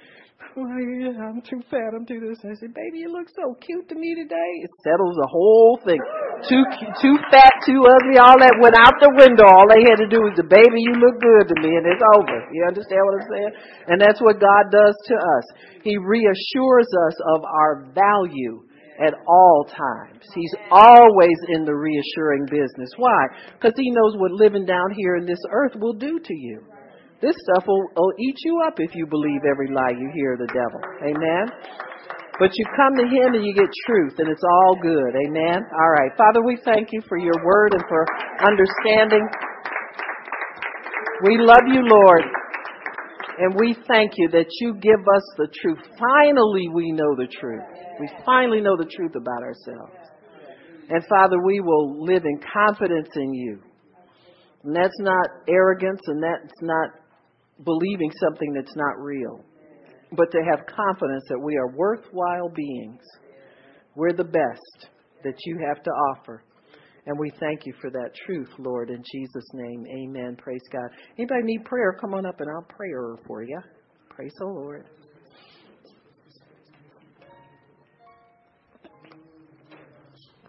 oh, 0.56 0.64
yeah, 0.64 1.20
I'm 1.20 1.44
too 1.44 1.60
fat, 1.68 1.92
I'm 1.92 2.08
too 2.08 2.16
this. 2.16 2.40
I 2.48 2.56
say, 2.56 2.72
baby, 2.72 3.04
you 3.04 3.12
look 3.12 3.28
so 3.28 3.52
cute 3.60 3.92
to 3.92 3.94
me 3.94 4.16
today. 4.16 4.50
It 4.64 4.72
settles 4.80 5.20
the 5.20 5.28
whole 5.28 5.76
thing. 5.84 6.00
Too 6.48 6.64
too 6.96 7.16
fat, 7.28 7.52
too 7.68 7.84
ugly, 7.84 8.16
all 8.16 8.40
that 8.40 8.56
went 8.56 8.72
out 8.80 8.96
the 9.04 9.12
window. 9.12 9.44
All 9.44 9.68
they 9.68 9.84
had 9.84 10.00
to 10.00 10.08
do 10.08 10.24
was, 10.24 10.32
the 10.32 10.48
baby, 10.48 10.80
you 10.80 10.96
look 10.96 11.20
good 11.20 11.44
to 11.52 11.56
me, 11.60 11.68
and 11.76 11.84
it's 11.84 12.04
over. 12.16 12.48
You 12.48 12.64
understand 12.64 13.04
what 13.04 13.20
I'm 13.20 13.28
saying? 13.28 13.52
And 13.92 13.96
that's 14.00 14.20
what 14.24 14.40
God 14.40 14.72
does 14.72 14.96
to 15.12 15.14
us. 15.20 15.44
He 15.84 16.00
reassures 16.00 16.88
us 16.88 17.16
of 17.36 17.44
our 17.44 17.84
value 17.92 18.64
at 19.00 19.14
all 19.26 19.66
times. 19.66 20.22
He's 20.34 20.54
always 20.70 21.38
in 21.48 21.64
the 21.64 21.74
reassuring 21.74 22.46
business. 22.46 22.90
Why? 22.96 23.26
Because 23.54 23.74
he 23.76 23.90
knows 23.90 24.14
what 24.16 24.30
living 24.32 24.66
down 24.66 24.94
here 24.94 25.16
in 25.16 25.26
this 25.26 25.40
earth 25.50 25.72
will 25.76 25.94
do 25.94 26.18
to 26.18 26.34
you. 26.34 26.62
This 27.20 27.34
stuff 27.48 27.64
will, 27.66 27.88
will 27.96 28.12
eat 28.18 28.36
you 28.44 28.62
up 28.66 28.74
if 28.78 28.94
you 28.94 29.06
believe 29.06 29.42
every 29.48 29.72
lie 29.72 29.96
you 29.96 30.10
hear 30.14 30.34
of 30.34 30.40
the 30.40 30.52
devil. 30.52 30.80
Amen? 31.02 31.48
But 32.38 32.50
you 32.54 32.64
come 32.76 32.96
to 32.98 33.06
him 33.06 33.34
and 33.34 33.46
you 33.46 33.54
get 33.54 33.70
truth, 33.86 34.14
and 34.18 34.28
it's 34.28 34.42
all 34.42 34.76
good. 34.82 35.14
Amen? 35.26 35.62
All 35.72 35.90
right. 35.90 36.10
Father, 36.18 36.42
we 36.44 36.58
thank 36.64 36.88
you 36.92 37.00
for 37.08 37.16
your 37.16 37.38
word 37.44 37.74
and 37.74 37.82
for 37.88 38.04
understanding. 38.42 39.26
We 41.24 41.38
love 41.38 41.62
you, 41.66 41.82
Lord. 41.86 42.22
And 43.38 43.54
we 43.58 43.76
thank 43.88 44.12
you 44.16 44.28
that 44.30 44.46
you 44.60 44.74
give 44.74 45.00
us 45.00 45.22
the 45.36 45.48
truth. 45.62 45.78
Finally, 45.98 46.68
we 46.74 46.92
know 46.92 47.14
the 47.16 47.26
truth. 47.26 47.73
We 48.00 48.08
finally 48.24 48.60
know 48.60 48.76
the 48.76 48.90
truth 48.96 49.14
about 49.14 49.42
ourselves. 49.42 50.14
And 50.88 51.02
Father, 51.08 51.42
we 51.44 51.60
will 51.60 52.04
live 52.04 52.24
in 52.24 52.40
confidence 52.52 53.08
in 53.16 53.32
you. 53.32 53.58
And 54.64 54.74
that's 54.74 54.98
not 55.00 55.26
arrogance 55.48 56.00
and 56.06 56.22
that's 56.22 56.54
not 56.62 56.90
believing 57.64 58.10
something 58.20 58.52
that's 58.54 58.74
not 58.76 58.98
real, 58.98 59.44
but 60.12 60.30
to 60.32 60.38
have 60.50 60.66
confidence 60.66 61.24
that 61.28 61.38
we 61.38 61.56
are 61.56 61.68
worthwhile 61.76 62.48
beings. 62.48 63.00
We're 63.94 64.12
the 64.12 64.24
best 64.24 64.90
that 65.22 65.34
you 65.44 65.58
have 65.68 65.82
to 65.82 65.90
offer. 65.90 66.42
And 67.06 67.18
we 67.18 67.30
thank 67.38 67.66
you 67.66 67.74
for 67.80 67.90
that 67.90 68.10
truth, 68.26 68.48
Lord, 68.58 68.90
in 68.90 69.02
Jesus' 69.12 69.48
name. 69.52 69.84
Amen. 69.86 70.36
Praise 70.36 70.62
God. 70.72 70.88
Anybody 71.18 71.42
need 71.44 71.64
prayer? 71.64 71.96
Come 72.00 72.14
on 72.14 72.26
up 72.26 72.40
and 72.40 72.48
I'll 72.50 72.66
pray 72.76 72.90
for 73.26 73.42
you. 73.42 73.60
Praise 74.08 74.32
the 74.38 74.46
Lord. 74.46 74.86